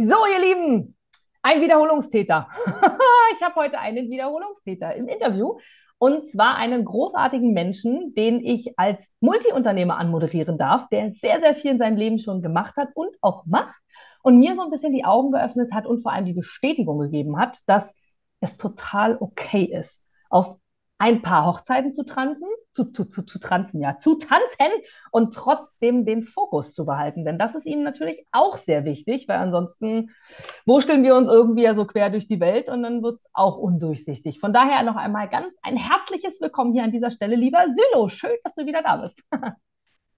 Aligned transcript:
So, 0.00 0.14
ihr 0.32 0.40
Lieben, 0.40 0.96
ein 1.42 1.60
Wiederholungstäter. 1.60 2.46
ich 3.32 3.42
habe 3.42 3.56
heute 3.56 3.80
einen 3.80 4.08
Wiederholungstäter 4.08 4.94
im 4.94 5.08
Interview 5.08 5.58
und 5.98 6.28
zwar 6.28 6.54
einen 6.54 6.84
großartigen 6.84 7.52
Menschen, 7.52 8.14
den 8.14 8.38
ich 8.38 8.78
als 8.78 9.10
Multiunternehmer 9.18 9.98
anmoderieren 9.98 10.56
darf, 10.56 10.88
der 10.90 11.10
sehr, 11.14 11.40
sehr 11.40 11.56
viel 11.56 11.72
in 11.72 11.78
seinem 11.78 11.96
Leben 11.96 12.20
schon 12.20 12.42
gemacht 12.42 12.76
hat 12.76 12.90
und 12.94 13.10
auch 13.22 13.44
macht 13.44 13.74
und 14.22 14.38
mir 14.38 14.54
so 14.54 14.62
ein 14.62 14.70
bisschen 14.70 14.92
die 14.92 15.04
Augen 15.04 15.32
geöffnet 15.32 15.72
hat 15.72 15.84
und 15.84 16.00
vor 16.02 16.12
allem 16.12 16.26
die 16.26 16.32
Bestätigung 16.32 17.00
gegeben 17.00 17.36
hat, 17.36 17.58
dass 17.66 17.92
es 18.38 18.56
total 18.56 19.16
okay 19.18 19.64
ist, 19.64 20.00
auf 20.30 20.58
ein 20.98 21.22
paar 21.22 21.46
Hochzeiten 21.46 21.92
zu 21.92 22.04
tanzen, 22.04 22.48
zu, 22.72 22.92
zu, 22.92 23.04
zu, 23.04 23.22
zu 23.22 23.38
tanzen, 23.38 23.80
ja, 23.80 23.98
zu 23.98 24.16
tanzen 24.16 24.72
und 25.12 25.32
trotzdem 25.32 26.04
den 26.04 26.24
Fokus 26.24 26.74
zu 26.74 26.84
behalten. 26.84 27.24
Denn 27.24 27.38
das 27.38 27.54
ist 27.54 27.66
ihm 27.66 27.82
natürlich 27.82 28.26
auch 28.32 28.56
sehr 28.56 28.84
wichtig, 28.84 29.26
weil 29.28 29.38
ansonsten 29.38 30.10
wurschteln 30.66 31.04
wir 31.04 31.14
uns 31.14 31.28
irgendwie 31.28 31.62
ja 31.62 31.74
so 31.74 31.86
quer 31.86 32.10
durch 32.10 32.26
die 32.26 32.40
Welt 32.40 32.68
und 32.68 32.82
dann 32.82 33.02
wird 33.02 33.20
es 33.20 33.26
auch 33.32 33.56
undurchsichtig. 33.56 34.40
Von 34.40 34.52
daher 34.52 34.82
noch 34.82 34.96
einmal 34.96 35.28
ganz 35.28 35.54
ein 35.62 35.76
herzliches 35.76 36.40
Willkommen 36.40 36.72
hier 36.72 36.82
an 36.82 36.92
dieser 36.92 37.12
Stelle, 37.12 37.36
lieber 37.36 37.64
Sylo. 37.68 38.08
Schön, 38.08 38.36
dass 38.42 38.54
du 38.56 38.66
wieder 38.66 38.82
da 38.82 38.96
bist. 38.96 39.22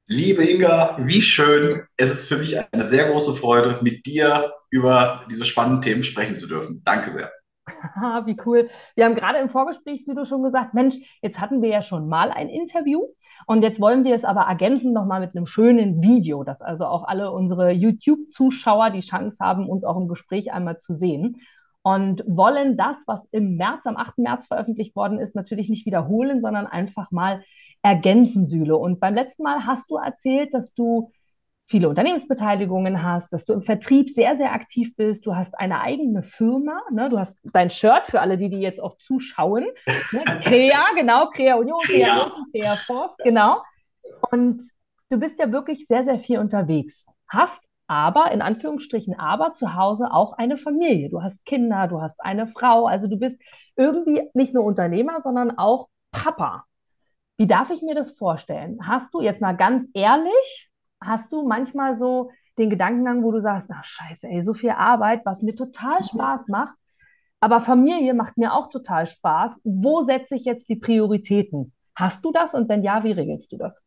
Liebe 0.06 0.44
Inga, 0.44 0.96
wie 0.98 1.22
schön. 1.22 1.82
Es 1.96 2.12
ist 2.12 2.28
für 2.28 2.38
mich 2.38 2.58
eine 2.72 2.84
sehr 2.84 3.08
große 3.10 3.32
Freude, 3.34 3.78
mit 3.82 4.06
dir 4.06 4.52
über 4.68 5.24
diese 5.30 5.44
spannenden 5.44 5.82
Themen 5.82 6.02
sprechen 6.02 6.34
zu 6.34 6.48
dürfen. 6.48 6.82
Danke 6.84 7.10
sehr. 7.10 7.30
Wie 8.26 8.36
cool. 8.46 8.68
Wir 8.94 9.04
haben 9.04 9.14
gerade 9.14 9.38
im 9.38 9.48
Vorgespräch, 9.48 10.04
Südo, 10.04 10.24
schon 10.24 10.42
gesagt, 10.42 10.74
Mensch, 10.74 10.96
jetzt 11.22 11.40
hatten 11.40 11.62
wir 11.62 11.68
ja 11.68 11.82
schon 11.82 12.08
mal 12.08 12.30
ein 12.30 12.48
Interview 12.48 13.06
und 13.46 13.62
jetzt 13.62 13.80
wollen 13.80 14.04
wir 14.04 14.14
es 14.14 14.24
aber 14.24 14.42
ergänzen 14.42 14.92
nochmal 14.92 15.20
mit 15.20 15.34
einem 15.34 15.46
schönen 15.46 16.02
Video, 16.02 16.44
dass 16.44 16.62
also 16.62 16.86
auch 16.86 17.04
alle 17.04 17.30
unsere 17.32 17.70
YouTube-Zuschauer 17.72 18.90
die 18.90 19.00
Chance 19.00 19.38
haben, 19.44 19.68
uns 19.68 19.84
auch 19.84 19.96
im 19.96 20.08
Gespräch 20.08 20.52
einmal 20.52 20.78
zu 20.78 20.94
sehen 20.94 21.40
und 21.82 22.22
wollen 22.26 22.76
das, 22.76 23.04
was 23.06 23.26
im 23.26 23.56
März, 23.56 23.86
am 23.86 23.96
8. 23.96 24.18
März 24.18 24.46
veröffentlicht 24.46 24.94
worden 24.94 25.18
ist, 25.18 25.34
natürlich 25.34 25.68
nicht 25.68 25.86
wiederholen, 25.86 26.40
sondern 26.40 26.66
einfach 26.66 27.10
mal 27.10 27.42
ergänzen, 27.82 28.44
Süle. 28.44 28.76
Und 28.76 29.00
beim 29.00 29.14
letzten 29.14 29.42
Mal 29.42 29.66
hast 29.66 29.90
du 29.90 29.96
erzählt, 29.96 30.52
dass 30.52 30.74
du 30.74 31.10
viele 31.70 31.88
Unternehmensbeteiligungen 31.88 33.02
hast, 33.04 33.32
dass 33.32 33.44
du 33.44 33.52
im 33.52 33.62
Vertrieb 33.62 34.10
sehr, 34.10 34.36
sehr 34.36 34.52
aktiv 34.52 34.96
bist, 34.96 35.24
du 35.24 35.36
hast 35.36 35.56
eine 35.56 35.80
eigene 35.80 36.24
Firma, 36.24 36.82
ne? 36.90 37.08
du 37.08 37.18
hast 37.18 37.38
dein 37.44 37.70
Shirt 37.70 38.08
für 38.08 38.20
alle, 38.20 38.36
die, 38.36 38.50
die 38.50 38.58
jetzt 38.58 38.82
auch 38.82 38.96
zuschauen, 38.96 39.66
ne? 40.10 40.24
Crea, 40.42 40.82
genau, 40.96 41.28
Crea 41.28 41.54
Union, 41.54 41.80
Crea 41.84 42.26
Außen, 42.26 42.44
Crea 42.50 42.74
Force, 42.74 43.16
genau. 43.22 43.62
Und 44.32 44.64
du 45.10 45.18
bist 45.18 45.38
ja 45.38 45.52
wirklich 45.52 45.86
sehr, 45.86 46.04
sehr 46.04 46.18
viel 46.18 46.40
unterwegs, 46.40 47.06
hast 47.28 47.62
aber, 47.86 48.32
in 48.32 48.42
Anführungsstrichen, 48.42 49.18
aber 49.18 49.52
zu 49.52 49.74
Hause 49.74 50.12
auch 50.12 50.34
eine 50.38 50.56
Familie. 50.56 51.08
Du 51.08 51.22
hast 51.22 51.44
Kinder, 51.44 51.88
du 51.88 52.00
hast 52.00 52.20
eine 52.20 52.46
Frau, 52.46 52.86
also 52.86 53.08
du 53.08 53.16
bist 53.16 53.40
irgendwie 53.76 54.28
nicht 54.34 54.54
nur 54.54 54.64
Unternehmer, 54.64 55.20
sondern 55.20 55.56
auch 55.56 55.88
Papa. 56.12 56.64
Wie 57.36 57.48
darf 57.48 57.70
ich 57.70 57.82
mir 57.82 57.94
das 57.94 58.10
vorstellen? 58.10 58.78
Hast 58.86 59.12
du 59.14 59.20
jetzt 59.20 59.40
mal 59.40 59.56
ganz 59.56 59.88
ehrlich, 59.92 60.69
hast 61.00 61.32
du 61.32 61.46
manchmal 61.46 61.96
so 61.96 62.30
den 62.58 62.70
Gedankengang, 62.70 63.22
wo 63.22 63.32
du 63.32 63.40
sagst, 63.40 63.70
ach 63.72 63.84
scheiße, 63.84 64.28
ey, 64.28 64.42
so 64.42 64.54
viel 64.54 64.70
Arbeit, 64.70 65.22
was 65.24 65.42
mir 65.42 65.54
total 65.54 66.00
mhm. 66.00 66.04
Spaß 66.04 66.48
macht, 66.48 66.74
aber 67.40 67.60
Familie 67.60 68.14
macht 68.14 68.36
mir 68.36 68.52
auch 68.52 68.68
total 68.68 69.06
Spaß. 69.06 69.60
Wo 69.64 70.02
setze 70.02 70.36
ich 70.36 70.44
jetzt 70.44 70.68
die 70.68 70.76
Prioritäten? 70.76 71.72
Hast 71.94 72.24
du 72.24 72.32
das 72.32 72.54
und 72.54 72.68
wenn 72.68 72.82
ja, 72.82 73.02
wie 73.02 73.12
regelst 73.12 73.50
du 73.52 73.56
das? 73.56 73.82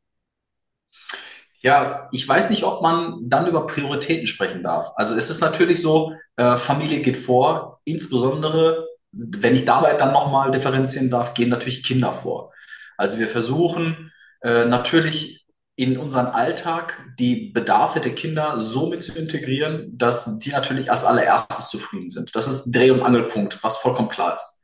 Ja, 1.62 2.10
ich 2.12 2.28
weiß 2.28 2.50
nicht, 2.50 2.64
ob 2.64 2.82
man 2.82 3.30
dann 3.30 3.48
über 3.48 3.66
Prioritäten 3.68 4.28
sprechen 4.28 4.64
darf. 4.64 4.92
Also 4.96 5.16
es 5.16 5.30
ist 5.30 5.40
natürlich 5.40 5.82
so, 5.82 6.14
äh, 6.36 6.58
Familie 6.58 7.00
geht 7.00 7.16
vor, 7.16 7.80
insbesondere, 7.86 8.86
wenn 9.12 9.56
ich 9.56 9.64
dabei 9.64 9.94
dann 9.94 10.12
nochmal 10.12 10.52
differenzieren 10.52 11.10
darf, 11.10 11.34
gehen 11.34 11.50
natürlich 11.50 11.84
Kinder 11.84 12.12
vor. 12.12 12.52
Also 12.98 13.20
wir 13.20 13.28
versuchen 13.28 14.12
äh, 14.42 14.66
natürlich 14.66 15.43
in 15.76 15.98
unseren 15.98 16.28
Alltag 16.28 17.04
die 17.18 17.52
Bedarfe 17.52 18.00
der 18.00 18.14
Kinder 18.14 18.60
so 18.62 18.88
mit 18.88 19.02
zu 19.02 19.18
integrieren, 19.18 19.98
dass 19.98 20.38
die 20.40 20.52
natürlich 20.52 20.92
als 20.92 21.04
allererstes 21.04 21.70
zufrieden 21.70 22.10
sind. 22.10 22.36
Das 22.36 22.48
ist 22.48 22.72
Dreh- 22.72 22.92
und 22.92 23.02
Angelpunkt, 23.02 23.64
was 23.64 23.78
vollkommen 23.78 24.10
klar 24.10 24.36
ist. 24.36 24.62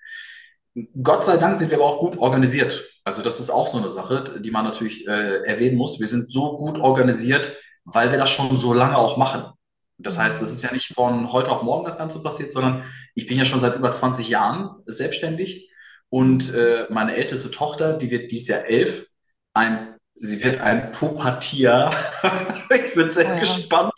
Gott 1.02 1.26
sei 1.26 1.38
Dank 1.38 1.58
sind 1.58 1.72
wir 1.72 1.80
aber 1.80 1.88
auch 1.88 2.00
gut 2.00 2.18
organisiert. 2.18 2.86
Also 3.04 3.24
das 3.24 3.40
ist 3.40 3.50
auch 3.50 3.68
so 3.68 3.80
eine 3.80 3.90
Sache, 3.90 4.40
die 4.40 4.52
man 4.52 4.66
natürlich 4.66 5.08
äh, 5.08 5.44
erwähnen 5.46 5.78
muss. 5.78 6.00
Wir 6.00 6.08
sind 6.08 6.32
so 6.32 6.58
gut 6.58 6.78
organisiert, 6.78 7.56
weil 7.86 8.12
wir 8.12 8.20
das 8.20 8.30
schon 8.30 8.60
so 8.60 8.74
lange 8.74 8.98
auch 8.98 9.18
machen. 9.18 9.52
Das 9.98 10.20
heißt, 10.20 10.42
das 10.42 10.54
ist 10.54 10.64
ja 10.64 10.72
nicht 10.72 10.94
von 10.94 11.32
heute 11.34 11.52
auf 11.52 11.64
morgen 11.64 11.86
das 11.86 11.98
Ganze 11.98 12.22
passiert, 12.22 12.54
sondern 12.54 12.86
ich 13.16 13.26
bin 13.26 13.38
ja 13.38 13.46
schon 13.46 13.62
seit 13.62 13.76
über 13.76 13.92
20 13.92 14.30
Jahren 14.30 14.82
selbstständig 14.86 15.72
und 16.10 16.54
äh, 16.54 16.86
meine 16.90 17.16
älteste 17.16 17.52
Tochter, 17.52 17.94
die 17.98 18.10
wird 18.12 18.32
dieses 18.32 18.48
Jahr 18.48 18.66
elf, 18.66 19.08
ein 19.54 19.89
Sie 20.20 20.44
wird 20.44 20.60
ein 20.62 20.92
Pubertier. 20.92 21.92
ich 22.70 22.94
bin 22.94 23.12
sehr 23.12 23.36
ja. 23.36 23.40
gespannt. 23.40 23.94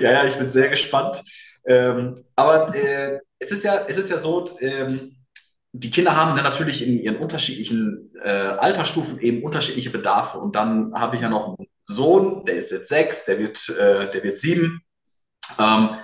Ja, 0.00 0.12
ja, 0.12 0.24
ich 0.24 0.36
bin 0.36 0.50
sehr 0.50 0.68
gespannt. 0.68 1.22
Ähm, 1.66 2.14
aber 2.36 2.74
äh, 2.74 3.18
es, 3.38 3.50
ist 3.50 3.64
ja, 3.64 3.84
es 3.88 3.96
ist 3.96 4.10
ja 4.10 4.18
so, 4.18 4.56
ähm, 4.60 5.16
die 5.72 5.90
Kinder 5.90 6.16
haben 6.16 6.34
dann 6.36 6.44
natürlich 6.44 6.86
in 6.86 6.98
ihren 6.98 7.16
unterschiedlichen 7.16 8.10
äh, 8.22 8.28
Altersstufen 8.28 9.18
eben 9.20 9.42
unterschiedliche 9.42 9.90
Bedarfe. 9.90 10.38
Und 10.38 10.56
dann 10.56 10.94
habe 10.94 11.16
ich 11.16 11.22
ja 11.22 11.28
noch 11.28 11.58
einen 11.58 11.68
Sohn, 11.86 12.44
der 12.44 12.56
ist 12.56 12.70
jetzt 12.70 12.88
sechs, 12.88 13.24
der 13.24 13.38
wird, 13.38 13.68
äh, 13.70 14.10
der 14.10 14.22
wird 14.22 14.38
sieben. 14.38 14.80
Ähm, 15.58 15.96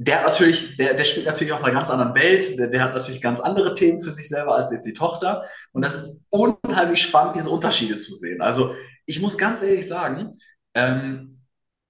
der 0.00 0.22
natürlich, 0.22 0.76
der, 0.76 0.94
der 0.94 1.02
spielt 1.02 1.26
natürlich 1.26 1.52
auf 1.52 1.64
einer 1.64 1.74
ganz 1.74 1.90
anderen 1.90 2.14
Welt, 2.14 2.56
der, 2.56 2.68
der 2.68 2.82
hat 2.82 2.94
natürlich 2.94 3.20
ganz 3.20 3.40
andere 3.40 3.74
Themen 3.74 4.00
für 4.00 4.12
sich 4.12 4.28
selber 4.28 4.54
als 4.54 4.70
jetzt 4.70 4.86
die 4.86 4.92
Tochter. 4.92 5.44
Und 5.72 5.84
das 5.84 5.96
ist 5.96 6.24
unheimlich 6.30 7.02
spannend, 7.02 7.34
diese 7.34 7.50
Unterschiede 7.50 7.98
zu 7.98 8.14
sehen. 8.14 8.40
Also 8.40 8.76
ich 9.06 9.20
muss 9.20 9.36
ganz 9.36 9.60
ehrlich 9.60 9.88
sagen, 9.88 10.36
ähm, 10.74 11.40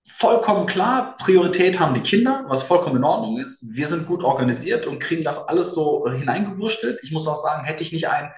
vollkommen 0.08 0.64
klar, 0.64 1.18
Priorität 1.18 1.78
haben 1.78 1.92
die 1.92 2.00
Kinder, 2.00 2.46
was 2.48 2.62
vollkommen 2.62 2.96
in 2.96 3.04
Ordnung 3.04 3.38
ist. 3.40 3.76
Wir 3.76 3.86
sind 3.86 4.06
gut 4.06 4.24
organisiert 4.24 4.86
und 4.86 5.00
kriegen 5.00 5.22
das 5.22 5.46
alles 5.46 5.74
so 5.74 6.10
hineingewurstelt. 6.10 7.00
Ich 7.02 7.12
muss 7.12 7.28
auch 7.28 7.36
sagen, 7.36 7.66
hätte 7.66 7.82
ich 7.82 7.92
nicht 7.92 8.08
einen 8.08 8.30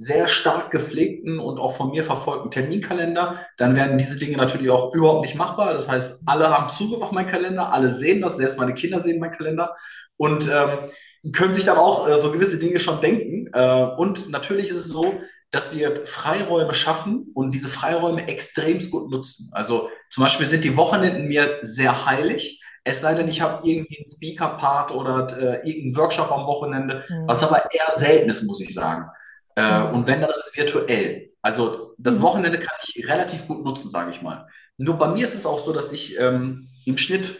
sehr 0.00 0.28
stark 0.28 0.70
gepflegten 0.70 1.40
und 1.40 1.58
auch 1.58 1.76
von 1.76 1.90
mir 1.90 2.04
verfolgten 2.04 2.52
Terminkalender, 2.52 3.44
dann 3.56 3.74
werden 3.74 3.98
diese 3.98 4.16
Dinge 4.16 4.36
natürlich 4.36 4.70
auch 4.70 4.94
überhaupt 4.94 5.22
nicht 5.22 5.34
machbar. 5.34 5.72
Das 5.72 5.88
heißt, 5.88 6.22
alle 6.26 6.56
haben 6.56 6.70
Zugriff 6.70 7.02
auf 7.02 7.10
meinen 7.10 7.28
Kalender, 7.28 7.72
alle 7.72 7.90
sehen 7.90 8.22
das, 8.22 8.36
selbst 8.36 8.58
meine 8.58 8.74
Kinder 8.74 9.00
sehen 9.00 9.18
meinen 9.18 9.32
Kalender 9.32 9.74
und 10.16 10.48
ähm, 10.48 11.32
können 11.32 11.52
sich 11.52 11.64
dann 11.64 11.78
auch 11.78 12.08
äh, 12.08 12.16
so 12.16 12.30
gewisse 12.30 12.60
Dinge 12.60 12.78
schon 12.78 13.00
denken. 13.00 13.50
Äh, 13.52 13.88
und 13.96 14.30
natürlich 14.30 14.70
ist 14.70 14.76
es 14.76 14.88
so, 14.88 15.20
dass 15.50 15.76
wir 15.76 16.06
Freiräume 16.06 16.74
schaffen 16.74 17.32
und 17.34 17.52
diese 17.52 17.68
Freiräume 17.68 18.28
extremst 18.28 18.92
gut 18.92 19.10
nutzen. 19.10 19.50
Also 19.52 19.90
zum 20.10 20.22
Beispiel 20.22 20.46
sind 20.46 20.62
die 20.62 20.76
Wochenenden 20.76 21.26
mir 21.26 21.58
sehr 21.62 22.06
heilig. 22.06 22.62
Es 22.84 23.00
sei 23.00 23.14
denn, 23.14 23.26
ich 23.26 23.40
habe 23.40 23.68
irgendwie 23.68 23.98
einen 23.98 24.06
Speaker-Part 24.06 24.92
oder 24.92 25.26
äh, 25.36 25.68
irgendeinen 25.68 25.96
Workshop 25.96 26.30
am 26.30 26.46
Wochenende, 26.46 27.02
mhm. 27.08 27.26
was 27.26 27.42
aber 27.42 27.68
eher 27.72 27.90
selten 27.96 28.30
ist, 28.30 28.44
muss 28.44 28.60
ich 28.60 28.72
sagen. 28.72 29.10
Äh, 29.58 29.82
und 29.92 30.06
wenn 30.06 30.20
das 30.20 30.46
ist 30.46 30.56
virtuell. 30.56 31.32
Also 31.42 31.94
das 31.98 32.18
mhm. 32.18 32.22
Wochenende 32.22 32.58
kann 32.60 32.76
ich 32.84 33.08
relativ 33.08 33.48
gut 33.48 33.64
nutzen, 33.64 33.90
sage 33.90 34.12
ich 34.12 34.22
mal. 34.22 34.46
Nur 34.76 34.96
bei 34.96 35.08
mir 35.08 35.24
ist 35.24 35.34
es 35.34 35.46
auch 35.46 35.58
so, 35.58 35.72
dass 35.72 35.92
ich 35.92 36.18
ähm, 36.20 36.68
im 36.86 36.96
Schnitt 36.96 37.36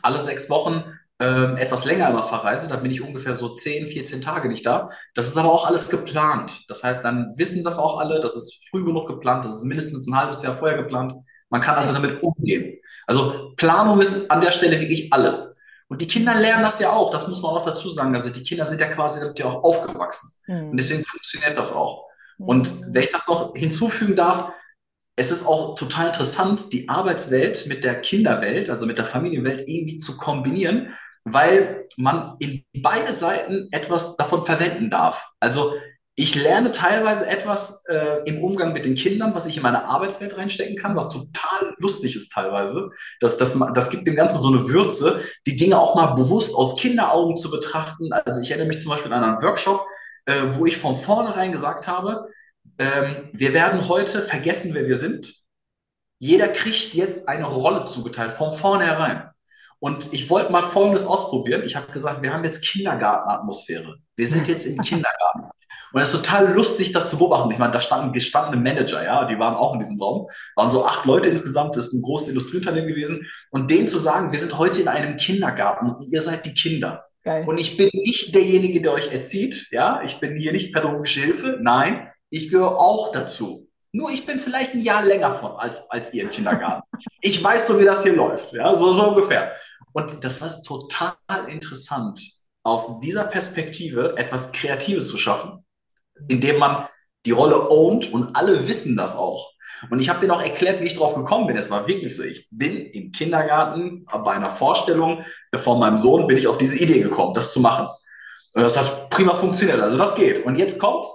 alle 0.00 0.20
sechs 0.20 0.48
Wochen 0.48 0.84
ähm, 1.20 1.58
etwas 1.58 1.84
länger 1.84 2.08
immer 2.08 2.22
verreise. 2.22 2.66
Da 2.66 2.76
bin 2.76 2.90
ich 2.90 3.02
ungefähr 3.02 3.34
so 3.34 3.54
10, 3.54 3.88
14 3.88 4.22
Tage 4.22 4.48
nicht 4.48 4.64
da. 4.64 4.88
Das 5.14 5.26
ist 5.26 5.36
aber 5.36 5.52
auch 5.52 5.66
alles 5.66 5.90
geplant. 5.90 6.64
Das 6.68 6.82
heißt, 6.82 7.04
dann 7.04 7.34
wissen 7.36 7.62
das 7.62 7.78
auch 7.78 7.98
alle, 8.00 8.20
das 8.20 8.36
ist 8.36 8.66
früh 8.70 8.82
genug 8.82 9.06
geplant, 9.06 9.44
das 9.44 9.56
ist 9.56 9.64
mindestens 9.64 10.06
ein 10.06 10.16
halbes 10.16 10.42
Jahr 10.42 10.56
vorher 10.56 10.78
geplant. 10.78 11.12
Man 11.50 11.60
kann 11.60 11.76
also 11.76 11.92
damit 11.92 12.22
umgehen. 12.22 12.78
Also 13.06 13.52
Planung 13.56 14.00
ist 14.00 14.30
an 14.30 14.40
der 14.40 14.50
Stelle 14.50 14.80
wirklich 14.80 15.12
alles. 15.12 15.53
Und 15.88 16.00
die 16.00 16.06
Kinder 16.06 16.34
lernen 16.34 16.62
das 16.62 16.78
ja 16.80 16.92
auch, 16.92 17.10
das 17.10 17.28
muss 17.28 17.42
man 17.42 17.52
auch 17.52 17.64
dazu 17.64 17.90
sagen. 17.90 18.14
Also 18.14 18.30
die 18.30 18.42
Kinder 18.42 18.66
sind 18.66 18.80
ja 18.80 18.88
quasi 18.88 19.20
damit 19.20 19.38
ja 19.38 19.46
auch 19.46 19.62
aufgewachsen. 19.62 20.30
Mhm. 20.46 20.70
Und 20.70 20.76
deswegen 20.76 21.04
funktioniert 21.04 21.56
das 21.56 21.72
auch. 21.72 22.06
Mhm. 22.38 22.46
Und 22.46 22.72
wenn 22.88 23.02
ich 23.02 23.10
das 23.10 23.26
noch 23.26 23.54
hinzufügen 23.54 24.16
darf, 24.16 24.50
es 25.16 25.30
ist 25.30 25.46
auch 25.46 25.76
total 25.76 26.08
interessant, 26.08 26.72
die 26.72 26.88
Arbeitswelt 26.88 27.66
mit 27.66 27.84
der 27.84 28.00
Kinderwelt, 28.00 28.68
also 28.68 28.86
mit 28.86 28.98
der 28.98 29.04
Familienwelt 29.04 29.68
irgendwie 29.68 30.00
zu 30.00 30.16
kombinieren, 30.16 30.94
weil 31.24 31.86
man 31.96 32.34
in 32.40 32.64
beide 32.74 33.12
Seiten 33.12 33.68
etwas 33.70 34.16
davon 34.16 34.42
verwenden 34.42 34.90
darf. 34.90 35.30
Also 35.38 35.74
ich 36.16 36.36
lerne 36.36 36.70
teilweise 36.70 37.26
etwas 37.26 37.84
äh, 37.86 38.22
im 38.24 38.42
Umgang 38.42 38.72
mit 38.72 38.84
den 38.84 38.94
Kindern, 38.94 39.34
was 39.34 39.46
ich 39.46 39.56
in 39.56 39.64
meine 39.64 39.86
Arbeitswelt 39.86 40.36
reinstecken 40.36 40.76
kann, 40.76 40.94
was 40.94 41.10
total 41.10 41.74
lustig 41.78 42.14
ist 42.14 42.32
teilweise. 42.32 42.90
Das, 43.18 43.36
das, 43.36 43.58
das 43.74 43.90
gibt 43.90 44.06
dem 44.06 44.14
Ganzen 44.14 44.38
so 44.38 44.48
eine 44.48 44.68
Würze, 44.68 45.20
die 45.46 45.56
Dinge 45.56 45.78
auch 45.78 45.96
mal 45.96 46.14
bewusst 46.14 46.54
aus 46.54 46.76
Kinderaugen 46.76 47.36
zu 47.36 47.50
betrachten. 47.50 48.12
Also 48.12 48.40
ich 48.40 48.50
erinnere 48.50 48.68
mich 48.68 48.80
zum 48.80 48.90
Beispiel 48.90 49.12
an 49.12 49.24
einen 49.24 49.42
Workshop, 49.42 49.84
äh, 50.26 50.34
wo 50.52 50.66
ich 50.66 50.76
von 50.76 50.94
vornherein 50.94 51.50
gesagt 51.50 51.88
habe, 51.88 52.28
ähm, 52.78 53.30
wir 53.32 53.52
werden 53.52 53.88
heute 53.88 54.22
vergessen, 54.22 54.72
wer 54.72 54.86
wir 54.86 54.96
sind. 54.96 55.34
Jeder 56.20 56.46
kriegt 56.46 56.94
jetzt 56.94 57.28
eine 57.28 57.44
Rolle 57.44 57.86
zugeteilt, 57.86 58.32
von 58.32 58.52
vornherein. 58.52 59.30
Und 59.80 60.12
ich 60.12 60.30
wollte 60.30 60.50
mal 60.50 60.62
Folgendes 60.62 61.04
ausprobieren. 61.06 61.62
Ich 61.64 61.76
habe 61.76 61.92
gesagt, 61.92 62.22
wir 62.22 62.32
haben 62.32 62.44
jetzt 62.44 62.62
Kindergartenatmosphäre. 62.62 63.96
Wir 64.16 64.26
sind 64.26 64.46
jetzt 64.46 64.64
im 64.64 64.78
Kindergarten. 64.82 65.43
Und 65.94 66.00
es 66.00 66.12
ist 66.12 66.24
total 66.24 66.52
lustig, 66.52 66.90
das 66.90 67.08
zu 67.08 67.18
beobachten. 67.18 67.52
Ich 67.52 67.58
meine, 67.58 67.72
da 67.72 67.80
standen 67.80 68.12
gestandene 68.12 68.60
Manager, 68.60 69.04
ja, 69.04 69.26
die 69.26 69.38
waren 69.38 69.54
auch 69.54 69.74
in 69.74 69.78
diesem 69.78 70.02
Raum. 70.02 70.28
Waren 70.56 70.68
so 70.68 70.84
acht 70.84 71.04
Leute 71.04 71.28
insgesamt, 71.28 71.76
das 71.76 71.86
ist 71.86 71.92
ein 71.92 72.02
großes 72.02 72.30
Industrieunternehmen 72.30 72.88
gewesen. 72.88 73.30
Und 73.52 73.70
denen 73.70 73.86
zu 73.86 73.98
sagen, 73.98 74.32
wir 74.32 74.38
sind 74.40 74.58
heute 74.58 74.80
in 74.80 74.88
einem 74.88 75.16
Kindergarten 75.18 75.88
und 75.88 76.12
ihr 76.12 76.20
seid 76.20 76.46
die 76.46 76.54
Kinder. 76.54 77.04
Geil. 77.22 77.44
Und 77.46 77.60
ich 77.60 77.76
bin 77.76 77.90
nicht 77.92 78.34
derjenige, 78.34 78.82
der 78.82 78.90
euch 78.90 79.12
erzieht, 79.12 79.68
ja, 79.70 80.02
ich 80.02 80.18
bin 80.18 80.34
hier 80.34 80.50
nicht 80.50 80.74
pädagogische 80.74 81.20
Hilfe. 81.20 81.60
Nein, 81.62 82.10
ich 82.28 82.50
gehöre 82.50 82.76
auch 82.80 83.12
dazu. 83.12 83.68
Nur 83.92 84.10
ich 84.10 84.26
bin 84.26 84.40
vielleicht 84.40 84.74
ein 84.74 84.82
Jahr 84.82 85.04
länger 85.04 85.32
von 85.32 85.52
als, 85.52 85.88
als 85.92 86.12
ihr 86.12 86.24
im 86.24 86.30
Kindergarten. 86.32 86.82
Ich 87.20 87.42
weiß 87.42 87.68
so, 87.68 87.80
wie 87.80 87.84
das 87.84 88.02
hier 88.02 88.14
läuft, 88.14 88.52
ja, 88.52 88.74
so, 88.74 88.92
so 88.92 89.10
ungefähr. 89.10 89.52
Und 89.92 90.24
das 90.24 90.42
war 90.42 90.50
total 90.62 91.14
interessant, 91.48 92.20
aus 92.64 93.00
dieser 93.00 93.24
Perspektive 93.24 94.14
etwas 94.18 94.52
Kreatives 94.52 95.08
zu 95.08 95.16
schaffen 95.16 95.63
indem 96.28 96.58
man 96.58 96.88
die 97.26 97.30
Rolle 97.30 97.70
ownt 97.70 98.12
und 98.12 98.36
alle 98.36 98.66
wissen 98.68 98.96
das 98.96 99.16
auch. 99.16 99.52
Und 99.90 100.00
ich 100.00 100.08
habe 100.08 100.20
denen 100.20 100.30
auch 100.30 100.42
erklärt, 100.42 100.80
wie 100.80 100.86
ich 100.86 100.96
drauf 100.96 101.14
gekommen 101.14 101.46
bin. 101.46 101.56
Es 101.56 101.70
war 101.70 101.86
wirklich 101.86 102.14
so. 102.14 102.22
Ich 102.22 102.48
bin 102.50 102.76
im 102.76 103.12
Kindergarten 103.12 104.06
bei 104.24 104.32
einer 104.32 104.50
Vorstellung 104.50 105.24
von 105.54 105.78
meinem 105.78 105.98
Sohn 105.98 106.26
bin 106.26 106.36
ich 106.36 106.46
auf 106.46 106.58
diese 106.58 106.78
Idee 106.78 107.00
gekommen, 107.00 107.34
das 107.34 107.52
zu 107.52 107.60
machen. 107.60 107.88
Und 108.54 108.62
das 108.62 108.78
hat 108.78 109.10
prima 109.10 109.34
funktioniert. 109.34 109.80
Also 109.80 109.98
das 109.98 110.14
geht. 110.14 110.44
Und 110.44 110.56
jetzt 110.56 110.78
kommt's. 110.78 111.08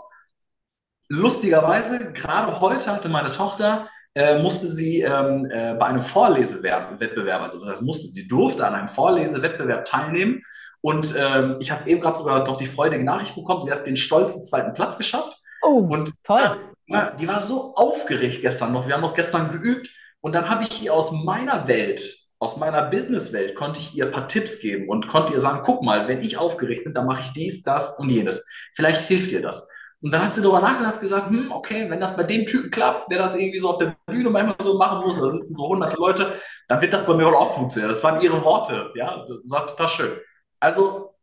Lustigerweise, 1.08 2.14
gerade 2.14 2.60
heute 2.60 2.92
hatte 2.92 3.10
meine 3.10 3.32
Tochter, 3.32 3.90
äh, 4.14 4.40
musste 4.42 4.68
sie 4.68 5.02
ähm, 5.02 5.48
äh, 5.50 5.74
bei 5.74 5.88
einem 5.88 6.02
Vorlesewettbewerb, 6.02 7.42
also 7.42 7.66
das 7.66 7.82
musste, 7.82 8.10
sie 8.10 8.28
durfte 8.28 8.66
an 8.66 8.76
einem 8.76 8.88
Vorlesewettbewerb 8.88 9.86
teilnehmen 9.86 10.44
und 10.82 11.16
ähm, 11.18 11.58
ich 11.60 11.72
habe 11.72 11.90
eben 11.90 12.02
gerade 12.02 12.18
sogar 12.18 12.44
doch 12.44 12.58
die 12.58 12.66
freudige 12.66 13.04
Nachricht 13.04 13.36
bekommen, 13.36 13.62
sie 13.62 13.72
hat 13.72 13.86
den 13.86 13.98
stolzen 13.98 14.46
zweiten 14.46 14.74
Platz 14.74 14.98
geschafft. 14.98 15.40
Oh, 15.62 15.88
und 15.90 16.14
toll. 16.24 16.58
Ja, 16.88 17.12
die 17.12 17.28
war 17.28 17.42
so 17.42 17.76
aufgeregt 17.76 18.42
gestern 18.42 18.74
noch. 18.74 18.88
Wir 18.88 18.96
haben 18.96 19.02
noch 19.02 19.14
gestern 19.14 19.52
geübt. 19.52 19.90
Und 20.22 20.34
dann 20.36 20.50
habe 20.50 20.64
ich 20.64 20.84
ihr 20.84 20.94
aus 20.94 21.12
meiner 21.12 21.68
Welt, 21.68 22.02
aus 22.40 22.58
meiner 22.58 22.82
Businesswelt, 22.84 23.56
konnte 23.56 23.80
ich 23.80 23.96
ihr 23.96 24.06
ein 24.06 24.12
paar 24.12 24.28
Tipps 24.28 24.60
geben 24.60 24.90
und 24.90 25.08
konnte 25.08 25.34
ihr 25.34 25.40
sagen, 25.40 25.62
guck 25.64 25.84
mal, 25.84 26.08
wenn 26.08 26.22
ich 26.22 26.38
aufgeregt 26.38 26.86
bin, 26.86 26.94
dann 26.94 27.06
mache 27.06 27.22
ich 27.22 27.34
dies, 27.34 27.64
das 27.64 28.00
und 28.00 28.10
jenes. 28.10 28.48
Vielleicht 28.74 29.08
hilft 29.08 29.32
dir 29.32 29.42
das. 29.42 29.70
Und 30.02 30.12
dann 30.12 30.24
hat 30.24 30.34
sie 30.34 30.42
darüber 30.42 30.62
nachgedacht 30.62 30.96
und 30.96 31.02
gesagt, 31.02 31.30
hm, 31.30 31.52
okay, 31.52 31.90
wenn 31.90 32.00
das 32.00 32.16
bei 32.16 32.24
dem 32.24 32.46
Typen 32.46 32.72
klappt, 32.72 33.12
der 33.12 33.20
das 33.20 33.36
irgendwie 33.36 33.60
so 33.60 33.70
auf 33.70 33.78
der 33.78 33.98
Bühne 34.06 34.30
manchmal 34.30 34.56
so 34.62 34.78
machen 34.78 35.02
muss, 35.02 35.20
da 35.20 35.30
sitzen 35.30 35.56
so 35.56 35.68
hunderte 35.68 35.98
Leute, 35.98 36.34
dann 36.70 36.82
wird 36.82 36.94
das 36.94 37.06
bei 37.06 37.14
mir 37.14 37.26
wohl 37.26 37.36
auch 37.36 37.54
funktionieren. 37.54 37.92
Das 37.92 38.04
waren 38.04 38.22
ihre 38.22 38.42
Worte, 38.44 38.92
ja, 38.96 39.26
das 39.28 39.52
war 39.52 39.68
total 39.68 39.90
schön. 39.90 40.12
Also, 40.60 41.16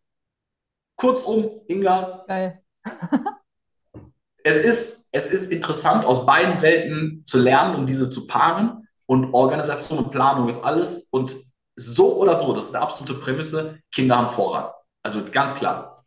kurzum, 0.96 1.60
Inga, 1.68 2.24
Geil. 2.26 2.62
es, 4.44 4.56
ist, 4.56 5.08
es 5.12 5.30
ist 5.30 5.52
interessant, 5.52 6.04
aus 6.04 6.24
beiden 6.26 6.62
Welten 6.62 7.22
zu 7.26 7.38
lernen 7.38 7.74
und 7.74 7.86
diese 7.86 8.10
zu 8.10 8.26
paaren. 8.26 8.88
Und 9.08 9.34
Organisation 9.34 9.98
und 9.98 10.10
Planung 10.10 10.48
ist 10.48 10.64
alles. 10.64 11.08
Und 11.10 11.36
so 11.76 12.16
oder 12.16 12.34
so, 12.34 12.52
das 12.52 12.66
ist 12.66 12.74
eine 12.74 12.82
absolute 12.82 13.14
Prämisse, 13.14 13.78
Kinder 13.92 14.16
haben 14.16 14.28
Vorrang. 14.28 14.72
Also 15.02 15.20
ganz 15.30 15.54
klar. 15.54 16.04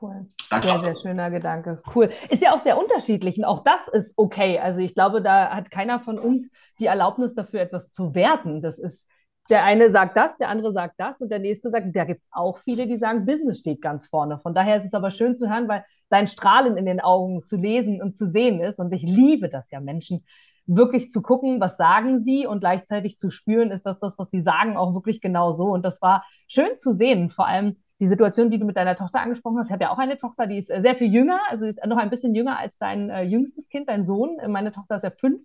Cool. 0.00 0.26
Dann 0.48 0.62
sehr, 0.62 0.80
sehr 0.80 1.00
schöner 1.00 1.30
Gedanke. 1.30 1.82
Cool. 1.94 2.10
Ist 2.28 2.42
ja 2.42 2.54
auch 2.54 2.58
sehr 2.58 2.78
unterschiedlich 2.78 3.38
und 3.38 3.44
auch 3.44 3.62
das 3.62 3.86
ist 3.86 4.14
okay. 4.16 4.58
Also 4.58 4.80
ich 4.80 4.94
glaube, 4.94 5.22
da 5.22 5.50
hat 5.50 5.70
keiner 5.70 6.00
von 6.00 6.18
uns 6.18 6.50
die 6.80 6.86
Erlaubnis 6.86 7.34
dafür, 7.34 7.60
etwas 7.60 7.92
zu 7.92 8.14
werten. 8.14 8.62
Das 8.62 8.78
ist 8.78 9.06
der 9.50 9.64
eine 9.64 9.90
sagt 9.90 10.16
das, 10.16 10.38
der 10.38 10.48
andere 10.48 10.72
sagt 10.72 10.94
das 10.98 11.20
und 11.20 11.30
der 11.30 11.40
nächste 11.40 11.70
sagt, 11.70 11.94
da 11.94 12.04
gibt 12.04 12.22
es 12.22 12.28
auch 12.30 12.58
viele, 12.58 12.86
die 12.86 12.96
sagen, 12.96 13.26
Business 13.26 13.58
steht 13.58 13.82
ganz 13.82 14.06
vorne. 14.06 14.38
Von 14.38 14.54
daher 14.54 14.76
ist 14.76 14.84
es 14.84 14.94
aber 14.94 15.10
schön 15.10 15.34
zu 15.36 15.50
hören, 15.50 15.68
weil 15.68 15.84
dein 16.08 16.28
Strahlen 16.28 16.76
in 16.76 16.86
den 16.86 17.00
Augen 17.00 17.42
zu 17.42 17.56
lesen 17.56 18.00
und 18.00 18.16
zu 18.16 18.28
sehen 18.28 18.60
ist. 18.60 18.78
Und 18.78 18.92
ich 18.92 19.02
liebe 19.02 19.48
das 19.48 19.70
ja, 19.70 19.80
Menschen 19.80 20.24
wirklich 20.66 21.10
zu 21.10 21.20
gucken, 21.20 21.60
was 21.60 21.76
sagen 21.76 22.20
sie 22.20 22.46
und 22.46 22.60
gleichzeitig 22.60 23.18
zu 23.18 23.30
spüren, 23.30 23.72
ist 23.72 23.84
das 23.84 23.98
das, 23.98 24.16
was 24.18 24.30
sie 24.30 24.40
sagen, 24.40 24.76
auch 24.76 24.94
wirklich 24.94 25.20
genau 25.20 25.52
so. 25.52 25.64
Und 25.64 25.84
das 25.84 26.00
war 26.00 26.24
schön 26.46 26.76
zu 26.76 26.92
sehen, 26.92 27.28
vor 27.28 27.48
allem 27.48 27.76
die 27.98 28.06
Situation, 28.06 28.50
die 28.50 28.58
du 28.58 28.64
mit 28.64 28.76
deiner 28.76 28.94
Tochter 28.94 29.20
angesprochen 29.20 29.58
hast. 29.58 29.66
Ich 29.66 29.72
habe 29.72 29.84
ja 29.84 29.90
auch 29.90 29.98
eine 29.98 30.16
Tochter, 30.16 30.46
die 30.46 30.58
ist 30.58 30.68
sehr 30.68 30.94
viel 30.94 31.12
jünger, 31.12 31.40
also 31.48 31.66
ist 31.66 31.84
noch 31.84 31.98
ein 31.98 32.08
bisschen 32.08 32.34
jünger 32.36 32.58
als 32.58 32.78
dein 32.78 33.10
äh, 33.10 33.22
jüngstes 33.22 33.68
Kind, 33.68 33.88
dein 33.88 34.04
Sohn. 34.04 34.38
Meine 34.48 34.70
Tochter 34.70 34.96
ist 34.96 35.02
ja 35.02 35.10
fünf 35.10 35.42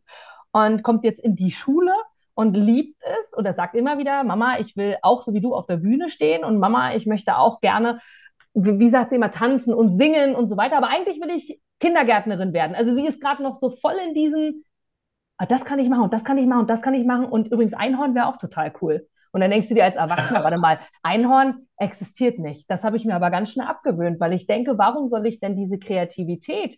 und 0.52 0.84
kommt 0.84 1.04
jetzt 1.04 1.20
in 1.20 1.36
die 1.36 1.52
Schule 1.52 1.92
und 2.36 2.56
liebt 2.56 3.02
es 3.02 3.36
oder 3.36 3.54
sagt 3.54 3.76
immer 3.76 3.98
wieder, 3.98 4.24
Mama, 4.24 4.60
ich 4.60 4.76
will 4.78 4.98
auch 5.02 5.24
so 5.24 5.34
wie 5.34 5.42
du 5.42 5.56
auf 5.56 5.66
der 5.66 5.78
Bühne 5.78 6.10
stehen 6.10 6.44
und 6.44 6.60
Mama, 6.60 6.94
ich 6.94 7.06
möchte 7.08 7.38
auch 7.38 7.62
gerne, 7.62 8.00
wie 8.54 8.90
sagt 8.90 9.10
sie 9.10 9.16
immer, 9.16 9.32
tanzen 9.32 9.74
und 9.74 9.94
singen 9.94 10.36
und 10.36 10.48
so 10.48 10.58
weiter. 10.58 10.78
Aber 10.78 10.90
eigentlich 10.90 11.20
will 11.22 11.32
ich 11.36 11.60
Kindergärtnerin 11.80 12.54
werden. 12.54 12.76
Also 12.76 12.94
sie 12.94 13.06
ist 13.06 13.22
gerade 13.22 13.42
noch 13.42 13.56
so 13.56 13.70
voll 13.70 13.96
in 14.08 14.14
diesem, 14.14 14.64
ah, 15.38 15.46
das 15.46 15.66
kann 15.66 15.80
ich 15.80 15.90
machen 15.90 16.04
und 16.04 16.14
das 16.14 16.24
kann 16.24 16.38
ich 16.38 16.46
machen 16.46 16.62
und 16.62 16.70
das 16.70 16.82
kann 16.82 16.94
ich 16.94 17.06
machen. 17.06 17.26
Und 17.26 17.48
übrigens 17.48 17.74
Einhorn 17.74 18.16
wäre 18.16 18.28
auch 18.28 18.38
total 18.38 18.74
cool. 18.82 19.08
Und 19.32 19.42
dann 19.42 19.52
denkst 19.52 19.68
du 19.68 19.76
dir 19.76 19.84
als 19.84 19.98
Erwachsener, 19.98 20.44
warte 20.44 20.58
mal, 20.58 20.80
Einhorn 21.04 21.68
existiert 21.78 22.40
nicht. 22.40 22.70
Das 22.70 22.84
habe 22.84 22.98
ich 22.98 23.06
mir 23.06 23.16
aber 23.16 23.32
ganz 23.32 23.52
schnell 23.52 23.68
abgewöhnt, 23.68 24.20
weil 24.20 24.34
ich 24.34 24.48
denke, 24.48 24.78
warum 24.78 25.10
soll 25.10 25.26
ich 25.26 25.40
denn 25.40 25.58
diese 25.58 25.78
Kreativität, 25.78 26.78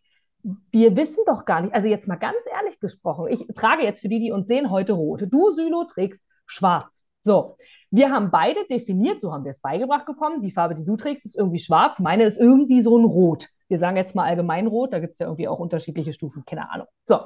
wir 0.72 0.96
wissen 0.96 1.24
doch 1.26 1.46
gar 1.46 1.62
nicht, 1.62 1.74
also 1.74 1.88
jetzt 1.88 2.08
mal 2.08 2.16
ganz 2.16 2.38
ehrlich 2.52 2.80
gesprochen, 2.80 3.28
ich 3.30 3.46
trage 3.56 3.84
jetzt 3.84 4.02
für 4.02 4.10
die, 4.10 4.20
die 4.20 4.32
uns 4.32 4.48
sehen, 4.48 4.70
heute 4.70 4.94
rot. 4.94 5.24
Du, 5.30 5.52
Sylo, 5.52 5.84
trägst 5.86 6.24
schwarz. 6.46 7.06
So, 7.22 7.58
wir 7.92 8.12
haben 8.12 8.32
beide 8.32 8.66
definiert, 8.66 9.20
so 9.22 9.34
haben 9.34 9.44
wir 9.44 9.50
es 9.50 9.60
beigebracht 9.60 10.06
bekommen, 10.06 10.42
die 10.42 10.52
Farbe, 10.52 10.76
die 10.76 10.86
du 10.86 10.96
trägst, 10.96 11.26
ist 11.26 11.38
irgendwie 11.38 11.60
schwarz, 11.60 12.00
meine 12.00 12.24
ist 12.24 12.38
irgendwie 12.38 12.82
so 12.82 12.98
ein 12.98 13.06
Rot. 13.06 13.50
Wir 13.68 13.80
sagen 13.80 13.98
jetzt 13.98 14.16
mal 14.16 14.24
allgemein 14.24 14.68
rot, 14.68 14.94
da 14.94 15.00
gibt 15.00 15.14
es 15.14 15.20
ja 15.20 15.26
irgendwie 15.26 15.48
auch 15.48 15.60
unterschiedliche 15.60 16.14
Stufen, 16.14 16.44
keine 16.46 16.72
Ahnung. 16.72 16.88
So, 17.06 17.20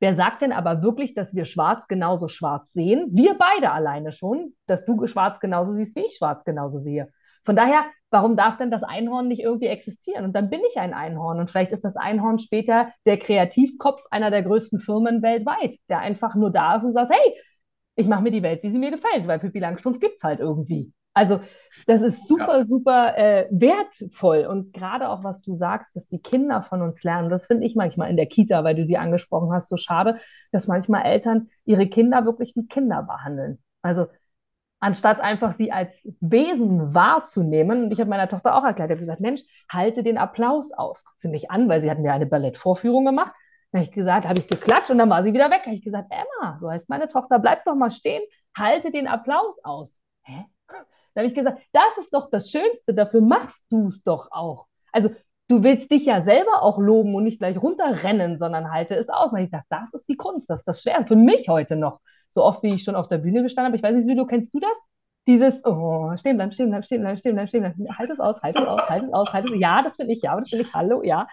wer 0.00 0.14
sagt 0.14 0.40
denn 0.40 0.52
aber 0.52 0.82
wirklich, 0.82 1.14
dass 1.14 1.34
wir 1.34 1.44
schwarz 1.44 1.86
genauso 1.88 2.28
schwarz 2.28 2.72
sehen? 2.72 3.08
Wir 3.12 3.36
beide 3.36 3.72
alleine 3.72 4.12
schon, 4.12 4.54
dass 4.66 4.86
du 4.86 5.06
schwarz 5.06 5.40
genauso 5.40 5.74
siehst, 5.74 5.94
wie 5.96 6.06
ich 6.06 6.16
schwarz 6.16 6.44
genauso 6.44 6.78
sehe. 6.78 7.08
Von 7.44 7.56
daher, 7.56 7.84
warum 8.12 8.36
darf 8.36 8.58
denn 8.58 8.70
das 8.70 8.82
Einhorn 8.82 9.26
nicht 9.26 9.40
irgendwie 9.40 9.66
existieren? 9.66 10.24
Und 10.24 10.36
dann 10.36 10.50
bin 10.50 10.60
ich 10.70 10.78
ein 10.78 10.94
Einhorn. 10.94 11.40
Und 11.40 11.50
vielleicht 11.50 11.72
ist 11.72 11.84
das 11.84 11.96
Einhorn 11.96 12.38
später 12.38 12.92
der 13.06 13.18
Kreativkopf 13.18 14.04
einer 14.10 14.30
der 14.30 14.42
größten 14.42 14.78
Firmen 14.78 15.22
weltweit, 15.22 15.76
der 15.88 16.00
einfach 16.00 16.34
nur 16.34 16.50
da 16.50 16.76
ist 16.76 16.84
und 16.84 16.92
sagt, 16.92 17.10
hey, 17.10 17.34
ich 17.96 18.06
mache 18.06 18.22
mir 18.22 18.30
die 18.30 18.42
Welt, 18.42 18.62
wie 18.62 18.70
sie 18.70 18.78
mir 18.78 18.90
gefällt, 18.90 19.26
weil 19.26 19.38
Pippi 19.38 19.58
Langstrumpf 19.58 19.98
gibt 19.98 20.16
es 20.16 20.22
halt 20.22 20.40
irgendwie. 20.40 20.92
Also 21.14 21.40
das 21.86 22.00
ist 22.00 22.26
super, 22.26 22.58
ja. 22.58 22.64
super 22.64 23.18
äh, 23.18 23.46
wertvoll. 23.50 24.46
Und 24.46 24.72
gerade 24.72 25.08
auch, 25.08 25.24
was 25.24 25.42
du 25.42 25.54
sagst, 25.54 25.94
dass 25.94 26.08
die 26.08 26.20
Kinder 26.20 26.62
von 26.62 26.80
uns 26.80 27.02
lernen, 27.02 27.28
das 27.28 27.46
finde 27.46 27.66
ich 27.66 27.74
manchmal 27.74 28.10
in 28.10 28.16
der 28.16 28.26
Kita, 28.26 28.64
weil 28.64 28.74
du 28.74 28.86
die 28.86 28.96
angesprochen 28.96 29.52
hast, 29.52 29.68
so 29.68 29.76
schade, 29.76 30.18
dass 30.52 30.68
manchmal 30.68 31.04
Eltern 31.04 31.48
ihre 31.64 31.86
Kinder 31.86 32.24
wirklich 32.24 32.54
wie 32.56 32.66
Kinder 32.66 33.02
behandeln. 33.02 33.58
Also 33.82 34.06
anstatt 34.82 35.20
einfach 35.20 35.52
sie 35.52 35.70
als 35.70 36.08
Wesen 36.20 36.92
wahrzunehmen. 36.92 37.84
Und 37.84 37.92
ich 37.92 38.00
habe 38.00 38.10
meiner 38.10 38.28
Tochter 38.28 38.56
auch 38.56 38.64
erklärt, 38.64 38.90
ich 38.90 38.94
habe 38.94 39.00
gesagt, 39.00 39.20
Mensch, 39.20 39.42
halte 39.70 40.02
den 40.02 40.18
Applaus 40.18 40.72
aus. 40.72 41.04
Guckt 41.04 41.20
sie 41.20 41.28
mich 41.28 41.52
an, 41.52 41.68
weil 41.68 41.80
sie 41.80 41.88
hatten 41.88 42.04
ja 42.04 42.12
eine 42.12 42.26
Ballettvorführung 42.26 43.04
gemacht. 43.04 43.32
Dann 43.70 43.80
habe 43.80 43.88
ich 43.88 43.94
gesagt, 43.94 44.26
habe 44.26 44.40
ich 44.40 44.48
geklatscht 44.48 44.90
und 44.90 44.98
dann 44.98 45.08
war 45.08 45.22
sie 45.22 45.32
wieder 45.32 45.50
weg. 45.50 45.62
Habe 45.66 45.76
ich 45.76 45.84
gesagt, 45.84 46.10
Emma, 46.10 46.58
so 46.58 46.68
heißt 46.68 46.88
meine 46.88 47.06
Tochter, 47.06 47.38
bleib 47.38 47.64
doch 47.64 47.76
mal 47.76 47.92
stehen, 47.92 48.22
halte 48.58 48.90
den 48.90 49.06
Applaus 49.06 49.56
aus. 49.62 50.00
Hä? 50.24 50.46
Dann 50.66 51.22
habe 51.22 51.26
ich 51.28 51.34
gesagt, 51.34 51.62
das 51.72 51.98
ist 51.98 52.12
doch 52.12 52.28
das 52.28 52.50
Schönste, 52.50 52.92
dafür 52.92 53.20
machst 53.20 53.64
du 53.70 53.86
es 53.86 54.02
doch 54.02 54.32
auch. 54.32 54.66
Also 54.90 55.10
du 55.46 55.62
willst 55.62 55.92
dich 55.92 56.06
ja 56.06 56.22
selber 56.22 56.62
auch 56.62 56.78
loben 56.80 57.14
und 57.14 57.22
nicht 57.22 57.38
gleich 57.38 57.62
runterrennen, 57.62 58.36
sondern 58.36 58.72
halte 58.72 58.96
es 58.96 59.10
aus. 59.10 59.30
Und 59.30 59.38
ich 59.38 59.50
gesagt, 59.52 59.66
das 59.68 59.94
ist 59.94 60.08
die 60.08 60.16
Kunst, 60.16 60.50
das 60.50 60.60
ist 60.60 60.68
das 60.68 60.82
Schwer 60.82 61.06
für 61.06 61.14
mich 61.16 61.48
heute 61.48 61.76
noch 61.76 62.00
so 62.32 62.42
oft 62.42 62.62
wie 62.62 62.74
ich 62.74 62.82
schon 62.82 62.96
auf 62.96 63.08
der 63.08 63.18
Bühne 63.18 63.42
gestanden 63.42 63.68
habe. 63.68 63.76
Ich 63.76 63.82
weiß 63.82 63.94
nicht, 63.94 64.06
Südo, 64.06 64.26
kennst 64.26 64.52
du 64.54 64.60
das? 64.60 64.78
Dieses, 65.26 65.64
oh, 65.64 66.10
stehen 66.16 66.36
bleiben, 66.36 66.52
stehen 66.52 66.70
bleiben, 66.70 66.82
stehen 66.82 67.02
bleiben, 67.02 67.18
stehen 67.18 67.34
bleiben, 67.34 67.48
stehen 67.48 67.62
bleiben. 67.62 67.96
Halt 67.96 68.10
es 68.10 68.18
aus, 68.18 68.42
halt 68.42 68.58
es 68.58 68.66
aus, 68.66 68.88
halt 68.88 69.04
es 69.04 69.12
aus, 69.12 69.32
halt 69.32 69.44
es 69.44 69.52
aus. 69.52 69.58
Ja, 69.60 69.82
das 69.82 69.96
bin 69.96 70.10
ich, 70.10 70.22
ja, 70.22 70.38
das 70.38 70.50
bin 70.50 70.60
ich, 70.60 70.72
hallo, 70.74 71.02
ja. 71.02 71.28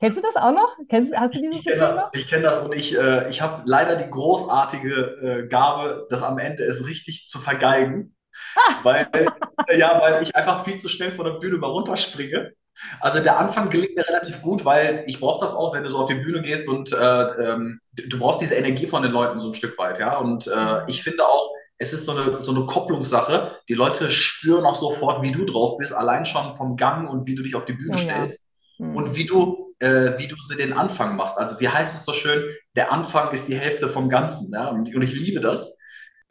Kennst 0.00 0.18
du 0.18 0.22
das 0.22 0.36
auch 0.36 0.52
noch? 0.52 0.76
Kennst, 0.88 1.14
hast 1.14 1.34
du 1.34 1.40
dieses 1.40 1.58
Ich 1.58 1.64
kenne 1.64 1.80
das, 1.80 2.08
ich 2.12 2.28
kenn 2.28 2.42
das 2.42 2.64
und 2.64 2.74
ich, 2.74 2.96
äh, 2.96 3.28
ich 3.28 3.42
habe 3.42 3.62
leider 3.66 3.96
die 3.96 4.08
großartige 4.08 5.44
äh, 5.44 5.48
Gabe, 5.48 6.06
das 6.08 6.22
am 6.22 6.38
Ende 6.38 6.62
es 6.62 6.86
richtig 6.86 7.26
zu 7.26 7.38
vergeigen. 7.38 8.14
Ah. 8.54 8.76
Weil, 8.84 9.08
äh, 9.12 9.78
ja, 9.78 10.00
weil 10.00 10.22
ich 10.22 10.34
einfach 10.36 10.64
viel 10.64 10.78
zu 10.78 10.88
schnell 10.88 11.10
von 11.10 11.24
der 11.24 11.32
Bühne 11.32 11.56
mal 11.58 11.66
runterspringe. 11.66 12.52
Also 13.00 13.20
der 13.20 13.38
Anfang 13.38 13.70
gelingt 13.70 13.96
mir 13.96 14.06
relativ 14.06 14.40
gut, 14.42 14.64
weil 14.64 15.02
ich 15.06 15.20
brauche 15.20 15.40
das 15.40 15.54
auch, 15.54 15.74
wenn 15.74 15.84
du 15.84 15.90
so 15.90 15.98
auf 15.98 16.08
die 16.08 16.14
Bühne 16.14 16.42
gehst 16.42 16.68
und 16.68 16.92
äh, 16.92 16.96
ähm, 16.96 17.80
du 17.92 18.18
brauchst 18.18 18.40
diese 18.40 18.54
Energie 18.54 18.86
von 18.86 19.02
den 19.02 19.12
Leuten 19.12 19.40
so 19.40 19.48
ein 19.48 19.54
Stück 19.54 19.78
weit, 19.78 19.98
ja. 19.98 20.16
Und 20.18 20.46
äh, 20.46 20.50
mhm. 20.50 20.82
ich 20.86 21.02
finde 21.02 21.24
auch, 21.24 21.50
es 21.78 21.92
ist 21.92 22.06
so 22.06 22.12
eine, 22.12 22.42
so 22.42 22.52
eine 22.52 22.66
Kopplungssache. 22.66 23.56
Die 23.68 23.74
Leute 23.74 24.10
spüren 24.10 24.64
auch 24.64 24.74
sofort, 24.74 25.22
wie 25.22 25.32
du 25.32 25.44
drauf 25.44 25.76
bist, 25.78 25.92
allein 25.92 26.24
schon 26.24 26.52
vom 26.52 26.76
Gang 26.76 27.08
und 27.08 27.26
wie 27.26 27.34
du 27.34 27.42
dich 27.42 27.54
auf 27.54 27.64
die 27.64 27.72
Bühne 27.72 27.94
oh, 27.94 27.98
stellst 27.98 28.42
ja. 28.78 28.86
mhm. 28.86 28.96
und 28.96 29.14
wie 29.14 29.26
du, 29.26 29.74
äh, 29.78 30.18
wie 30.18 30.26
du 30.26 30.36
so 30.36 30.54
den 30.54 30.72
Anfang 30.72 31.16
machst. 31.16 31.38
Also 31.38 31.60
wie 31.60 31.68
heißt 31.68 31.96
es 31.96 32.04
so 32.04 32.12
schön, 32.12 32.44
der 32.74 32.92
Anfang 32.92 33.30
ist 33.32 33.48
die 33.48 33.56
Hälfte 33.56 33.88
vom 33.88 34.08
Ganzen, 34.08 34.52
ja. 34.52 34.68
Und, 34.68 34.94
und 34.94 35.02
ich 35.02 35.12
liebe 35.12 35.40
das. 35.40 35.77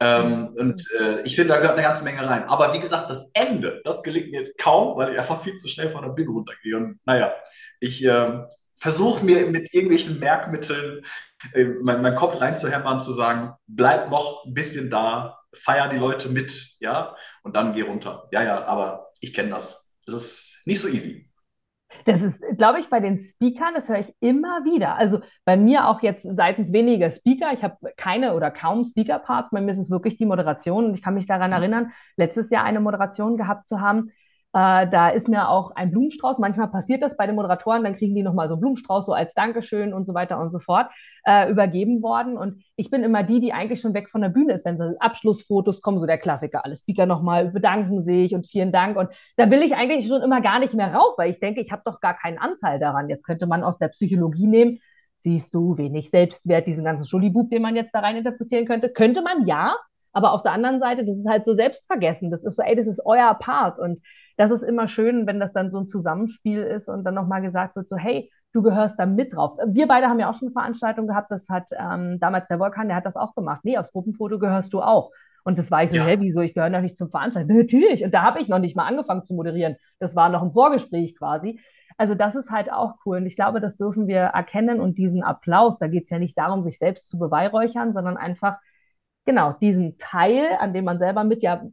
Ähm, 0.00 0.54
und 0.56 0.84
äh, 1.00 1.22
ich 1.22 1.34
finde, 1.34 1.54
da 1.54 1.56
gehört 1.56 1.76
eine 1.76 1.86
ganze 1.86 2.04
Menge 2.04 2.26
rein. 2.26 2.44
Aber 2.44 2.72
wie 2.72 2.78
gesagt, 2.78 3.10
das 3.10 3.30
Ende, 3.34 3.80
das 3.84 4.02
gelingt 4.02 4.30
mir 4.30 4.52
kaum, 4.56 4.96
weil 4.96 5.12
ich 5.12 5.18
einfach 5.18 5.42
viel 5.42 5.54
zu 5.54 5.66
schnell 5.68 5.90
von 5.90 6.02
der 6.02 6.10
Bühne 6.10 6.30
runtergehe. 6.30 6.76
Und 6.76 7.00
naja, 7.04 7.34
ich 7.80 8.04
äh, 8.04 8.44
versuche 8.76 9.24
mir 9.24 9.46
mit 9.46 9.74
irgendwelchen 9.74 10.20
Merkmitteln 10.20 11.04
äh, 11.52 11.64
meinen 11.64 12.02
mein 12.02 12.14
Kopf 12.14 12.40
reinzuhämmern, 12.40 13.00
zu 13.00 13.12
sagen, 13.12 13.54
bleib 13.66 14.10
noch 14.10 14.44
ein 14.44 14.54
bisschen 14.54 14.90
da, 14.90 15.38
feier 15.52 15.88
die 15.88 15.96
Leute 15.96 16.28
mit, 16.28 16.76
ja, 16.80 17.16
und 17.42 17.56
dann 17.56 17.72
geh 17.72 17.82
runter. 17.82 18.28
Ja, 18.32 18.42
ja, 18.42 18.64
aber 18.66 19.10
ich 19.20 19.32
kenne 19.34 19.50
das. 19.50 19.94
Das 20.06 20.14
ist 20.14 20.62
nicht 20.66 20.80
so 20.80 20.88
easy. 20.88 21.27
Das 22.04 22.22
ist, 22.22 22.44
glaube 22.56 22.80
ich, 22.80 22.90
bei 22.90 23.00
den 23.00 23.18
Speakern, 23.18 23.74
das 23.74 23.88
höre 23.88 23.98
ich 23.98 24.14
immer 24.20 24.64
wieder. 24.64 24.96
Also 24.96 25.20
bei 25.44 25.56
mir 25.56 25.88
auch 25.88 26.02
jetzt 26.02 26.22
seitens 26.22 26.72
weniger 26.72 27.10
Speaker. 27.10 27.52
Ich 27.52 27.64
habe 27.64 27.76
keine 27.96 28.34
oder 28.34 28.50
kaum 28.50 28.84
Speaker-Parts. 28.84 29.50
Bei 29.50 29.60
mir 29.60 29.72
ist 29.72 29.78
es 29.78 29.90
wirklich 29.90 30.16
die 30.16 30.26
Moderation. 30.26 30.86
Und 30.86 30.94
ich 30.94 31.02
kann 31.02 31.14
mich 31.14 31.26
daran 31.26 31.50
mhm. 31.50 31.56
erinnern, 31.56 31.92
letztes 32.16 32.50
Jahr 32.50 32.64
eine 32.64 32.80
Moderation 32.80 33.36
gehabt 33.36 33.66
zu 33.66 33.80
haben, 33.80 34.10
äh, 34.58 34.88
da 34.88 35.08
ist 35.10 35.28
mir 35.28 35.48
auch 35.48 35.70
ein 35.76 35.92
Blumenstrauß, 35.92 36.38
manchmal 36.38 36.68
passiert 36.68 37.00
das 37.00 37.16
bei 37.16 37.26
den 37.26 37.36
Moderatoren, 37.36 37.84
dann 37.84 37.96
kriegen 37.96 38.16
die 38.16 38.24
nochmal 38.24 38.48
so 38.48 38.54
einen 38.54 38.60
Blumenstrauß 38.60 39.06
so 39.06 39.12
als 39.12 39.32
Dankeschön 39.34 39.92
und 39.92 40.04
so 40.04 40.14
weiter 40.14 40.40
und 40.40 40.50
so 40.50 40.58
fort 40.58 40.90
äh, 41.24 41.48
übergeben 41.48 42.02
worden. 42.02 42.36
Und 42.36 42.64
ich 42.74 42.90
bin 42.90 43.04
immer 43.04 43.22
die, 43.22 43.38
die 43.40 43.52
eigentlich 43.52 43.80
schon 43.80 43.94
weg 43.94 44.10
von 44.10 44.20
der 44.20 44.30
Bühne 44.30 44.54
ist, 44.54 44.64
wenn 44.64 44.76
so 44.76 44.96
Abschlussfotos 44.98 45.80
kommen, 45.80 46.00
so 46.00 46.06
der 46.06 46.18
Klassiker, 46.18 46.64
alle 46.64 46.74
Speaker 46.74 47.06
nochmal 47.06 47.50
bedanken 47.52 48.02
sich 48.02 48.34
und 48.34 48.48
vielen 48.48 48.72
Dank. 48.72 48.96
Und 48.96 49.10
da 49.36 49.48
will 49.48 49.62
ich 49.62 49.76
eigentlich 49.76 50.08
schon 50.08 50.22
immer 50.22 50.40
gar 50.40 50.58
nicht 50.58 50.74
mehr 50.74 50.92
rauf, 50.92 51.14
weil 51.18 51.30
ich 51.30 51.38
denke, 51.38 51.60
ich 51.60 51.70
habe 51.70 51.82
doch 51.84 52.00
gar 52.00 52.16
keinen 52.16 52.38
Anteil 52.38 52.80
daran. 52.80 53.08
Jetzt 53.08 53.24
könnte 53.24 53.46
man 53.46 53.62
aus 53.62 53.78
der 53.78 53.88
Psychologie 53.88 54.48
nehmen, 54.48 54.80
siehst 55.20 55.54
du, 55.54 55.78
wenig 55.78 56.10
Selbstwert, 56.10 56.66
diesen 56.66 56.84
ganzen 56.84 57.06
Schulibub, 57.06 57.48
den 57.50 57.62
man 57.62 57.76
jetzt 57.76 57.94
da 57.94 58.00
rein 58.00 58.16
interpretieren 58.16 58.66
könnte. 58.66 58.88
Könnte 58.88 59.22
man 59.22 59.46
ja, 59.46 59.76
aber 60.12 60.32
auf 60.32 60.42
der 60.42 60.50
anderen 60.50 60.80
Seite, 60.80 61.04
das 61.04 61.16
ist 61.16 61.28
halt 61.28 61.44
so 61.44 61.52
selbstvergessen. 61.52 62.32
Das 62.32 62.44
ist 62.44 62.56
so, 62.56 62.62
ey, 62.62 62.74
das 62.74 62.88
ist 62.88 63.06
euer 63.06 63.34
Part. 63.34 63.78
Und 63.78 64.02
das 64.38 64.52
ist 64.52 64.62
immer 64.62 64.86
schön, 64.86 65.26
wenn 65.26 65.40
das 65.40 65.52
dann 65.52 65.70
so 65.70 65.78
ein 65.78 65.88
Zusammenspiel 65.88 66.62
ist 66.62 66.88
und 66.88 67.04
dann 67.04 67.14
nochmal 67.14 67.42
gesagt 67.42 67.74
wird, 67.74 67.88
so, 67.88 67.96
hey, 67.96 68.30
du 68.52 68.62
gehörst 68.62 68.98
da 68.98 69.04
mit 69.04 69.34
drauf. 69.34 69.58
Wir 69.66 69.88
beide 69.88 70.06
haben 70.06 70.20
ja 70.20 70.30
auch 70.30 70.34
schon 70.34 70.48
eine 70.48 70.52
Veranstaltung 70.52 71.08
gehabt, 71.08 71.30
das 71.30 71.48
hat 71.48 71.70
ähm, 71.72 72.20
damals 72.20 72.46
der 72.46 72.60
Volkan, 72.60 72.86
der 72.86 72.96
hat 72.96 73.04
das 73.04 73.16
auch 73.16 73.34
gemacht. 73.34 73.60
Nee, 73.64 73.76
aufs 73.78 73.92
Gruppenfoto 73.92 74.38
gehörst 74.38 74.72
du 74.72 74.80
auch. 74.80 75.10
Und 75.42 75.58
das 75.58 75.70
war 75.72 75.82
ich 75.82 75.90
so, 75.90 75.96
ja. 75.96 76.04
hä, 76.04 76.18
wieso, 76.20 76.40
ich 76.40 76.54
gehöre 76.54 76.70
noch 76.70 76.80
nicht 76.80 76.96
zum 76.96 77.10
Veranstaltung. 77.10 77.56
Natürlich. 77.56 78.04
Und 78.04 78.14
da 78.14 78.22
habe 78.22 78.40
ich 78.40 78.48
noch 78.48 78.60
nicht 78.60 78.76
mal 78.76 78.86
angefangen 78.86 79.24
zu 79.24 79.34
moderieren. 79.34 79.76
Das 79.98 80.14
war 80.14 80.28
noch 80.28 80.42
ein 80.42 80.52
Vorgespräch 80.52 81.16
quasi. 81.16 81.58
Also 81.96 82.14
das 82.14 82.36
ist 82.36 82.50
halt 82.50 82.72
auch 82.72 82.94
cool. 83.04 83.16
Und 83.16 83.26
ich 83.26 83.34
glaube, 83.34 83.60
das 83.60 83.76
dürfen 83.76 84.06
wir 84.06 84.18
erkennen 84.18 84.80
und 84.80 84.98
diesen 84.98 85.24
Applaus, 85.24 85.78
da 85.78 85.88
geht 85.88 86.04
es 86.04 86.10
ja 86.10 86.20
nicht 86.20 86.38
darum, 86.38 86.62
sich 86.62 86.78
selbst 86.78 87.08
zu 87.08 87.18
beweihräuchern, 87.18 87.92
sondern 87.92 88.16
einfach, 88.16 88.58
genau, 89.24 89.52
diesen 89.60 89.98
Teil, 89.98 90.56
an 90.60 90.72
dem 90.72 90.84
man 90.84 90.98
selber 90.98 91.24
mit 91.24 91.42
ja 91.42 91.64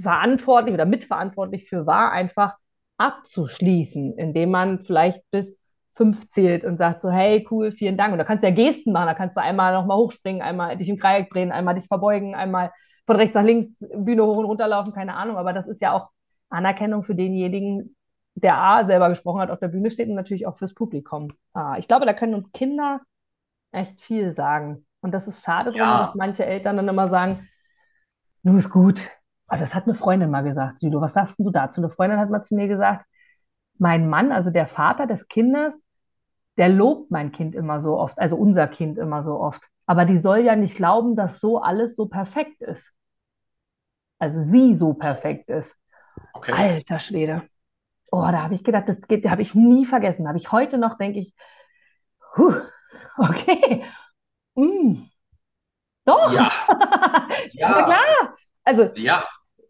verantwortlich 0.00 0.74
oder 0.74 0.84
mitverantwortlich 0.84 1.68
für 1.68 1.86
war, 1.86 2.12
einfach 2.12 2.56
abzuschließen, 2.98 4.16
indem 4.18 4.50
man 4.50 4.80
vielleicht 4.80 5.22
bis 5.30 5.58
fünf 5.94 6.30
zählt 6.30 6.64
und 6.64 6.76
sagt 6.76 7.00
so, 7.00 7.10
hey, 7.10 7.46
cool, 7.50 7.72
vielen 7.72 7.96
Dank. 7.96 8.12
Und 8.12 8.18
da 8.18 8.24
kannst 8.24 8.42
du 8.42 8.48
ja 8.48 8.54
Gesten 8.54 8.92
machen, 8.92 9.06
da 9.06 9.14
kannst 9.14 9.36
du 9.36 9.40
einmal 9.40 9.72
nochmal 9.72 9.96
hochspringen, 9.96 10.42
einmal 10.42 10.76
dich 10.76 10.88
im 10.88 10.98
Dreieck 10.98 11.30
drehen, 11.30 11.52
einmal 11.52 11.74
dich 11.74 11.86
verbeugen, 11.86 12.34
einmal 12.34 12.70
von 13.06 13.16
rechts 13.16 13.34
nach 13.34 13.42
links, 13.42 13.84
Bühne 13.94 14.24
hoch 14.24 14.36
und 14.36 14.44
runter 14.44 14.68
laufen, 14.68 14.92
keine 14.92 15.14
Ahnung. 15.14 15.36
Aber 15.36 15.52
das 15.52 15.66
ist 15.66 15.80
ja 15.80 15.92
auch 15.92 16.10
Anerkennung 16.50 17.02
für 17.02 17.14
denjenigen, 17.14 17.96
der 18.34 18.58
A 18.58 18.84
selber 18.84 19.08
gesprochen 19.08 19.40
hat, 19.40 19.50
auf 19.50 19.58
der 19.58 19.68
Bühne 19.68 19.90
steht 19.90 20.08
und 20.08 20.14
natürlich 20.14 20.46
auch 20.46 20.56
fürs 20.56 20.74
Publikum. 20.74 21.32
Ah, 21.54 21.76
ich 21.78 21.88
glaube, 21.88 22.04
da 22.04 22.12
können 22.12 22.34
uns 22.34 22.52
Kinder 22.52 23.00
echt 23.72 24.02
viel 24.02 24.32
sagen. 24.32 24.86
Und 25.00 25.12
das 25.12 25.26
ist 25.26 25.44
schade 25.44 25.72
ja. 25.74 26.06
dass 26.06 26.14
manche 26.14 26.44
Eltern 26.44 26.76
dann 26.76 26.88
immer 26.88 27.08
sagen, 27.08 27.48
nun 28.42 28.58
ist 28.58 28.70
gut, 28.70 29.10
Oh, 29.48 29.56
das 29.56 29.74
hat 29.74 29.84
eine 29.84 29.94
Freundin 29.94 30.30
mal 30.30 30.42
gesagt. 30.42 30.78
Südo, 30.78 31.00
was 31.00 31.14
sagst 31.14 31.38
du 31.38 31.50
dazu? 31.50 31.80
Eine 31.80 31.90
Freundin 31.90 32.18
hat 32.18 32.30
mal 32.30 32.42
zu 32.42 32.54
mir 32.54 32.68
gesagt, 32.68 33.06
mein 33.78 34.08
Mann, 34.08 34.32
also 34.32 34.50
der 34.50 34.66
Vater 34.66 35.06
des 35.06 35.28
Kindes, 35.28 35.74
der 36.56 36.68
lobt 36.68 37.10
mein 37.10 37.32
Kind 37.32 37.54
immer 37.54 37.80
so 37.80 37.96
oft, 37.98 38.18
also 38.18 38.36
unser 38.36 38.66
Kind 38.66 38.98
immer 38.98 39.22
so 39.22 39.38
oft. 39.38 39.62
Aber 39.86 40.04
die 40.04 40.18
soll 40.18 40.38
ja 40.38 40.56
nicht 40.56 40.76
glauben, 40.76 41.14
dass 41.14 41.38
so 41.40 41.60
alles 41.60 41.94
so 41.94 42.06
perfekt 42.06 42.60
ist. 42.62 42.92
Also 44.18 44.42
sie 44.42 44.74
so 44.74 44.94
perfekt 44.94 45.48
ist. 45.50 45.74
Okay. 46.32 46.52
Alter 46.52 46.98
Schwede. 46.98 47.42
Oh, 48.10 48.22
da 48.22 48.42
habe 48.42 48.54
ich 48.54 48.64
gedacht, 48.64 48.88
das 48.88 49.00
geht, 49.02 49.28
habe 49.28 49.42
ich 49.42 49.54
nie 49.54 49.84
vergessen. 49.84 50.26
Habe 50.26 50.38
ich 50.38 50.52
heute 50.52 50.78
noch, 50.78 50.96
denke 50.96 51.20
ich, 51.20 51.34
huh, 52.36 52.54
okay. 53.18 53.84
Mm. 54.54 55.02
Doch. 56.04 56.32
Ja. 56.32 56.50
ja. 57.52 57.68
Na 57.70 57.82
klar. 57.82 58.36
Also, 58.64 58.90
ja. 58.96 59.24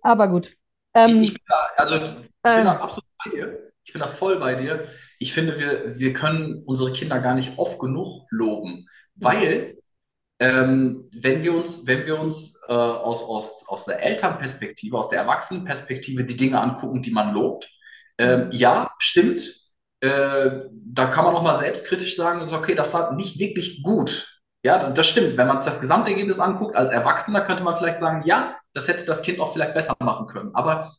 Aber 0.07 0.29
gut. 0.29 0.57
Ähm, 0.95 1.21
ich, 1.21 1.31
ich, 1.31 1.35
bin 1.35 1.43
da, 1.49 1.69
also, 1.77 1.97
ich 1.97 2.03
bin 2.03 2.21
da 2.43 2.61
ähm. 2.61 2.67
absolut 2.69 3.11
bei 3.25 3.31
dir. 3.33 3.73
Ich 3.83 3.93
bin 3.93 4.01
da 4.01 4.07
voll 4.07 4.39
bei 4.39 4.55
dir. 4.55 4.87
Ich 5.19 5.33
finde, 5.33 5.59
wir, 5.59 5.99
wir 5.99 6.13
können 6.13 6.63
unsere 6.65 6.93
Kinder 6.93 7.19
gar 7.19 7.35
nicht 7.35 7.59
oft 7.59 7.81
genug 7.81 8.27
loben, 8.31 8.89
weil 9.17 9.79
ähm, 10.39 11.11
wenn 11.13 11.43
wir 11.43 11.55
uns, 11.55 11.87
wenn 11.87 12.07
wir 12.07 12.21
uns 12.21 12.61
äh, 12.69 12.73
aus, 12.73 13.25
aus, 13.25 13.67
aus 13.69 13.85
der 13.87 14.01
Elternperspektive, 14.01 14.97
aus 14.97 15.09
der 15.09 15.21
Erwachsenenperspektive 15.21 16.25
die 16.25 16.37
Dinge 16.37 16.61
angucken, 16.61 17.03
die 17.03 17.11
man 17.11 17.35
lobt, 17.35 17.69
ähm, 18.19 18.51
ja, 18.53 18.93
stimmt. 18.99 19.43
Äh, 20.01 20.51
da 20.71 21.07
kann 21.07 21.25
man 21.25 21.35
auch 21.35 21.43
mal 21.43 21.55
selbstkritisch 21.55 22.15
sagen, 22.15 22.43
okay, 22.55 22.77
das 22.77 22.95
war 22.95 23.13
nicht 23.15 23.41
wirklich 23.41 23.83
gut. 23.83 24.36
Ja, 24.67 24.79
das 24.79 25.07
stimmt. 25.07 25.37
Wenn 25.37 25.47
man 25.47 25.61
sich 25.61 25.71
das 25.71 25.81
Gesamtergebnis 25.81 26.41
anguckt, 26.41 26.75
als 26.75 26.89
Erwachsener 26.89 27.41
könnte 27.41 27.63
man 27.63 27.77
vielleicht 27.77 28.01
sagen, 28.01 28.25
ja, 28.27 28.57
das 28.73 28.89
hätte 28.89 29.05
das 29.05 29.23
Kind 29.23 29.39
auch 29.39 29.53
vielleicht 29.53 29.75
besser 29.75 29.95
machen 30.01 30.27
können. 30.27 30.57
Aber 30.57 30.93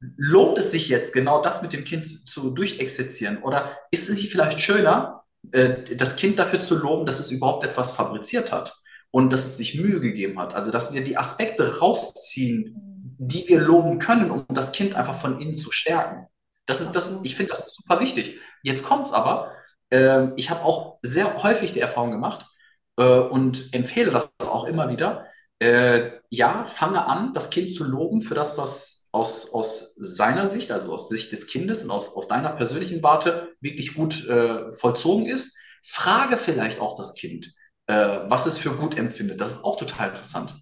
lohnt 0.00 0.58
es 0.58 0.72
sich 0.72 0.88
jetzt, 0.88 1.12
genau 1.12 1.40
das 1.42 1.62
mit 1.62 1.72
dem 1.72 1.84
Kind 1.84 2.08
zu 2.08 2.50
durchexerzieren? 2.50 3.38
Oder 3.44 3.78
ist 3.92 4.08
es 4.08 4.16
nicht 4.16 4.32
vielleicht 4.32 4.60
schöner, 4.60 5.22
äh, 5.52 5.94
das 5.94 6.16
Kind 6.16 6.40
dafür 6.40 6.58
zu 6.58 6.76
loben, 6.76 7.06
dass 7.06 7.20
es 7.20 7.30
überhaupt 7.30 7.64
etwas 7.64 7.92
fabriziert 7.92 8.50
hat 8.50 8.74
und 9.12 9.32
dass 9.32 9.46
es 9.46 9.56
sich 9.58 9.76
Mühe 9.80 10.00
gegeben 10.00 10.40
hat? 10.40 10.52
Also, 10.52 10.72
dass 10.72 10.92
wir 10.92 11.04
die 11.04 11.16
Aspekte 11.16 11.78
rausziehen, 11.78 12.74
die 13.18 13.46
wir 13.46 13.60
loben 13.60 14.00
können, 14.00 14.32
um 14.32 14.44
das 14.48 14.72
Kind 14.72 14.96
einfach 14.96 15.14
von 15.14 15.38
innen 15.38 15.54
zu 15.54 15.70
stärken. 15.70 16.26
Das 16.66 16.80
ist 16.80 16.94
das, 16.96 17.20
ich 17.22 17.36
finde 17.36 17.50
das 17.50 17.74
super 17.76 18.00
wichtig. 18.00 18.40
Jetzt 18.64 18.84
kommt 18.84 19.06
es 19.06 19.12
aber, 19.12 19.52
äh, 19.90 20.34
ich 20.34 20.50
habe 20.50 20.64
auch 20.64 20.98
sehr 21.02 21.44
häufig 21.44 21.74
die 21.74 21.80
Erfahrung 21.80 22.10
gemacht, 22.10 22.46
äh, 22.96 23.18
und 23.18 23.72
empfehle 23.72 24.10
das 24.10 24.34
auch 24.40 24.64
immer 24.64 24.88
wieder. 24.88 25.26
Äh, 25.58 26.12
ja, 26.28 26.64
fange 26.66 27.06
an, 27.06 27.34
das 27.34 27.50
Kind 27.50 27.72
zu 27.72 27.84
loben 27.84 28.20
für 28.20 28.34
das, 28.34 28.58
was 28.58 29.02
aus, 29.12 29.52
aus 29.52 29.94
seiner 29.96 30.46
Sicht, 30.46 30.72
also 30.72 30.92
aus 30.92 31.08
Sicht 31.08 31.30
des 31.32 31.46
Kindes 31.46 31.84
und 31.84 31.90
aus, 31.90 32.16
aus 32.16 32.28
deiner 32.28 32.50
persönlichen 32.50 33.02
Warte 33.02 33.52
wirklich 33.60 33.94
gut 33.94 34.26
äh, 34.28 34.72
vollzogen 34.72 35.26
ist. 35.26 35.56
Frage 35.84 36.36
vielleicht 36.36 36.80
auch 36.80 36.96
das 36.96 37.14
Kind, 37.14 37.52
äh, 37.86 38.20
was 38.26 38.46
es 38.46 38.58
für 38.58 38.70
gut 38.70 38.96
empfindet. 38.96 39.40
Das 39.40 39.52
ist 39.52 39.64
auch 39.64 39.78
total 39.78 40.08
interessant. 40.08 40.54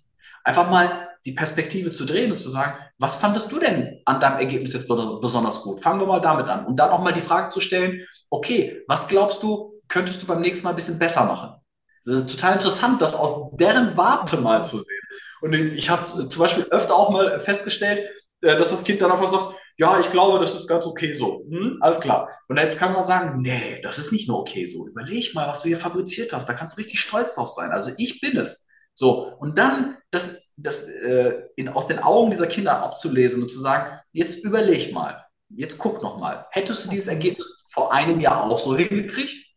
Einfach 0.45 0.69
mal 0.71 1.09
die 1.25 1.33
Perspektive 1.33 1.91
zu 1.91 2.07
drehen 2.07 2.33
und 2.33 2.39
zu 2.39 2.49
sagen, 2.49 2.75
was 2.99 3.17
fandest 3.17 3.53
du 3.53 3.59
denn 3.59 4.01
an 4.07 4.21
deinem 4.21 4.39
Ergebnis 4.39 4.73
jetzt 4.73 4.89
besonders 4.89 5.63
gut? 5.63 5.83
Fangen 5.83 6.01
wir 6.01 6.07
mal 6.07 6.21
damit 6.21 6.47
an. 6.47 6.67
Und 6.67 6.77
dann 6.77 6.91
auch 6.91 7.03
mal 7.03 7.13
die 7.13 7.21
Frage 7.21 7.51
zu 7.51 7.61
stellen, 7.61 8.07
okay, 8.31 8.83
was 8.89 9.07
glaubst 9.07 9.43
du, 9.43 9.81
könntest 9.87 10.23
du 10.23 10.27
beim 10.27 10.41
nächsten 10.41 10.65
Mal 10.65 10.71
ein 10.71 10.77
bisschen 10.77 10.99
besser 10.99 11.25
machen? 11.25 11.61
Es 12.01 12.09
ist 12.09 12.31
total 12.31 12.55
interessant, 12.55 13.03
das 13.03 13.15
aus 13.15 13.51
deren 13.57 13.97
Warte 13.97 14.39
mal 14.39 14.65
zu 14.65 14.79
sehen. 14.79 15.03
Und 15.41 15.55
ich 15.55 15.91
habe 15.91 16.29
zum 16.29 16.43
Beispiel 16.43 16.65
öfter 16.71 16.95
auch 16.95 17.11
mal 17.11 17.41
festgestellt, 17.41 18.09
äh, 18.43 18.57
dass 18.57 18.71
das 18.71 18.85
Kind 18.85 19.01
dann 19.01 19.13
einfach 19.13 19.29
sagt, 19.29 19.55
ja, 19.77 19.99
ich 19.99 20.11
glaube, 20.11 20.39
das 20.39 20.55
ist 20.55 20.67
ganz 20.67 20.85
okay 20.85 21.15
so. 21.15 21.43
Hm, 21.49 21.79
alles 21.81 22.01
klar. 22.01 22.29
Und 22.49 22.59
jetzt 22.59 22.79
kann 22.79 22.93
man 22.93 23.03
sagen, 23.03 23.41
nee, 23.41 23.81
das 23.83 23.99
ist 23.99 24.13
nicht 24.13 24.29
nur 24.29 24.41
okay 24.41 24.67
so. 24.67 24.87
Überleg 24.87 25.35
mal, 25.35 25.49
was 25.49 25.63
du 25.63 25.69
hier 25.69 25.79
fabriziert 25.79 26.33
hast. 26.35 26.47
Da 26.49 26.53
kannst 26.53 26.77
du 26.77 26.83
richtig 26.83 27.01
stolz 27.01 27.35
drauf 27.35 27.49
sein. 27.49 27.71
Also 27.71 27.91
ich 27.97 28.21
bin 28.21 28.37
es. 28.37 28.67
So. 28.95 29.33
Und 29.39 29.59
dann 29.59 29.97
das, 30.11 30.51
das 30.57 30.85
äh, 30.85 31.41
in, 31.57 31.71
aus 31.71 31.87
den 31.87 32.01
Augen 32.01 32.31
dieser 32.31 32.47
Kinder 32.47 32.83
abzulesen 32.83 33.43
und 33.43 33.51
zu 33.51 33.59
sagen, 33.59 33.99
jetzt 34.13 34.45
überleg 34.45 34.93
mal. 34.93 35.25
Jetzt 35.49 35.79
guck 35.79 36.03
noch 36.03 36.19
mal. 36.19 36.47
Hättest 36.51 36.85
du 36.85 36.91
dieses 36.91 37.09
Ergebnis 37.09 37.67
vor 37.73 37.93
einem 37.93 38.21
Jahr 38.21 38.45
auch 38.45 38.59
so 38.59 38.77
hingekriegt? 38.77 39.50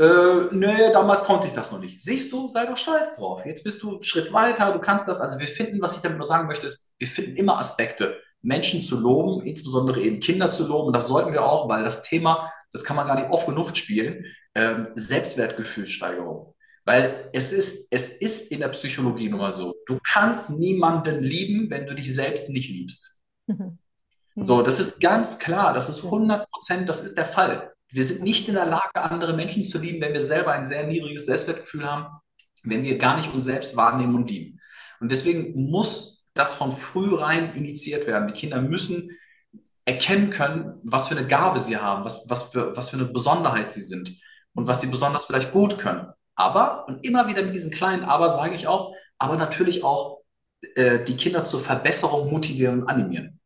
Äh, 0.00 0.48
nee, 0.52 0.92
damals 0.92 1.24
konnte 1.24 1.48
ich 1.48 1.54
das 1.54 1.72
noch 1.72 1.80
nicht. 1.80 2.00
Siehst 2.00 2.32
du, 2.32 2.46
sei 2.46 2.66
doch 2.66 2.76
stolz 2.76 3.16
drauf. 3.16 3.44
Jetzt 3.44 3.64
bist 3.64 3.82
du 3.82 3.94
einen 3.94 4.02
Schritt 4.04 4.32
weiter, 4.32 4.72
du 4.72 4.78
kannst 4.78 5.08
das. 5.08 5.20
Also 5.20 5.40
wir 5.40 5.48
finden, 5.48 5.82
was 5.82 5.96
ich 5.96 6.02
damit 6.02 6.18
nur 6.18 6.26
sagen 6.26 6.46
möchte, 6.46 6.66
ist, 6.66 6.94
wir 6.98 7.08
finden 7.08 7.36
immer 7.36 7.58
Aspekte, 7.58 8.16
Menschen 8.40 8.80
zu 8.80 8.98
loben, 9.00 9.42
insbesondere 9.44 10.00
eben 10.00 10.20
Kinder 10.20 10.50
zu 10.50 10.66
loben. 10.66 10.88
Und 10.88 10.92
das 10.92 11.08
sollten 11.08 11.32
wir 11.32 11.44
auch, 11.44 11.68
weil 11.68 11.82
das 11.82 12.04
Thema, 12.04 12.52
das 12.70 12.84
kann 12.84 12.94
man 12.94 13.08
gar 13.08 13.16
nicht 13.16 13.30
oft 13.30 13.46
genug 13.46 13.76
spielen, 13.76 14.24
ähm, 14.54 14.88
Selbstwertgefühlssteigerung. 14.94 16.54
Weil 16.84 17.28
es 17.32 17.52
ist, 17.52 17.88
es 17.90 18.08
ist 18.14 18.52
in 18.52 18.60
der 18.60 18.68
Psychologie 18.68 19.28
nun 19.28 19.40
mal 19.40 19.52
so, 19.52 19.74
du 19.86 19.98
kannst 20.10 20.50
niemanden 20.50 21.22
lieben, 21.22 21.68
wenn 21.70 21.86
du 21.86 21.94
dich 21.94 22.14
selbst 22.14 22.48
nicht 22.50 22.70
liebst. 22.70 23.20
Mhm. 23.46 23.78
So, 24.36 24.62
das 24.62 24.78
ist 24.78 25.00
ganz 25.00 25.40
klar, 25.40 25.74
das 25.74 25.88
ist 25.88 26.04
100 26.04 26.48
Prozent, 26.48 26.88
das 26.88 27.00
ist 27.04 27.18
der 27.18 27.24
Fall. 27.24 27.72
Wir 27.90 28.02
sind 28.02 28.22
nicht 28.22 28.48
in 28.48 28.54
der 28.54 28.66
Lage, 28.66 28.94
andere 28.94 29.34
Menschen 29.34 29.64
zu 29.64 29.78
lieben, 29.78 30.00
wenn 30.00 30.12
wir 30.12 30.20
selber 30.20 30.52
ein 30.52 30.66
sehr 30.66 30.86
niedriges 30.86 31.26
Selbstwertgefühl 31.26 31.86
haben, 31.86 32.06
wenn 32.62 32.84
wir 32.84 32.98
gar 32.98 33.16
nicht 33.16 33.32
uns 33.32 33.46
selbst 33.46 33.76
wahrnehmen 33.76 34.14
und 34.14 34.30
lieben. 34.30 34.60
Und 35.00 35.10
deswegen 35.10 35.70
muss 35.70 36.26
das 36.34 36.54
von 36.54 36.72
früh 36.72 37.14
rein 37.14 37.52
initiiert 37.54 38.06
werden. 38.06 38.28
Die 38.28 38.34
Kinder 38.34 38.60
müssen 38.60 39.10
erkennen 39.84 40.28
können, 40.28 40.80
was 40.82 41.08
für 41.08 41.16
eine 41.16 41.26
Gabe 41.26 41.60
sie 41.60 41.78
haben, 41.78 42.04
was, 42.04 42.28
was, 42.28 42.44
für, 42.44 42.76
was 42.76 42.90
für 42.90 42.96
eine 42.96 43.06
Besonderheit 43.06 43.72
sie 43.72 43.80
sind 43.80 44.18
und 44.54 44.68
was 44.68 44.80
sie 44.80 44.88
besonders 44.88 45.24
vielleicht 45.24 45.50
gut 45.50 45.78
können. 45.78 46.08
Aber, 46.34 46.86
und 46.86 47.04
immer 47.04 47.26
wieder 47.26 47.42
mit 47.42 47.54
diesen 47.54 47.70
kleinen 47.70 48.04
Aber 48.04 48.28
sage 48.28 48.54
ich 48.54 48.66
auch, 48.66 48.94
aber 49.18 49.36
natürlich 49.36 49.82
auch 49.82 50.20
äh, 50.74 51.02
die 51.04 51.16
Kinder 51.16 51.44
zur 51.44 51.60
Verbesserung 51.60 52.30
motivieren 52.30 52.82
und 52.82 52.88
animieren. 52.88 53.40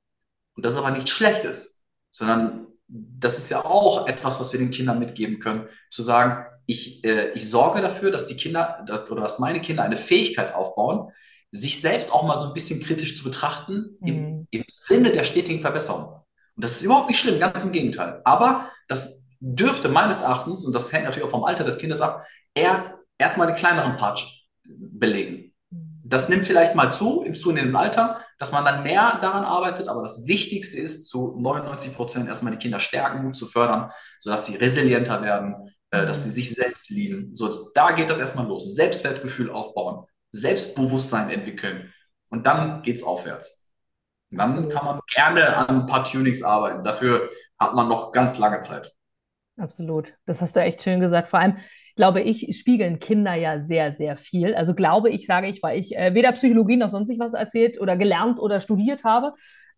Und 0.54 0.64
das 0.64 0.72
ist 0.72 0.78
aber 0.78 0.90
nichts 0.90 1.10
Schlechtes, 1.10 1.84
sondern 2.10 2.66
das 2.92 3.38
ist 3.38 3.50
ja 3.50 3.64
auch 3.64 4.06
etwas, 4.06 4.38
was 4.38 4.52
wir 4.52 4.60
den 4.60 4.70
Kindern 4.70 4.98
mitgeben 4.98 5.38
können, 5.38 5.68
zu 5.90 6.02
sagen, 6.02 6.44
ich, 6.66 7.04
äh, 7.04 7.30
ich 7.30 7.48
sorge 7.48 7.80
dafür, 7.80 8.10
dass 8.10 8.26
die 8.26 8.36
Kinder 8.36 8.84
oder 9.10 9.22
dass 9.22 9.38
meine 9.38 9.60
Kinder 9.60 9.82
eine 9.82 9.96
Fähigkeit 9.96 10.54
aufbauen, 10.54 11.10
sich 11.50 11.80
selbst 11.80 12.12
auch 12.12 12.24
mal 12.24 12.36
so 12.36 12.48
ein 12.48 12.54
bisschen 12.54 12.80
kritisch 12.80 13.16
zu 13.16 13.24
betrachten 13.24 13.96
mhm. 14.00 14.08
im, 14.08 14.46
im 14.50 14.64
Sinne 14.68 15.10
der 15.12 15.24
stetigen 15.24 15.60
Verbesserung. 15.60 16.22
Und 16.54 16.64
das 16.64 16.72
ist 16.72 16.82
überhaupt 16.82 17.08
nicht 17.08 17.18
schlimm, 17.18 17.40
ganz 17.40 17.64
im 17.64 17.72
Gegenteil. 17.72 18.20
Aber 18.24 18.70
das 18.88 19.30
dürfte 19.40 19.88
meines 19.88 20.20
Erachtens, 20.20 20.64
und 20.64 20.74
das 20.74 20.92
hängt 20.92 21.04
natürlich 21.04 21.26
auch 21.26 21.30
vom 21.30 21.44
Alter 21.44 21.64
des 21.64 21.78
Kindes 21.78 22.00
ab, 22.00 22.26
eher 22.54 22.98
erstmal 23.18 23.46
den 23.46 23.56
kleineren 23.56 23.96
Part 23.96 24.26
belegen. 24.64 25.51
Das 26.12 26.28
nimmt 26.28 26.44
vielleicht 26.44 26.74
mal 26.74 26.90
zu 26.90 27.22
im 27.22 27.34
zunehmenden 27.34 27.74
Alter, 27.74 28.20
dass 28.38 28.52
man 28.52 28.66
dann 28.66 28.82
mehr 28.82 29.18
daran 29.22 29.44
arbeitet, 29.46 29.88
aber 29.88 30.02
das 30.02 30.26
Wichtigste 30.26 30.78
ist, 30.78 31.08
zu 31.08 31.38
99 31.40 31.96
Prozent 31.96 32.28
erstmal 32.28 32.52
die 32.52 32.58
Kinder 32.58 32.80
stärken, 32.80 33.32
zu 33.32 33.46
fördern, 33.46 33.90
sodass 34.18 34.44
sie 34.44 34.56
resilienter 34.56 35.22
werden, 35.22 35.74
äh, 35.90 36.04
dass 36.04 36.24
sie 36.24 36.30
sich 36.30 36.54
selbst 36.54 36.90
lieben. 36.90 37.34
So, 37.34 37.70
da 37.72 37.92
geht 37.92 38.10
das 38.10 38.20
erstmal 38.20 38.46
los. 38.46 38.74
Selbstwertgefühl 38.74 39.50
aufbauen, 39.50 40.04
Selbstbewusstsein 40.32 41.30
entwickeln 41.30 41.94
und 42.28 42.46
dann 42.46 42.82
geht 42.82 42.96
es 42.96 43.04
aufwärts. 43.04 43.70
Dann 44.28 44.68
kann 44.68 44.84
man 44.84 45.00
gerne 45.14 45.56
an 45.56 45.80
ein 45.80 45.86
paar 45.86 46.04
Tunings 46.04 46.42
arbeiten. 46.42 46.84
Dafür 46.84 47.30
hat 47.58 47.74
man 47.74 47.88
noch 47.88 48.12
ganz 48.12 48.36
lange 48.36 48.60
Zeit. 48.60 48.92
Absolut. 49.56 50.12
Das 50.26 50.42
hast 50.42 50.56
du 50.56 50.60
echt 50.60 50.82
schön 50.82 51.00
gesagt. 51.00 51.30
Vor 51.30 51.38
allem, 51.38 51.56
glaube 51.96 52.20
ich, 52.22 52.56
spiegeln 52.56 52.98
Kinder 52.98 53.34
ja 53.34 53.60
sehr, 53.60 53.92
sehr 53.92 54.16
viel. 54.16 54.54
Also 54.54 54.74
glaube 54.74 55.10
ich, 55.10 55.26
sage 55.26 55.48
ich, 55.48 55.62
weil 55.62 55.78
ich 55.78 55.96
äh, 55.96 56.14
weder 56.14 56.32
Psychologie 56.32 56.76
noch 56.76 56.90
sonst 56.90 57.16
was 57.18 57.34
erzählt 57.34 57.80
oder 57.80 57.96
gelernt 57.96 58.40
oder 58.40 58.60
studiert 58.60 59.04
habe. 59.04 59.34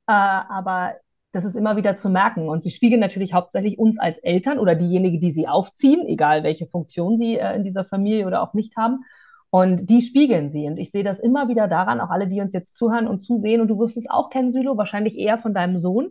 Äh, 0.06 0.12
aber 0.12 0.94
das 1.32 1.44
ist 1.44 1.56
immer 1.56 1.76
wieder 1.76 1.96
zu 1.96 2.08
merken. 2.08 2.48
Und 2.48 2.62
sie 2.62 2.70
spiegeln 2.70 3.00
natürlich 3.00 3.34
hauptsächlich 3.34 3.78
uns 3.78 3.98
als 3.98 4.18
Eltern 4.18 4.58
oder 4.58 4.74
diejenigen, 4.74 5.20
die 5.20 5.32
sie 5.32 5.48
aufziehen, 5.48 6.06
egal 6.06 6.44
welche 6.44 6.66
Funktion 6.66 7.18
sie 7.18 7.36
äh, 7.36 7.56
in 7.56 7.64
dieser 7.64 7.84
Familie 7.84 8.26
oder 8.26 8.42
auch 8.42 8.54
nicht 8.54 8.76
haben. 8.76 9.04
Und 9.50 9.88
die 9.88 10.00
spiegeln 10.00 10.50
sie. 10.50 10.66
Und 10.66 10.78
ich 10.78 10.90
sehe 10.90 11.04
das 11.04 11.20
immer 11.20 11.48
wieder 11.48 11.68
daran, 11.68 12.00
auch 12.00 12.10
alle, 12.10 12.28
die 12.28 12.40
uns 12.40 12.52
jetzt 12.52 12.76
zuhören 12.76 13.06
und 13.06 13.20
zusehen. 13.20 13.60
Und 13.60 13.68
du 13.68 13.78
wirst 13.78 13.96
es 13.96 14.10
auch 14.10 14.30
kennen, 14.30 14.52
Sylo, 14.52 14.76
wahrscheinlich 14.76 15.16
eher 15.16 15.38
von 15.38 15.54
deinem 15.54 15.78
Sohn. 15.78 16.08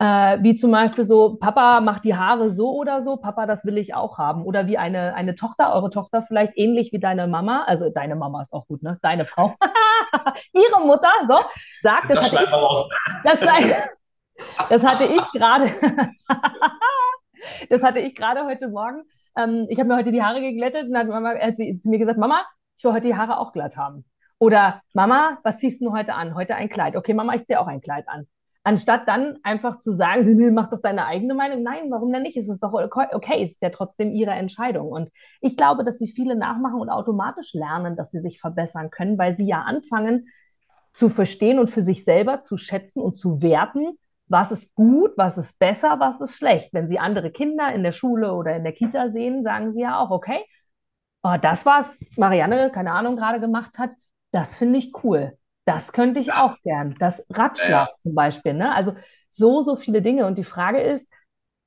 Äh, 0.00 0.38
wie 0.42 0.54
zum 0.54 0.70
Beispiel 0.70 1.04
so, 1.04 1.36
Papa 1.40 1.80
macht 1.80 2.04
die 2.04 2.14
Haare 2.14 2.52
so 2.52 2.72
oder 2.76 3.02
so, 3.02 3.16
Papa, 3.16 3.46
das 3.46 3.64
will 3.64 3.78
ich 3.78 3.94
auch 3.94 4.16
haben. 4.16 4.44
Oder 4.44 4.68
wie 4.68 4.78
eine, 4.78 5.14
eine 5.14 5.34
Tochter, 5.34 5.74
eure 5.74 5.90
Tochter 5.90 6.22
vielleicht 6.22 6.52
ähnlich 6.56 6.92
wie 6.92 7.00
deine 7.00 7.26
Mama, 7.26 7.64
also 7.66 7.90
deine 7.90 8.14
Mama 8.14 8.42
ist 8.42 8.52
auch 8.52 8.68
gut, 8.68 8.82
ne? 8.82 8.98
Deine 9.02 9.24
Frau, 9.24 9.56
ihre 10.52 10.86
Mutter, 10.86 11.10
so, 11.26 11.40
sagt, 11.80 12.10
das, 12.10 12.30
das 12.30 12.40
hatte 12.40 13.58
ich, 13.60 13.74
das, 14.60 14.68
das 14.68 14.84
hatte 14.84 15.04
ich 15.04 15.32
gerade, 15.32 15.72
das 17.68 17.82
hatte 17.82 17.98
ich 17.98 18.14
gerade 18.14 18.44
heute 18.44 18.68
Morgen. 18.68 19.02
Ähm, 19.36 19.66
ich 19.68 19.80
habe 19.80 19.88
mir 19.88 19.96
heute 19.96 20.12
die 20.12 20.22
Haare 20.22 20.40
geglättet 20.40 20.84
und 20.86 20.92
dann 20.92 21.08
hat, 21.08 21.22
Mama, 21.22 21.34
hat 21.40 21.56
sie 21.56 21.76
zu 21.80 21.88
mir 21.88 21.98
gesagt, 21.98 22.18
Mama, 22.18 22.46
ich 22.76 22.84
will 22.84 22.92
heute 22.92 23.08
die 23.08 23.16
Haare 23.16 23.38
auch 23.38 23.52
glatt 23.52 23.76
haben. 23.76 24.04
Oder 24.38 24.80
Mama, 24.94 25.38
was 25.42 25.58
ziehst 25.58 25.82
du 25.82 25.92
heute 25.92 26.14
an? 26.14 26.36
Heute 26.36 26.54
ein 26.54 26.68
Kleid. 26.68 26.94
Okay, 26.94 27.14
Mama, 27.14 27.34
ich 27.34 27.44
ziehe 27.46 27.58
auch 27.58 27.66
ein 27.66 27.80
Kleid 27.80 28.08
an. 28.08 28.28
Anstatt 28.64 29.08
dann 29.08 29.38
einfach 29.44 29.78
zu 29.78 29.92
sagen, 29.92 30.52
mach 30.52 30.68
doch 30.68 30.80
deine 30.82 31.06
eigene 31.06 31.34
Meinung. 31.34 31.62
Nein, 31.62 31.90
warum 31.90 32.12
denn 32.12 32.22
nicht? 32.22 32.36
Es 32.36 32.48
ist 32.48 32.62
doch 32.62 32.74
okay, 32.74 33.42
es 33.42 33.52
ist 33.52 33.62
ja 33.62 33.70
trotzdem 33.70 34.12
ihre 34.12 34.32
Entscheidung. 34.32 34.88
Und 34.88 35.10
ich 35.40 35.56
glaube, 35.56 35.84
dass 35.84 35.98
sie 35.98 36.06
viele 36.06 36.36
nachmachen 36.36 36.80
und 36.80 36.90
automatisch 36.90 37.54
lernen, 37.54 37.96
dass 37.96 38.10
sie 38.10 38.20
sich 38.20 38.40
verbessern 38.40 38.90
können, 38.90 39.16
weil 39.16 39.36
sie 39.36 39.46
ja 39.46 39.62
anfangen 39.62 40.28
zu 40.92 41.08
verstehen 41.08 41.58
und 41.58 41.70
für 41.70 41.82
sich 41.82 42.04
selber 42.04 42.40
zu 42.40 42.56
schätzen 42.56 43.00
und 43.00 43.16
zu 43.16 43.40
werten, 43.40 43.98
was 44.26 44.52
ist 44.52 44.74
gut, 44.74 45.12
was 45.16 45.38
ist 45.38 45.58
besser, 45.58 46.00
was 46.00 46.20
ist 46.20 46.36
schlecht. 46.36 46.74
Wenn 46.74 46.88
sie 46.88 46.98
andere 46.98 47.30
Kinder 47.30 47.72
in 47.72 47.82
der 47.82 47.92
Schule 47.92 48.34
oder 48.34 48.56
in 48.56 48.64
der 48.64 48.72
Kita 48.72 49.10
sehen, 49.10 49.42
sagen 49.44 49.72
sie 49.72 49.80
ja 49.80 49.98
auch, 49.98 50.10
okay, 50.10 50.44
oh, 51.22 51.36
das, 51.40 51.64
was 51.64 52.04
Marianne, 52.16 52.70
keine 52.72 52.92
Ahnung, 52.92 53.16
gerade 53.16 53.40
gemacht 53.40 53.78
hat, 53.78 53.90
das 54.32 54.56
finde 54.56 54.78
ich 54.78 54.92
cool. 55.04 55.38
Das 55.68 55.92
könnte 55.92 56.18
ich 56.18 56.28
ja. 56.28 56.46
auch 56.46 56.56
gern. 56.62 56.94
Das 56.98 57.22
Ratschlag 57.28 57.88
ja. 57.90 57.94
zum 57.98 58.14
Beispiel. 58.14 58.54
Ne? 58.54 58.74
Also 58.74 58.94
so, 59.28 59.60
so 59.60 59.76
viele 59.76 60.00
Dinge. 60.00 60.24
Und 60.24 60.38
die 60.38 60.44
Frage 60.44 60.80
ist, 60.80 61.12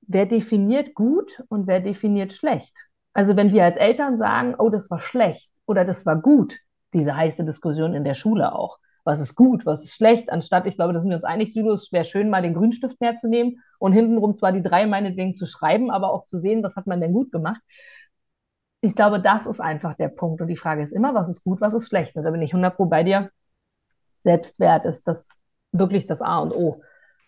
wer 0.07 0.25
definiert 0.25 0.95
gut 0.95 1.43
und 1.49 1.67
wer 1.67 1.81
definiert 1.81 2.33
schlecht? 2.33 2.89
Also 3.13 3.35
wenn 3.35 3.53
wir 3.53 3.63
als 3.63 3.77
Eltern 3.77 4.17
sagen, 4.17 4.55
oh, 4.57 4.69
das 4.69 4.89
war 4.89 5.01
schlecht 5.01 5.51
oder 5.67 5.85
das 5.85 6.03
war 6.03 6.19
gut, 6.19 6.57
diese 6.95 7.15
heiße 7.15 7.45
Diskussion 7.45 7.93
in 7.93 8.03
der 8.03 8.15
Schule 8.15 8.55
auch. 8.55 8.79
Was 9.03 9.19
ist 9.19 9.35
gut, 9.35 9.67
was 9.67 9.83
ist 9.83 9.93
schlecht, 9.93 10.31
anstatt, 10.31 10.65
ich 10.65 10.77
glaube, 10.77 10.93
da 10.93 10.99
sind 10.99 11.09
wir 11.09 11.17
uns 11.17 11.23
einig, 11.23 11.53
Südo, 11.53 11.71
es 11.71 11.91
wäre 11.91 12.05
schön, 12.05 12.31
mal 12.31 12.41
den 12.41 12.55
Grünstift 12.55 12.99
herzunehmen 13.01 13.61
und 13.77 13.93
hintenrum 13.93 14.35
zwar 14.35 14.51
die 14.51 14.63
drei 14.63 14.87
meinetwegen 14.87 15.35
zu 15.35 15.45
schreiben, 15.45 15.91
aber 15.91 16.11
auch 16.11 16.25
zu 16.25 16.39
sehen, 16.39 16.63
was 16.63 16.75
hat 16.75 16.87
man 16.87 17.01
denn 17.01 17.13
gut 17.13 17.31
gemacht. 17.31 17.61
Ich 18.81 18.95
glaube, 18.95 19.19
das 19.21 19.45
ist 19.45 19.59
einfach 19.59 19.95
der 19.95 20.09
Punkt. 20.09 20.41
Und 20.41 20.47
die 20.47 20.57
Frage 20.57 20.81
ist 20.81 20.91
immer, 20.91 21.13
was 21.13 21.29
ist 21.29 21.43
gut, 21.43 21.61
was 21.61 21.75
ist 21.75 21.87
schlecht? 21.87 22.15
Und 22.15 22.23
da 22.23 22.31
bin 22.31 22.41
ich 22.41 22.51
100 22.51 22.75
Pro 22.75 22.85
bei 22.85 23.03
dir. 23.03 23.29
Selbstwert 24.23 24.85
ist 24.85 25.07
das 25.07 25.29
wirklich 25.71 26.07
das 26.07 26.21
A 26.21 26.39
und 26.39 26.53
O. 26.53 26.81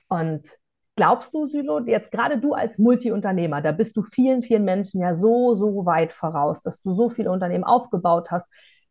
Und 0.10 0.58
glaubst 0.96 1.34
du, 1.34 1.48
Sylo, 1.48 1.80
jetzt 1.80 2.12
gerade 2.12 2.38
du 2.38 2.54
als 2.54 2.78
Multiunternehmer, 2.78 3.62
da 3.62 3.72
bist 3.72 3.98
du 3.98 4.02
vielen, 4.02 4.42
vielen 4.42 4.64
Menschen 4.64 5.02
ja 5.02 5.16
so, 5.16 5.56
so 5.56 5.86
weit 5.86 6.14
voraus, 6.14 6.62
dass 6.62 6.82
du 6.82 6.94
so 6.94 7.10
viele 7.10 7.32
Unternehmen 7.32 7.64
aufgebaut 7.64 8.32
hast. 8.32 8.48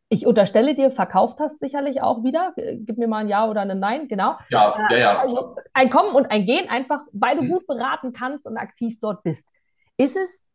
Ich 0.08 0.26
unterstelle 0.26 0.74
dir, 0.74 0.90
verkauft 0.90 1.40
hast 1.40 1.58
sicherlich 1.58 2.02
auch 2.02 2.22
wieder. 2.22 2.52
Gib 2.56 2.98
mir 2.98 3.08
mal 3.08 3.18
ein 3.18 3.28
Ja 3.28 3.48
oder 3.48 3.62
ein 3.62 3.78
Nein, 3.78 4.08
genau. 4.08 4.36
Ja, 4.50 4.74
ja, 4.90 4.96
ja. 4.96 5.18
Also 5.18 5.56
ein 5.72 5.88
Kommen 5.88 6.14
und 6.14 6.30
ein 6.30 6.44
Gehen, 6.44 6.68
einfach 6.68 7.00
weil 7.12 7.36
du 7.36 7.42
mhm. 7.42 7.48
gut 7.48 7.66
beraten 7.66 8.12
kannst 8.12 8.46
und 8.46 8.58
aktiv 8.58 8.98
dort 9.00 9.22
bist. 9.22 9.50
Ist 9.96 10.16
es 10.16 10.46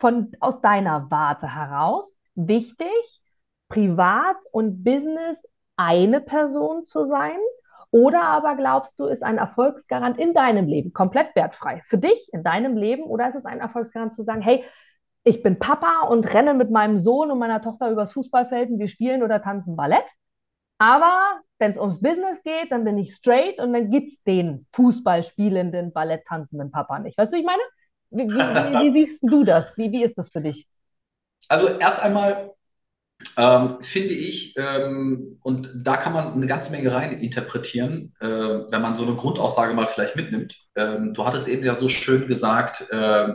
von, 0.00 0.32
aus 0.40 0.60
deiner 0.60 1.10
Warte 1.10 1.54
heraus 1.54 2.16
wichtig, 2.34 3.20
privat 3.68 4.36
und 4.52 4.84
Business 4.84 5.46
eine 5.76 6.20
Person 6.20 6.84
zu 6.84 7.04
sein? 7.04 7.38
Oder 7.90 8.22
aber 8.22 8.56
glaubst 8.56 8.98
du, 8.98 9.04
ist 9.04 9.22
ein 9.22 9.36
Erfolgsgarant 9.36 10.18
in 10.18 10.32
deinem 10.32 10.66
Leben 10.66 10.92
komplett 10.92 11.36
wertfrei? 11.36 11.82
Für 11.84 11.98
dich 11.98 12.30
in 12.32 12.42
deinem 12.42 12.76
Leben? 12.76 13.02
Oder 13.04 13.28
ist 13.28 13.34
es 13.34 13.44
ein 13.44 13.60
Erfolgsgarant 13.60 14.14
zu 14.14 14.22
sagen, 14.22 14.40
hey, 14.40 14.64
ich 15.24 15.42
bin 15.42 15.58
Papa 15.58 16.06
und 16.08 16.32
renne 16.32 16.54
mit 16.54 16.70
meinem 16.70 16.98
Sohn 16.98 17.30
und 17.30 17.38
meiner 17.38 17.60
Tochter 17.60 17.90
übers 17.90 18.12
Fußballfeld 18.12 18.70
und 18.70 18.78
wir 18.78 18.88
spielen 18.88 19.22
oder 19.22 19.42
tanzen 19.42 19.76
Ballett? 19.76 20.10
Aber 20.78 21.40
wenn 21.58 21.70
es 21.70 21.78
ums 21.78 22.00
Business 22.00 22.42
geht, 22.42 22.72
dann 22.72 22.84
bin 22.84 22.98
ich 22.98 23.14
straight 23.14 23.60
und 23.60 23.72
dann 23.72 23.90
gibt 23.90 24.12
es 24.12 24.22
den 24.24 24.66
Fußballspielenden, 24.72 25.92
Balletttanzenden 25.92 26.72
Papa 26.72 26.98
nicht. 26.98 27.16
Weißt 27.16 27.32
du, 27.32 27.36
ich 27.36 27.44
meine? 27.44 27.62
Wie, 28.10 28.24
wie, 28.24 28.34
wie, 28.34 28.80
wie 28.80 28.92
siehst 28.92 29.22
du 29.22 29.44
das? 29.44 29.76
Wie, 29.78 29.92
wie 29.92 30.02
ist 30.02 30.18
das 30.18 30.30
für 30.30 30.40
dich? 30.40 30.66
Also 31.48 31.68
erst 31.68 32.02
einmal 32.02 32.52
ähm, 33.36 33.78
finde 33.80 34.14
ich, 34.14 34.54
ähm, 34.56 35.38
und 35.42 35.70
da 35.74 35.96
kann 35.96 36.12
man 36.12 36.32
eine 36.32 36.46
ganze 36.46 36.72
Menge 36.72 36.92
rein 36.92 37.20
interpretieren, 37.20 38.14
äh, 38.20 38.26
wenn 38.26 38.82
man 38.82 38.96
so 38.96 39.04
eine 39.04 39.16
Grundaussage 39.16 39.74
mal 39.74 39.86
vielleicht 39.86 40.16
mitnimmt. 40.16 40.58
Ähm, 40.76 41.14
du 41.14 41.24
hattest 41.24 41.48
eben 41.48 41.64
ja 41.64 41.74
so 41.74 41.88
schön 41.88 42.28
gesagt, 42.28 42.86
äh, 42.90 43.28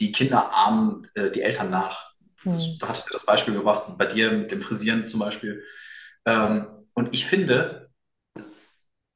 die 0.00 0.12
Kinder 0.12 0.54
ahmen 0.54 1.06
äh, 1.14 1.30
die 1.30 1.42
Eltern 1.42 1.70
nach. 1.70 2.12
Mhm. 2.44 2.58
Du 2.78 2.88
hattest 2.88 3.06
ja 3.06 3.12
das 3.12 3.26
Beispiel 3.26 3.54
gebracht, 3.54 3.96
bei 3.96 4.06
dir 4.06 4.32
mit 4.32 4.50
dem 4.50 4.60
Frisieren 4.60 5.08
zum 5.08 5.20
Beispiel. 5.20 5.62
Ähm, 6.26 6.66
und 6.94 7.14
ich 7.14 7.26
finde, 7.26 7.90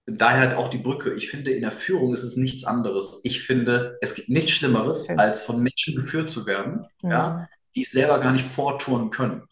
daher 0.07 0.41
halt 0.41 0.55
auch 0.55 0.69
die 0.69 0.79
Brücke, 0.79 1.13
ich 1.13 1.31
finde, 1.31 1.51
in 1.51 1.63
der 1.63 1.71
Führung 1.71 2.13
ist 2.13 2.23
es 2.23 2.37
nichts 2.37 2.65
anderes. 2.65 3.21
Ich 3.25 3.43
finde, 3.43 3.99
es 4.01 4.15
gibt 4.15 4.29
nichts 4.29 4.53
Schlimmeres, 4.53 5.09
als 5.11 5.43
von 5.43 5.63
Menschen 5.63 5.95
geführt 5.95 6.31
zu 6.31 6.47
werden, 6.47 6.87
mhm. 7.03 7.11
ja, 7.11 7.49
die 7.77 7.83
es 7.83 7.91
selber 7.91 8.19
gar 8.19 8.33
nicht 8.33 8.45
vortun 8.45 9.11
können. 9.11 9.43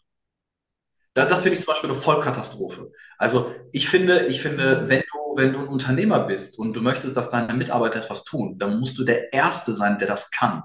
Das 1.25 1.41
finde 1.41 1.57
ich 1.57 1.63
zum 1.63 1.73
Beispiel 1.73 1.89
eine 1.89 1.99
Vollkatastrophe. 1.99 2.91
Also 3.17 3.53
ich 3.71 3.89
finde, 3.89 4.27
ich 4.27 4.41
finde, 4.41 4.87
wenn 4.87 5.01
du, 5.01 5.35
wenn 5.35 5.53
du 5.53 5.59
ein 5.59 5.67
Unternehmer 5.67 6.19
bist 6.19 6.59
und 6.59 6.73
du 6.73 6.81
möchtest, 6.81 7.17
dass 7.17 7.31
deine 7.31 7.53
Mitarbeiter 7.53 7.99
etwas 7.99 8.23
tun, 8.23 8.57
dann 8.59 8.79
musst 8.79 8.97
du 8.99 9.03
der 9.03 9.33
Erste 9.33 9.73
sein, 9.73 9.97
der 9.97 10.07
das 10.07 10.29
kann. 10.29 10.63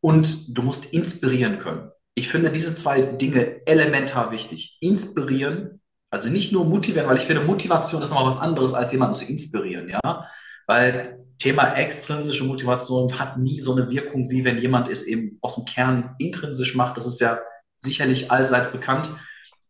Und 0.00 0.56
du 0.56 0.62
musst 0.62 0.92
inspirieren 0.92 1.58
können. 1.58 1.90
Ich 2.14 2.28
finde 2.28 2.50
diese 2.50 2.74
zwei 2.76 3.00
Dinge 3.02 3.66
elementar 3.66 4.30
wichtig. 4.30 4.76
Inspirieren, 4.80 5.80
also 6.10 6.28
nicht 6.28 6.52
nur 6.52 6.66
motivieren, 6.66 7.08
weil 7.08 7.16
ich 7.16 7.24
finde, 7.24 7.42
Motivation 7.42 8.02
ist 8.02 8.10
nochmal 8.10 8.26
was 8.26 8.38
anderes, 8.38 8.74
als 8.74 8.92
jemanden 8.92 9.14
zu 9.14 9.24
inspirieren, 9.24 9.88
ja. 9.88 10.28
Weil 10.66 11.24
Thema 11.38 11.74
extrinsische 11.74 12.44
Motivation 12.44 13.18
hat 13.18 13.38
nie 13.38 13.60
so 13.60 13.74
eine 13.74 13.90
Wirkung, 13.90 14.30
wie 14.30 14.44
wenn 14.44 14.58
jemand 14.58 14.88
es 14.88 15.04
eben 15.04 15.38
aus 15.40 15.56
dem 15.56 15.64
Kern 15.64 16.14
intrinsisch 16.18 16.74
macht. 16.74 16.96
Das 16.96 17.06
ist 17.06 17.20
ja 17.20 17.38
sicherlich 17.78 18.30
allseits 18.30 18.70
bekannt. 18.70 19.10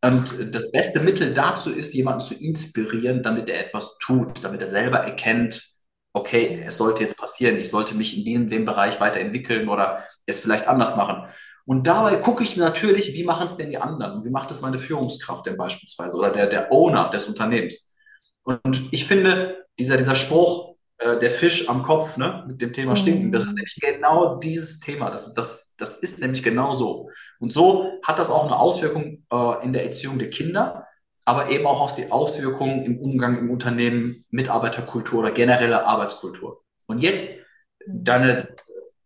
Und 0.04 0.54
das 0.54 0.70
beste 0.70 1.00
Mittel 1.00 1.32
dazu 1.32 1.70
ist, 1.70 1.94
jemanden 1.94 2.20
zu 2.20 2.34
inspirieren, 2.34 3.22
damit 3.22 3.48
er 3.48 3.66
etwas 3.66 3.96
tut, 3.98 4.44
damit 4.44 4.60
er 4.60 4.66
selber 4.66 4.98
erkennt, 4.98 5.62
okay, 6.12 6.62
es 6.66 6.76
sollte 6.76 7.02
jetzt 7.02 7.16
passieren, 7.16 7.56
ich 7.56 7.70
sollte 7.70 7.94
mich 7.94 8.18
in 8.18 8.24
dem, 8.24 8.50
dem 8.50 8.66
Bereich 8.66 9.00
weiterentwickeln 9.00 9.68
oder 9.68 10.04
es 10.26 10.40
vielleicht 10.40 10.68
anders 10.68 10.96
machen. 10.96 11.28
Und 11.64 11.86
dabei 11.86 12.16
gucke 12.16 12.44
ich 12.44 12.56
natürlich, 12.56 13.14
wie 13.14 13.24
machen 13.24 13.46
es 13.46 13.56
denn 13.56 13.70
die 13.70 13.78
anderen? 13.78 14.18
Und 14.18 14.24
wie 14.26 14.30
macht 14.30 14.50
es 14.50 14.60
meine 14.60 14.78
Führungskraft 14.78 15.46
denn 15.46 15.56
beispielsweise 15.56 16.16
oder 16.16 16.30
der, 16.30 16.46
der 16.46 16.70
Owner 16.70 17.08
des 17.08 17.24
Unternehmens? 17.24 17.96
Und 18.42 18.92
ich 18.92 19.06
finde, 19.06 19.64
dieser, 19.78 19.96
dieser 19.96 20.14
Spruch, 20.14 20.76
äh, 20.98 21.18
der 21.18 21.30
Fisch 21.30 21.68
am 21.68 21.82
Kopf, 21.82 22.18
ne, 22.18 22.44
mit 22.46 22.60
dem 22.60 22.74
Thema 22.74 22.94
Stinken, 22.94 23.32
das 23.32 23.44
ist 23.44 23.50
mhm. 23.50 23.54
nämlich 23.54 23.78
genau 23.80 24.36
dieses 24.36 24.80
Thema. 24.80 25.10
Das, 25.10 25.32
das, 25.32 25.74
das 25.78 25.96
ist 25.96 26.20
nämlich 26.20 26.42
genau 26.42 26.72
so. 26.72 27.08
Und 27.38 27.52
so 27.52 28.00
hat 28.02 28.18
das 28.18 28.30
auch 28.30 28.46
eine 28.46 28.58
Auswirkung 28.58 29.24
äh, 29.32 29.64
in 29.64 29.72
der 29.72 29.84
Erziehung 29.84 30.18
der 30.18 30.30
Kinder, 30.30 30.86
aber 31.24 31.50
eben 31.50 31.66
auch 31.66 31.80
auf 31.80 31.94
die 31.94 32.10
Auswirkungen 32.10 32.82
im 32.82 32.98
Umgang 32.98 33.38
im 33.38 33.50
Unternehmen, 33.50 34.24
Mitarbeiterkultur 34.30 35.20
oder 35.20 35.30
generelle 35.30 35.86
Arbeitskultur. 35.86 36.62
Und 36.86 36.98
jetzt 36.98 37.30
deine 37.86 38.54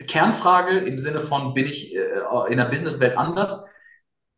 Kernfrage 0.07 0.79
im 0.79 0.99
Sinne 0.99 1.21
von, 1.21 1.55
bin 1.55 1.67
ich 1.67 1.95
äh, 1.95 2.11
in 2.49 2.59
der 2.59 2.67
Businesswelt 2.67 3.17
anders? 3.17 3.67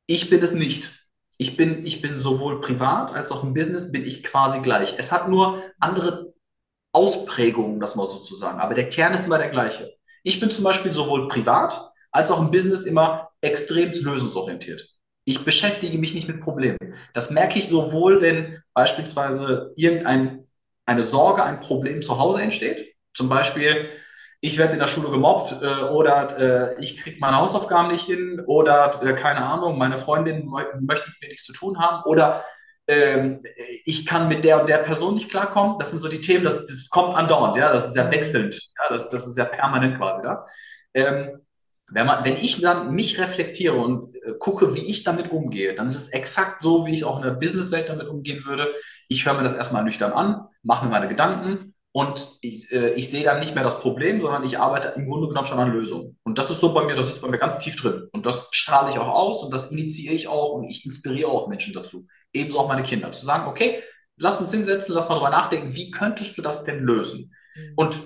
Ich 0.06 0.30
bin 0.30 0.42
es 0.42 0.52
nicht. 0.52 1.08
Ich 1.36 1.56
bin, 1.56 1.86
ich 1.86 2.02
bin 2.02 2.20
sowohl 2.20 2.60
privat 2.60 3.14
als 3.14 3.32
auch 3.32 3.42
im 3.44 3.54
Business 3.54 3.92
bin 3.92 4.06
ich 4.06 4.22
quasi 4.22 4.60
gleich. 4.60 4.96
Es 4.98 5.10
hat 5.10 5.28
nur 5.28 5.62
andere 5.78 6.34
Ausprägungen, 6.92 7.80
das 7.80 7.94
mal 7.94 8.06
so 8.06 8.18
zu 8.18 8.34
sagen. 8.34 8.60
Aber 8.60 8.74
der 8.74 8.90
Kern 8.90 9.14
ist 9.14 9.26
immer 9.26 9.38
der 9.38 9.48
gleiche. 9.48 9.94
Ich 10.22 10.40
bin 10.40 10.50
zum 10.50 10.64
Beispiel 10.64 10.92
sowohl 10.92 11.28
privat 11.28 11.92
als 12.10 12.30
auch 12.30 12.40
im 12.40 12.50
Business 12.50 12.84
immer 12.84 13.29
extrem 13.40 13.90
lösungsorientiert. 13.90 14.86
Ich 15.24 15.44
beschäftige 15.44 15.98
mich 15.98 16.14
nicht 16.14 16.28
mit 16.28 16.40
Problemen. 16.40 16.78
Das 17.14 17.30
merke 17.30 17.58
ich 17.58 17.68
sowohl, 17.68 18.20
wenn 18.20 18.62
beispielsweise 18.74 19.72
irgendeine 19.76 20.46
Sorge, 20.98 21.44
ein 21.44 21.60
Problem 21.60 22.02
zu 22.02 22.18
Hause 22.18 22.42
entsteht. 22.42 22.94
Zum 23.14 23.28
Beispiel, 23.28 23.88
ich 24.40 24.56
werde 24.56 24.72
in 24.72 24.78
der 24.78 24.86
Schule 24.86 25.10
gemobbt 25.10 25.60
äh, 25.62 25.66
oder 25.66 26.72
äh, 26.78 26.82
ich 26.82 26.98
kriege 26.98 27.18
meine 27.20 27.36
Hausaufgaben 27.36 27.88
nicht 27.88 28.06
hin 28.06 28.42
oder 28.46 28.90
äh, 29.04 29.12
keine 29.12 29.44
Ahnung, 29.44 29.76
meine 29.76 29.98
Freundin 29.98 30.46
möchte 30.46 31.10
mit 31.10 31.20
mir 31.20 31.28
nichts 31.28 31.44
zu 31.44 31.52
tun 31.52 31.78
haben 31.78 32.02
oder 32.04 32.44
ähm, 32.88 33.42
ich 33.84 34.06
kann 34.06 34.28
mit 34.28 34.42
der 34.44 34.60
und 34.60 34.68
der 34.68 34.78
Person 34.78 35.14
nicht 35.14 35.30
klarkommen. 35.30 35.78
Das 35.78 35.90
sind 35.90 36.00
so 36.00 36.08
die 36.08 36.22
Themen, 36.22 36.42
das, 36.42 36.66
das 36.66 36.88
kommt 36.88 37.14
andauernd, 37.14 37.56
ja, 37.58 37.72
das 37.72 37.88
ist 37.88 37.96
ja 37.96 38.10
wechselnd, 38.10 38.54
ja, 38.54 38.94
das, 38.94 39.10
das 39.10 39.26
ist 39.26 39.36
ja 39.36 39.44
permanent 39.44 39.98
quasi 39.98 40.22
da. 40.22 40.46
Ähm, 40.94 41.40
wenn, 41.92 42.06
man, 42.06 42.24
wenn 42.24 42.36
ich 42.36 42.60
dann 42.60 42.94
mich 42.94 43.18
reflektiere 43.18 43.76
und 43.76 44.14
äh, 44.16 44.32
gucke, 44.38 44.74
wie 44.74 44.86
ich 44.86 45.04
damit 45.04 45.30
umgehe, 45.30 45.74
dann 45.74 45.88
ist 45.88 45.96
es 45.96 46.08
exakt 46.08 46.60
so, 46.60 46.86
wie 46.86 46.94
ich 46.94 47.04
auch 47.04 47.16
in 47.16 47.24
der 47.24 47.32
Businesswelt 47.32 47.88
damit 47.88 48.08
umgehen 48.08 48.44
würde. 48.44 48.72
Ich 49.08 49.26
höre 49.26 49.34
mir 49.34 49.42
das 49.42 49.52
erstmal 49.52 49.84
nüchtern 49.84 50.12
an, 50.12 50.46
mache 50.62 50.84
mir 50.84 50.90
meine 50.90 51.08
Gedanken 51.08 51.74
und 51.92 52.38
ich, 52.42 52.70
äh, 52.70 52.92
ich 52.94 53.10
sehe 53.10 53.24
dann 53.24 53.40
nicht 53.40 53.54
mehr 53.54 53.64
das 53.64 53.80
Problem, 53.80 54.20
sondern 54.20 54.44
ich 54.44 54.58
arbeite 54.58 54.92
im 54.96 55.08
Grunde 55.08 55.28
genommen 55.28 55.46
schon 55.46 55.58
an 55.58 55.72
Lösungen. 55.72 56.16
Und 56.22 56.38
das 56.38 56.50
ist 56.50 56.60
so 56.60 56.72
bei 56.72 56.84
mir, 56.84 56.94
das 56.94 57.06
ist 57.06 57.20
bei 57.20 57.28
mir 57.28 57.38
ganz 57.38 57.58
tief 57.58 57.76
drin. 57.76 58.08
Und 58.12 58.26
das 58.26 58.48
strahle 58.52 58.90
ich 58.90 58.98
auch 58.98 59.08
aus 59.08 59.42
und 59.42 59.52
das 59.52 59.72
initiiere 59.72 60.14
ich 60.14 60.28
auch 60.28 60.52
und 60.52 60.64
ich 60.64 60.86
inspiriere 60.86 61.28
auch 61.28 61.48
Menschen 61.48 61.74
dazu. 61.74 62.06
Ebenso 62.32 62.60
auch 62.60 62.68
meine 62.68 62.84
Kinder. 62.84 63.12
Zu 63.12 63.26
sagen, 63.26 63.48
okay, 63.48 63.82
lass 64.16 64.40
uns 64.40 64.52
hinsetzen, 64.52 64.94
lass 64.94 65.08
mal 65.08 65.16
drüber 65.16 65.30
nachdenken, 65.30 65.74
wie 65.74 65.90
könntest 65.90 66.38
du 66.38 66.42
das 66.42 66.62
denn 66.62 66.84
lösen? 66.84 67.34
Mhm. 67.56 67.72
Und 67.74 68.00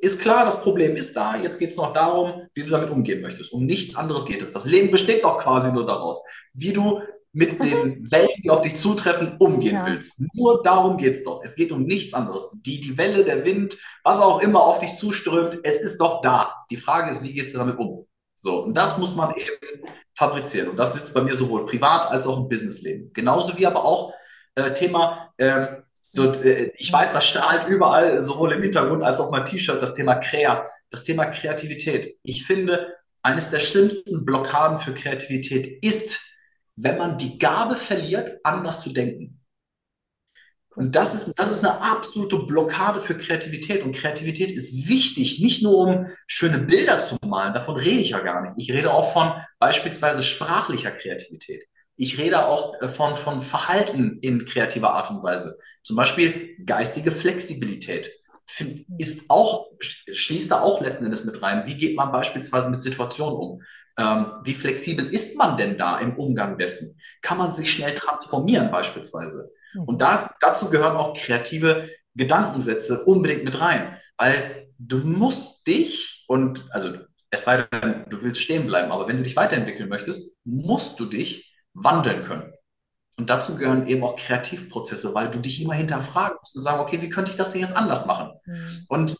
ist 0.00 0.20
klar, 0.20 0.44
das 0.44 0.62
Problem 0.62 0.96
ist 0.96 1.16
da. 1.16 1.36
Jetzt 1.36 1.58
geht 1.58 1.70
es 1.70 1.76
noch 1.76 1.92
darum, 1.92 2.48
wie 2.54 2.62
du 2.62 2.70
damit 2.70 2.90
umgehen 2.90 3.20
möchtest. 3.20 3.52
Um 3.52 3.64
nichts 3.64 3.96
anderes 3.96 4.24
geht 4.24 4.42
es. 4.42 4.52
Das 4.52 4.66
Leben 4.66 4.90
besteht 4.90 5.24
doch 5.24 5.38
quasi 5.38 5.72
nur 5.72 5.86
daraus, 5.86 6.22
wie 6.52 6.72
du 6.72 7.00
mit 7.32 7.62
den 7.62 8.10
Wellen, 8.10 8.42
die 8.42 8.50
auf 8.50 8.62
dich 8.62 8.74
zutreffen, 8.74 9.36
umgehen 9.38 9.74
ja. 9.74 9.86
willst. 9.86 10.22
Nur 10.34 10.62
darum 10.62 10.96
geht 10.96 11.14
es 11.14 11.24
doch. 11.24 11.42
Es 11.44 11.54
geht 11.54 11.72
um 11.72 11.84
nichts 11.84 12.14
anderes. 12.14 12.50
Die, 12.62 12.80
die 12.80 12.96
Welle, 12.96 13.24
der 13.24 13.44
Wind, 13.44 13.76
was 14.02 14.18
auch 14.18 14.40
immer 14.40 14.62
auf 14.62 14.80
dich 14.80 14.94
zuströmt, 14.94 15.60
es 15.62 15.80
ist 15.80 15.98
doch 15.98 16.22
da. 16.22 16.54
Die 16.70 16.76
Frage 16.76 17.10
ist, 17.10 17.22
wie 17.22 17.32
gehst 17.32 17.54
du 17.54 17.58
damit 17.58 17.78
um? 17.78 18.06
So, 18.40 18.64
und 18.64 18.74
das 18.74 18.98
muss 18.98 19.14
man 19.14 19.34
eben 19.34 19.84
fabrizieren. 20.14 20.68
Und 20.68 20.78
das 20.78 20.94
sitzt 20.94 21.12
bei 21.12 21.22
mir 21.22 21.34
sowohl 21.34 21.66
privat 21.66 22.10
als 22.10 22.26
auch 22.26 22.38
im 22.38 22.48
Businessleben. 22.48 23.12
Genauso 23.12 23.56
wie 23.58 23.66
aber 23.66 23.84
auch 23.84 24.14
äh, 24.54 24.72
Thema, 24.72 25.32
äh, 25.36 25.66
so, 26.08 26.32
äh, 26.32 26.72
ich 26.76 26.92
weiß, 26.92 27.12
das 27.12 27.26
strahlt 27.26 27.68
überall, 27.68 28.20
sowohl 28.22 28.52
im 28.52 28.62
Hintergrund 28.62 29.04
als 29.04 29.20
auch 29.20 29.30
mein 29.30 29.44
T-Shirt, 29.44 29.82
das 29.82 29.94
Thema 29.94 30.16
Krea, 30.16 30.66
das 30.90 31.04
Thema 31.04 31.26
Kreativität. 31.26 32.16
Ich 32.22 32.46
finde, 32.46 32.94
eines 33.22 33.50
der 33.50 33.60
schlimmsten 33.60 34.24
Blockaden 34.24 34.78
für 34.78 34.94
Kreativität 34.94 35.84
ist, 35.84 36.20
wenn 36.76 36.96
man 36.96 37.18
die 37.18 37.38
Gabe 37.38 37.76
verliert, 37.76 38.38
anders 38.42 38.80
zu 38.80 38.90
denken. 38.90 39.38
Und 40.74 40.94
das 40.94 41.12
ist, 41.12 41.34
das 41.36 41.50
ist 41.50 41.64
eine 41.64 41.80
absolute 41.80 42.38
Blockade 42.38 43.00
für 43.00 43.18
Kreativität. 43.18 43.82
Und 43.82 43.96
Kreativität 43.96 44.52
ist 44.52 44.88
wichtig, 44.88 45.40
nicht 45.40 45.60
nur 45.60 45.76
um 45.76 46.06
schöne 46.28 46.58
Bilder 46.58 47.00
zu 47.00 47.16
malen, 47.26 47.52
davon 47.52 47.76
rede 47.76 48.00
ich 48.00 48.10
ja 48.10 48.20
gar 48.20 48.42
nicht. 48.42 48.54
Ich 48.56 48.72
rede 48.72 48.92
auch 48.92 49.12
von 49.12 49.32
beispielsweise 49.58 50.22
sprachlicher 50.22 50.92
Kreativität. 50.92 51.64
Ich 51.96 52.16
rede 52.18 52.46
auch 52.46 52.80
äh, 52.80 52.86
von, 52.86 53.16
von 53.16 53.40
Verhalten 53.40 54.20
in 54.22 54.44
kreativer 54.44 54.94
Art 54.94 55.10
und 55.10 55.22
Weise. 55.22 55.58
Zum 55.88 55.96
Beispiel 55.96 56.54
geistige 56.66 57.10
Flexibilität 57.10 58.10
ist 58.98 59.30
auch, 59.30 59.70
schließt 59.80 60.50
da 60.50 60.60
auch 60.60 60.82
letzten 60.82 61.06
Endes 61.06 61.24
mit 61.24 61.40
rein. 61.40 61.62
Wie 61.64 61.76
geht 61.76 61.96
man 61.96 62.12
beispielsweise 62.12 62.68
mit 62.68 62.82
Situationen 62.82 63.34
um? 63.34 63.62
Ähm, 63.96 64.26
wie 64.44 64.52
flexibel 64.52 65.06
ist 65.06 65.38
man 65.38 65.56
denn 65.56 65.78
da 65.78 65.98
im 65.98 66.14
Umgang 66.18 66.58
dessen? 66.58 66.94
Kann 67.22 67.38
man 67.38 67.52
sich 67.52 67.72
schnell 67.72 67.94
transformieren 67.94 68.70
beispielsweise? 68.70 69.50
Mhm. 69.72 69.84
Und 69.84 70.02
da, 70.02 70.34
dazu 70.42 70.68
gehören 70.68 70.94
auch 70.94 71.16
kreative 71.16 71.88
Gedankensätze 72.14 73.06
unbedingt 73.06 73.44
mit 73.44 73.58
rein, 73.58 73.96
weil 74.18 74.68
du 74.78 74.98
musst 74.98 75.66
dich 75.66 76.26
und 76.28 76.68
also 76.70 76.98
es 77.30 77.44
sei 77.44 77.62
denn, 77.62 78.04
du 78.10 78.22
willst 78.22 78.42
stehen 78.42 78.66
bleiben, 78.66 78.92
aber 78.92 79.08
wenn 79.08 79.16
du 79.16 79.22
dich 79.22 79.36
weiterentwickeln 79.36 79.88
möchtest, 79.88 80.36
musst 80.44 81.00
du 81.00 81.06
dich 81.06 81.56
wandeln 81.72 82.24
können. 82.24 82.52
Und 83.18 83.28
dazu 83.28 83.56
gehören 83.56 83.86
eben 83.88 84.04
auch 84.04 84.16
Kreativprozesse, 84.16 85.12
weil 85.12 85.28
du 85.28 85.40
dich 85.40 85.60
immer 85.60 85.74
hinterfragen 85.74 86.38
musst 86.40 86.54
und 86.54 86.62
sagen, 86.62 86.80
okay, 86.80 87.02
wie 87.02 87.10
könnte 87.10 87.32
ich 87.32 87.36
das 87.36 87.52
denn 87.52 87.60
jetzt 87.60 87.76
anders 87.76 88.06
machen? 88.06 88.30
Mhm. 88.46 88.84
Und 88.88 89.16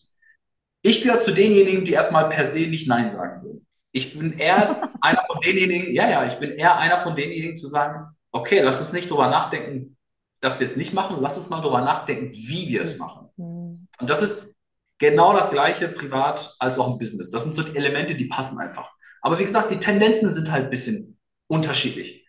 ich 0.83 1.03
gehöre 1.03 1.21
zu 1.21 1.33
denjenigen, 1.33 1.85
die 1.85 1.93
erstmal 1.93 2.29
per 2.29 2.45
se 2.45 2.61
nicht 2.61 2.89
Nein 2.89 3.11
sagen 3.11 3.43
würden. 3.43 3.67
Ich 3.91 4.17
bin 4.17 4.39
eher 4.39 4.89
einer 5.01 5.23
von 5.27 5.41
denjenigen, 5.41 5.93
ja, 5.93 6.09
ja, 6.09 6.25
ich 6.25 6.35
bin 6.35 6.53
eher 6.53 6.79
einer 6.79 6.99
von 6.99 7.17
denjenigen 7.17 7.57
zu 7.57 7.67
sagen, 7.67 8.07
okay, 8.31 8.61
lass 8.61 8.81
uns 8.81 8.93
nicht 8.93 9.11
darüber 9.11 9.29
nachdenken, 9.29 9.97
dass 10.41 10.61
wir 10.61 10.65
es 10.65 10.77
nicht 10.77 10.95
machen, 10.95 11.17
lass 11.21 11.37
uns 11.37 11.51
mal 11.51 11.61
darüber 11.61 11.81
nachdenken, 11.81 12.33
wie 12.33 12.69
wir 12.69 12.83
es 12.83 12.99
machen. 12.99 13.31
Mhm. 13.37 13.89
Und 13.99 14.11
das 14.11 14.23
ist 14.23 14.55
genau 14.99 15.33
das 15.33 15.51
gleiche 15.51 15.89
privat 15.89 16.55
als 16.61 16.79
auch 16.79 16.93
im 16.93 16.99
Business. 16.99 17.31
Das 17.33 17.43
sind 17.43 17.55
so 17.55 17.65
die 17.65 17.77
Elemente, 17.77 18.15
die 18.15 18.27
passen 18.27 18.59
einfach. 18.59 18.93
Aber 19.23 19.41
wie 19.41 19.45
gesagt, 19.45 19.73
die 19.73 19.81
Tendenzen 19.81 20.31
sind 20.31 20.53
halt 20.53 20.65
ein 20.67 20.71
bisschen 20.71 21.19
unterschiedlich. 21.49 22.25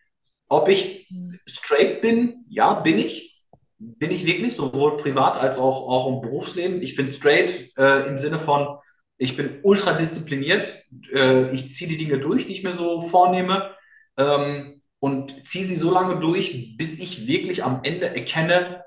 Ob 0.48 0.68
ich 0.68 1.08
mhm. 1.12 1.29
Straight 1.50 2.02
bin, 2.02 2.46
ja, 2.50 2.74
bin 2.74 2.98
ich. 2.98 3.44
Bin 3.78 4.12
ich 4.12 4.26
wirklich, 4.26 4.56
sowohl 4.56 4.98
privat 4.98 5.38
als 5.38 5.58
auch, 5.58 5.88
auch 5.88 6.08
im 6.08 6.22
Berufsleben. 6.22 6.82
Ich 6.82 6.96
bin 6.96 7.08
straight 7.08 7.72
äh, 7.78 8.08
im 8.10 8.18
Sinne 8.18 8.38
von, 8.38 8.78
ich 9.18 9.38
bin 9.38 9.60
ultra 9.64 9.94
diszipliniert. 9.94 10.76
Äh, 11.14 11.52
ich 11.52 11.74
ziehe 11.74 11.90
die 11.90 11.98
Dinge 11.98 12.20
durch, 12.20 12.46
die 12.46 12.54
ich 12.54 12.64
mir 12.64 12.74
so 12.74 13.02
vornehme. 13.02 13.74
Ähm, 14.18 14.82
und 15.00 15.48
ziehe 15.48 15.66
sie 15.66 15.78
so 15.78 15.94
lange 15.94 16.20
durch, 16.20 16.76
bis 16.78 17.00
ich 17.00 17.26
wirklich 17.26 17.64
am 17.64 17.82
Ende 17.84 18.08
erkenne, 18.08 18.84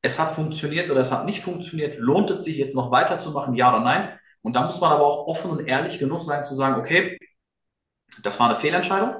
es 0.00 0.18
hat 0.18 0.34
funktioniert 0.34 0.90
oder 0.90 1.00
es 1.00 1.12
hat 1.12 1.26
nicht 1.26 1.42
funktioniert. 1.42 1.98
Lohnt 1.98 2.30
es 2.30 2.44
sich 2.44 2.56
jetzt 2.56 2.74
noch 2.74 2.90
weiterzumachen, 2.90 3.54
ja 3.54 3.70
oder 3.70 3.80
nein? 3.84 4.18
Und 4.42 4.54
da 4.54 4.64
muss 4.64 4.80
man 4.80 4.92
aber 4.92 5.06
auch 5.06 5.26
offen 5.26 5.50
und 5.50 5.66
ehrlich 5.66 5.98
genug 5.98 6.22
sein 6.22 6.44
zu 6.44 6.54
sagen, 6.54 6.80
okay, 6.80 7.18
das 8.22 8.38
war 8.40 8.48
eine 8.48 8.58
Fehlentscheidung. 8.58 9.16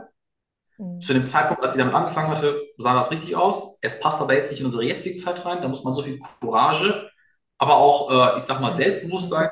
Mhm. 0.78 1.00
Zu 1.00 1.12
dem 1.12 1.26
Zeitpunkt, 1.26 1.62
als 1.62 1.74
ich 1.74 1.78
damit 1.78 1.94
angefangen 1.94 2.30
hatte, 2.30 2.62
sah 2.78 2.94
das 2.94 3.10
richtig 3.10 3.36
aus. 3.36 3.76
Es 3.80 4.00
passt 4.00 4.20
aber 4.20 4.34
jetzt 4.34 4.50
nicht 4.50 4.60
in 4.60 4.66
unsere 4.66 4.84
jetzige 4.84 5.16
Zeit 5.18 5.44
rein. 5.44 5.60
Da 5.60 5.68
muss 5.68 5.84
man 5.84 5.94
so 5.94 6.02
viel 6.02 6.18
Courage, 6.40 7.10
aber 7.58 7.76
auch, 7.76 8.34
äh, 8.34 8.38
ich 8.38 8.44
sag 8.44 8.60
mal, 8.60 8.70
Selbstbewusstsein 8.70 9.50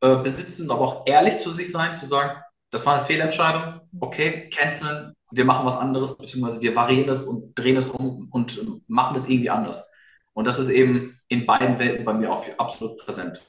äh, 0.00 0.16
besitzen, 0.16 0.70
aber 0.70 0.80
auch 0.82 1.06
ehrlich 1.06 1.38
zu 1.38 1.50
sich 1.50 1.70
sein, 1.70 1.94
zu 1.94 2.06
sagen, 2.06 2.40
das 2.70 2.84
war 2.84 2.96
eine 2.96 3.04
Fehlentscheidung, 3.04 3.80
okay, 4.00 4.50
canceln, 4.50 5.14
wir 5.30 5.44
machen 5.44 5.64
was 5.64 5.76
anderes, 5.76 6.16
beziehungsweise 6.16 6.60
wir 6.60 6.74
variieren 6.74 7.08
es 7.08 7.24
und 7.24 7.54
drehen 7.54 7.76
es 7.76 7.88
um 7.88 8.28
und 8.30 8.60
machen 8.88 9.16
es 9.16 9.28
irgendwie 9.28 9.50
anders. 9.50 9.90
Und 10.32 10.46
das 10.46 10.58
ist 10.58 10.68
eben 10.68 11.18
in 11.28 11.46
beiden 11.46 11.78
Welten 11.78 12.04
bei 12.04 12.12
mir 12.12 12.32
auch 12.32 12.44
absolut 12.58 12.98
präsent. 12.98 13.40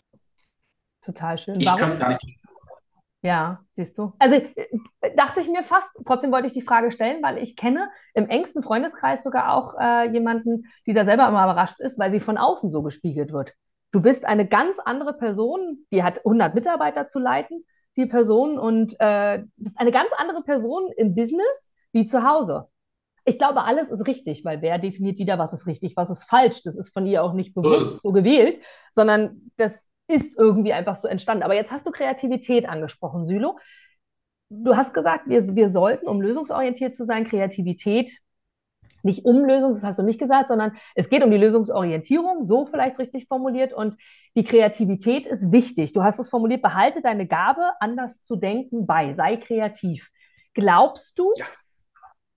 Total 1.01 1.37
schön. 1.37 1.59
Ich 1.59 1.65
kann 1.65 1.89
es 1.89 1.99
gar 1.99 2.09
nicht. 2.09 2.38
Ja, 3.21 3.59
siehst 3.71 3.97
du. 3.97 4.13
Also 4.17 4.35
äh, 4.35 4.67
dachte 5.17 5.41
ich 5.41 5.49
mir 5.49 5.63
fast, 5.63 5.89
trotzdem 6.05 6.31
wollte 6.31 6.47
ich 6.47 6.53
die 6.53 6.61
Frage 6.61 6.89
stellen, 6.91 7.21
weil 7.21 7.37
ich 7.37 7.57
kenne 7.57 7.89
im 8.13 8.29
engsten 8.29 8.63
Freundeskreis 8.63 9.23
sogar 9.23 9.53
auch 9.53 9.75
äh, 9.77 10.09
jemanden, 10.09 10.67
die 10.85 10.93
da 10.93 11.03
selber 11.03 11.27
immer 11.27 11.43
überrascht 11.43 11.79
ist, 11.79 11.99
weil 11.99 12.11
sie 12.11 12.21
von 12.21 12.37
außen 12.37 12.69
so 12.69 12.81
gespiegelt 12.81 13.33
wird. 13.33 13.53
Du 13.91 14.01
bist 14.01 14.23
eine 14.23 14.47
ganz 14.47 14.77
andere 14.79 15.13
Person, 15.13 15.85
die 15.91 16.03
hat 16.03 16.19
100 16.19 16.55
Mitarbeiter 16.55 17.07
zu 17.07 17.19
leiten, 17.19 17.65
die 17.97 18.05
Person, 18.05 18.57
und 18.57 18.95
äh, 18.99 19.43
bist 19.57 19.77
eine 19.79 19.91
ganz 19.91 20.11
andere 20.15 20.43
Person 20.43 20.89
im 20.95 21.13
Business 21.15 21.71
wie 21.91 22.05
zu 22.05 22.23
Hause. 22.23 22.67
ich 23.25 23.37
glaube, 23.37 23.63
alles 23.63 23.89
ist 23.89 24.07
richtig, 24.07 24.45
weil 24.45 24.61
wer 24.61 24.79
definiert 24.79 25.17
wieder, 25.19 25.37
was 25.37 25.53
ist 25.53 25.67
richtig, 25.67 25.97
was 25.97 26.09
ist 26.09 26.23
falsch? 26.23 26.61
Das 26.63 26.77
ist 26.77 26.93
von 26.93 27.05
ihr 27.05 27.23
auch 27.23 27.33
nicht 27.33 27.53
bewusst 27.53 27.99
so 28.03 28.11
gewählt, 28.11 28.59
sondern 28.93 29.51
das 29.57 29.88
ist 30.09 30.37
irgendwie 30.37 30.73
einfach 30.73 30.95
so 30.95 31.07
entstanden. 31.07 31.43
Aber 31.43 31.53
jetzt 31.53 31.71
hast 31.71 31.85
du 31.85 31.91
Kreativität 31.91 32.67
angesprochen, 32.67 33.27
Sylo. 33.27 33.59
Du 34.49 34.75
hast 34.75 34.93
gesagt, 34.93 35.29
wir, 35.29 35.55
wir 35.55 35.69
sollten, 35.69 36.07
um 36.07 36.21
lösungsorientiert 36.21 36.95
zu 36.95 37.05
sein, 37.05 37.27
Kreativität 37.27 38.11
nicht 39.03 39.23
um 39.23 39.45
Lösungs, 39.45 39.77
das 39.77 39.87
hast 39.87 39.99
du 39.99 40.03
nicht 40.03 40.19
gesagt, 40.19 40.49
sondern 40.49 40.75
es 40.95 41.09
geht 41.09 41.23
um 41.23 41.31
die 41.31 41.37
Lösungsorientierung, 41.37 42.45
so 42.45 42.65
vielleicht 42.65 42.99
richtig 42.99 43.27
formuliert. 43.27 43.71
Und 43.71 43.95
die 44.35 44.43
Kreativität 44.43 45.25
ist 45.25 45.51
wichtig. 45.51 45.93
Du 45.93 46.03
hast 46.03 46.19
es 46.19 46.29
formuliert, 46.29 46.61
behalte 46.61 47.01
deine 47.01 47.27
Gabe, 47.27 47.71
anders 47.79 48.23
zu 48.23 48.35
denken 48.35 48.85
bei, 48.85 49.13
sei 49.13 49.37
kreativ. 49.37 50.09
Glaubst 50.53 51.17
du, 51.17 51.31
ja. 51.37 51.45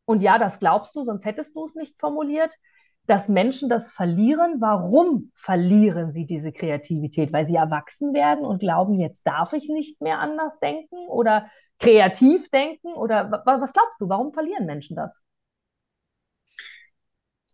und 0.05 0.21
ja, 0.21 0.39
das 0.39 0.59
glaubst 0.59 0.95
du, 0.95 1.05
sonst 1.05 1.25
hättest 1.25 1.57
du 1.57 1.65
es 1.65 1.75
nicht 1.75 1.99
formuliert, 1.99 2.55
dass 3.07 3.29
Menschen 3.29 3.69
das 3.69 3.91
verlieren. 3.91 4.61
Warum 4.61 5.33
verlieren 5.35 6.13
sie 6.13 6.27
diese 6.27 6.53
Kreativität? 6.53 7.33
Weil 7.33 7.47
sie 7.47 7.57
erwachsen 7.57 8.15
werden 8.15 8.45
und 8.45 8.61
glauben, 8.61 9.01
jetzt 9.01 9.27
darf 9.27 9.53
ich 9.53 9.69
nicht 9.69 10.01
mehr 10.01 10.19
anders 10.21 10.59
denken 10.61 10.97
oder 11.09 11.47
kreativ 11.79 12.49
denken? 12.51 12.95
Oder 12.95 13.43
was 13.45 13.73
glaubst 13.73 14.01
du, 14.01 14.09
warum 14.09 14.33
verlieren 14.33 14.67
Menschen 14.67 14.97
das? 14.97 15.21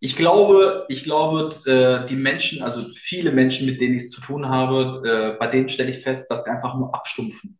Ich 0.00 0.16
glaube, 0.16 0.86
ich 0.88 1.02
glaube, 1.04 1.50
äh, 1.66 2.06
die 2.06 2.14
Menschen, 2.16 2.62
also 2.62 2.82
viele 2.94 3.32
Menschen, 3.32 3.66
mit 3.66 3.80
denen 3.80 3.94
ich 3.96 4.04
es 4.04 4.10
zu 4.10 4.20
tun 4.20 4.48
habe, 4.48 5.34
äh, 5.34 5.38
bei 5.38 5.48
denen 5.48 5.68
stelle 5.68 5.90
ich 5.90 5.98
fest, 5.98 6.30
dass 6.30 6.44
sie 6.44 6.50
einfach 6.50 6.76
nur 6.76 6.94
abstumpfen. 6.94 7.57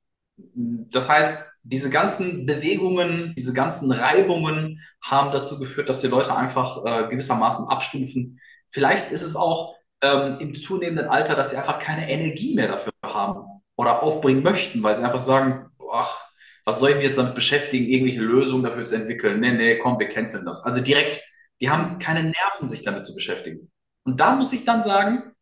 Das 0.55 1.09
heißt, 1.09 1.46
diese 1.62 1.90
ganzen 1.90 2.46
Bewegungen, 2.46 3.35
diese 3.37 3.53
ganzen 3.53 3.92
Reibungen 3.92 4.81
haben 5.03 5.31
dazu 5.31 5.59
geführt, 5.59 5.88
dass 5.88 6.01
die 6.01 6.07
Leute 6.07 6.35
einfach 6.35 6.85
äh, 6.85 7.09
gewissermaßen 7.09 7.68
abstumpfen. 7.68 8.40
Vielleicht 8.68 9.11
ist 9.11 9.22
es 9.22 9.37
auch 9.37 9.77
ähm, 10.01 10.38
im 10.40 10.55
zunehmenden 10.55 11.09
Alter, 11.09 11.35
dass 11.35 11.51
sie 11.51 11.57
einfach 11.57 11.79
keine 11.79 12.11
Energie 12.11 12.55
mehr 12.55 12.68
dafür 12.68 12.92
haben 13.03 13.62
oder 13.77 14.03
aufbringen 14.03 14.42
möchten, 14.42 14.83
weil 14.83 14.96
sie 14.96 15.05
einfach 15.05 15.20
sagen, 15.20 15.70
ach, 15.92 16.24
was 16.64 16.79
soll 16.79 16.90
ich 16.90 16.96
mich 16.96 17.05
jetzt 17.05 17.18
damit 17.18 17.35
beschäftigen, 17.35 17.87
irgendwelche 17.87 18.20
Lösungen 18.20 18.62
dafür 18.62 18.85
zu 18.85 18.96
entwickeln? 18.96 19.40
Nee, 19.40 19.53
nee, 19.53 19.79
komm, 19.79 19.98
wir 19.98 20.09
canceln 20.09 20.44
das. 20.44 20.62
Also 20.62 20.81
direkt, 20.81 21.22
die 21.61 21.70
haben 21.70 21.98
keine 21.98 22.22
Nerven, 22.22 22.68
sich 22.68 22.83
damit 22.83 23.07
zu 23.07 23.14
beschäftigen. 23.14 23.70
Und 24.05 24.20
da 24.20 24.35
muss 24.35 24.53
ich 24.53 24.64
dann 24.64 24.83
sagen, 24.83 25.33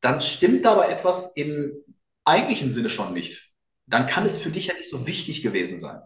dann 0.00 0.20
stimmt 0.20 0.66
aber 0.66 0.88
etwas 0.88 1.36
im 1.36 1.72
eigentlichen 2.24 2.70
Sinne 2.70 2.90
schon 2.90 3.12
nicht 3.12 3.53
dann 3.86 4.06
kann 4.06 4.24
es 4.24 4.38
für 4.38 4.50
dich 4.50 4.68
ja 4.68 4.74
nicht 4.74 4.90
so 4.90 5.06
wichtig 5.06 5.42
gewesen 5.42 5.80
sein. 5.80 6.00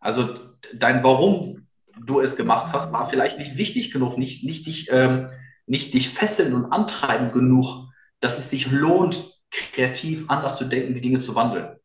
Also 0.00 0.34
dein 0.74 1.02
Warum 1.04 1.66
du 2.04 2.20
es 2.20 2.36
gemacht 2.36 2.72
hast, 2.72 2.92
war 2.92 3.08
vielleicht 3.10 3.38
nicht 3.38 3.56
wichtig 3.56 3.92
genug, 3.92 4.18
nicht, 4.18 4.44
nicht, 4.44 4.66
dich, 4.66 4.88
ähm, 4.90 5.28
nicht 5.66 5.94
dich 5.94 6.10
fesseln 6.10 6.54
und 6.54 6.72
antreiben 6.72 7.32
genug, 7.32 7.88
dass 8.20 8.38
es 8.38 8.50
sich 8.50 8.70
lohnt, 8.70 9.40
kreativ 9.50 10.24
anders 10.28 10.56
zu 10.56 10.64
denken, 10.64 10.94
die 10.94 11.00
Dinge 11.00 11.20
zu 11.20 11.34
wandeln. 11.34 11.76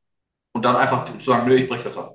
Und 0.54 0.66
dann 0.66 0.76
einfach 0.76 1.06
zu 1.06 1.20
sagen, 1.20 1.48
nö, 1.48 1.56
ich 1.56 1.68
breche 1.68 1.84
das 1.84 1.98
ab. 1.98 2.12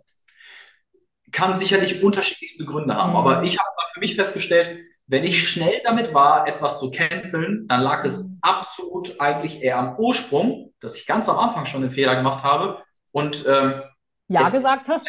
Kann 1.32 1.58
sicherlich 1.58 2.02
unterschiedlichste 2.02 2.64
Gründe 2.64 2.94
haben, 2.94 3.16
aber 3.16 3.42
ich 3.42 3.58
habe 3.58 3.68
für 3.98 4.00
mich 4.00 4.14
festgestellt, 4.14 4.78
wenn 5.06 5.24
ich 5.24 5.48
schnell 5.48 5.80
damit 5.84 6.14
war, 6.14 6.46
etwas 6.46 6.78
zu 6.78 6.90
canceln, 6.90 7.66
dann 7.66 7.80
lag 7.80 8.04
es 8.04 8.38
absolut 8.42 9.20
eigentlich 9.20 9.62
eher 9.62 9.78
am 9.78 9.96
Ursprung, 9.96 10.72
dass 10.80 10.98
ich 10.98 11.06
ganz 11.06 11.28
am 11.28 11.38
Anfang 11.38 11.64
schon 11.64 11.82
den 11.82 11.90
Fehler 11.90 12.14
gemacht 12.14 12.44
habe 12.44 12.82
und 13.12 13.44
ähm, 13.48 13.82
ja 14.28 14.42
es, 14.42 14.52
gesagt 14.52 14.88
hast. 14.88 15.06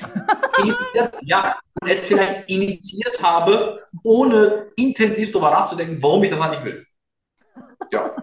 ja, 1.21 1.59
es 1.85 2.07
vielleicht 2.07 2.49
initiiert 2.49 3.21
habe, 3.21 3.83
ohne 4.03 4.71
intensiv 4.75 5.31
darüber 5.31 5.51
nachzudenken, 5.51 6.01
warum 6.01 6.23
ich 6.23 6.29
das 6.29 6.41
eigentlich 6.41 6.63
will. 6.63 6.85
Ja. 7.91 8.15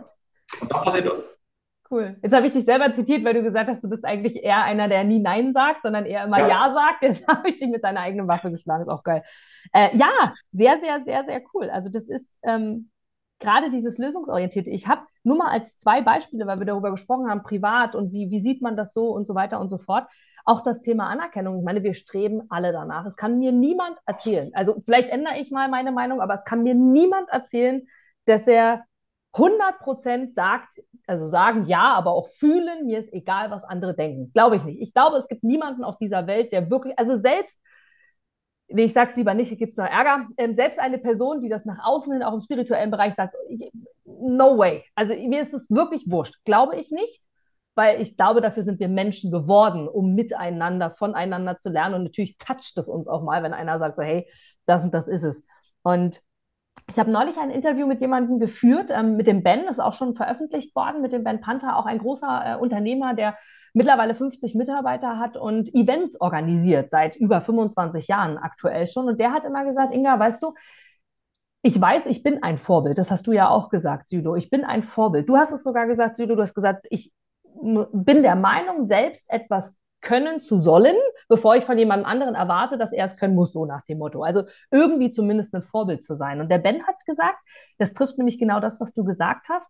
Und 0.60 0.72
dann 0.72 0.82
passiert 0.82 1.06
das. 1.06 1.36
Cool. 1.88 2.16
Jetzt 2.20 2.34
habe 2.34 2.46
ich 2.46 2.52
dich 2.52 2.64
selber 2.64 2.92
zitiert, 2.92 3.24
weil 3.24 3.34
du 3.34 3.42
gesagt 3.42 3.70
hast, 3.70 3.84
du 3.84 3.88
bist 3.88 4.04
eigentlich 4.04 4.42
eher 4.42 4.62
einer, 4.62 4.88
der 4.88 5.04
nie 5.04 5.20
Nein 5.20 5.52
sagt, 5.52 5.82
sondern 5.82 6.04
eher 6.04 6.24
immer 6.24 6.40
Ja, 6.40 6.48
ja 6.48 6.72
sagt. 6.72 7.02
Jetzt 7.02 7.26
habe 7.28 7.48
ich 7.48 7.58
dich 7.58 7.68
mit 7.68 7.84
deiner 7.84 8.00
eigenen 8.00 8.26
Waffe 8.26 8.50
geschlagen. 8.50 8.82
Ist 8.82 8.88
auch 8.88 9.04
geil. 9.04 9.22
Äh, 9.72 9.96
ja, 9.96 10.34
sehr, 10.50 10.80
sehr, 10.80 11.00
sehr, 11.02 11.24
sehr 11.24 11.42
cool. 11.54 11.70
Also 11.70 11.88
das 11.88 12.08
ist 12.08 12.38
ähm, 12.42 12.90
gerade 13.38 13.70
dieses 13.70 13.98
Lösungsorientierte. 13.98 14.70
Ich 14.70 14.88
habe 14.88 15.02
nur 15.26 15.36
mal 15.36 15.50
als 15.50 15.76
zwei 15.76 16.00
Beispiele, 16.00 16.46
weil 16.46 16.58
wir 16.58 16.66
darüber 16.66 16.90
gesprochen 16.90 17.28
haben, 17.28 17.42
privat 17.42 17.94
und 17.94 18.12
wie, 18.12 18.30
wie 18.30 18.40
sieht 18.40 18.62
man 18.62 18.76
das 18.76 18.92
so 18.92 19.08
und 19.08 19.26
so 19.26 19.34
weiter 19.34 19.60
und 19.60 19.68
so 19.68 19.76
fort. 19.76 20.06
Auch 20.44 20.62
das 20.62 20.80
Thema 20.80 21.08
Anerkennung. 21.08 21.58
Ich 21.58 21.64
meine, 21.64 21.82
wir 21.82 21.94
streben 21.94 22.42
alle 22.48 22.72
danach. 22.72 23.04
Es 23.06 23.16
kann 23.16 23.38
mir 23.40 23.50
niemand 23.50 23.98
erzählen. 24.06 24.50
Also 24.54 24.80
vielleicht 24.80 25.10
ändere 25.10 25.38
ich 25.38 25.50
mal 25.50 25.68
meine 25.68 25.90
Meinung, 25.90 26.20
aber 26.20 26.34
es 26.34 26.44
kann 26.44 26.62
mir 26.62 26.74
niemand 26.74 27.28
erzählen, 27.30 27.82
dass 28.26 28.46
er 28.46 28.84
100 29.32 29.80
Prozent 29.80 30.34
sagt, 30.34 30.80
also 31.08 31.26
sagen 31.26 31.66
ja, 31.66 31.92
aber 31.94 32.12
auch 32.12 32.28
fühlen, 32.28 32.86
mir 32.86 32.98
ist 33.00 33.12
egal, 33.12 33.50
was 33.50 33.64
andere 33.64 33.94
denken. 33.94 34.30
Glaube 34.32 34.56
ich 34.56 34.64
nicht. 34.64 34.80
Ich 34.80 34.94
glaube, 34.94 35.16
es 35.16 35.26
gibt 35.26 35.42
niemanden 35.42 35.82
auf 35.82 35.98
dieser 35.98 36.28
Welt, 36.28 36.52
der 36.52 36.70
wirklich, 36.70 36.96
also 36.98 37.18
selbst 37.18 37.60
ich 38.68 38.92
sag's 38.92 39.16
lieber 39.16 39.34
nicht, 39.34 39.56
gibt 39.58 39.72
es 39.72 39.76
noch 39.76 39.86
Ärger. 39.86 40.26
Ähm, 40.36 40.54
selbst 40.54 40.78
eine 40.78 40.98
Person, 40.98 41.40
die 41.40 41.48
das 41.48 41.64
nach 41.64 41.84
außen 41.84 42.12
hin 42.12 42.22
auch 42.22 42.34
im 42.34 42.40
spirituellen 42.40 42.90
Bereich 42.90 43.14
sagt, 43.14 43.34
no 44.06 44.56
way. 44.58 44.84
Also 44.94 45.14
mir 45.14 45.42
ist 45.42 45.54
es 45.54 45.70
wirklich 45.70 46.04
wurscht. 46.08 46.34
Glaube 46.44 46.76
ich 46.76 46.90
nicht, 46.90 47.22
weil 47.74 48.00
ich 48.00 48.16
glaube, 48.16 48.40
dafür 48.40 48.62
sind 48.62 48.80
wir 48.80 48.88
Menschen 48.88 49.30
geworden, 49.30 49.88
um 49.88 50.14
miteinander, 50.14 50.90
voneinander 50.90 51.58
zu 51.58 51.68
lernen. 51.70 51.96
Und 51.96 52.04
natürlich 52.04 52.38
toucht 52.38 52.76
es 52.76 52.88
uns 52.88 53.08
auch 53.08 53.22
mal, 53.22 53.42
wenn 53.42 53.52
einer 53.52 53.78
sagt, 53.78 53.96
so, 53.96 54.02
hey, 54.02 54.26
das 54.66 54.82
und 54.84 54.94
das 54.94 55.08
ist 55.08 55.24
es. 55.24 55.44
Und 55.82 56.22
ich 56.90 56.98
habe 56.98 57.10
neulich 57.10 57.36
ein 57.38 57.50
Interview 57.50 57.86
mit 57.86 58.00
jemandem 58.00 58.38
geführt, 58.38 58.90
ähm, 58.92 59.16
mit 59.16 59.26
dem 59.26 59.42
Ben, 59.42 59.64
ist 59.64 59.80
auch 59.80 59.94
schon 59.94 60.14
veröffentlicht 60.14 60.74
worden, 60.76 61.02
mit 61.02 61.12
dem 61.12 61.24
Ben 61.24 61.40
Panther, 61.40 61.76
auch 61.76 61.86
ein 61.86 61.98
großer 61.98 62.42
äh, 62.44 62.56
Unternehmer, 62.56 63.14
der 63.14 63.36
mittlerweile 63.74 64.14
50 64.14 64.54
Mitarbeiter 64.54 65.18
hat 65.18 65.36
und 65.36 65.74
Events 65.74 66.20
organisiert, 66.20 66.90
seit 66.90 67.16
über 67.16 67.40
25 67.40 68.06
Jahren 68.08 68.38
aktuell 68.38 68.86
schon. 68.86 69.08
Und 69.08 69.20
der 69.20 69.32
hat 69.32 69.44
immer 69.44 69.64
gesagt, 69.64 69.94
Inga, 69.94 70.18
weißt 70.18 70.42
du, 70.42 70.54
ich 71.66 71.80
weiß, 71.80 72.06
ich 72.06 72.22
bin 72.22 72.44
ein 72.44 72.58
Vorbild. 72.58 72.96
Das 72.96 73.10
hast 73.10 73.26
du 73.26 73.32
ja 73.32 73.48
auch 73.48 73.70
gesagt, 73.70 74.08
Südo. 74.08 74.36
Ich 74.36 74.50
bin 74.50 74.64
ein 74.64 74.84
Vorbild. 74.84 75.28
Du 75.28 75.36
hast 75.36 75.50
es 75.50 75.64
sogar 75.64 75.88
gesagt, 75.88 76.16
Südo. 76.16 76.36
Du 76.36 76.42
hast 76.42 76.54
gesagt, 76.54 76.86
ich 76.90 77.12
bin 77.42 78.22
der 78.22 78.36
Meinung, 78.36 78.84
selbst 78.84 79.28
etwas 79.28 79.76
können 80.00 80.40
zu 80.40 80.60
sollen, 80.60 80.94
bevor 81.28 81.56
ich 81.56 81.64
von 81.64 81.76
jemand 81.76 82.06
anderen 82.06 82.36
erwarte, 82.36 82.78
dass 82.78 82.92
er 82.92 83.06
es 83.06 83.16
können 83.16 83.34
muss, 83.34 83.52
so 83.52 83.66
nach 83.66 83.82
dem 83.82 83.98
Motto. 83.98 84.22
Also 84.22 84.44
irgendwie 84.70 85.10
zumindest 85.10 85.56
ein 85.56 85.64
Vorbild 85.64 86.04
zu 86.04 86.14
sein. 86.14 86.40
Und 86.40 86.50
der 86.50 86.58
Ben 86.58 86.86
hat 86.86 87.04
gesagt, 87.04 87.38
das 87.78 87.92
trifft 87.94 88.16
nämlich 88.16 88.38
genau 88.38 88.60
das, 88.60 88.80
was 88.80 88.94
du 88.94 89.02
gesagt 89.02 89.48
hast. 89.48 89.68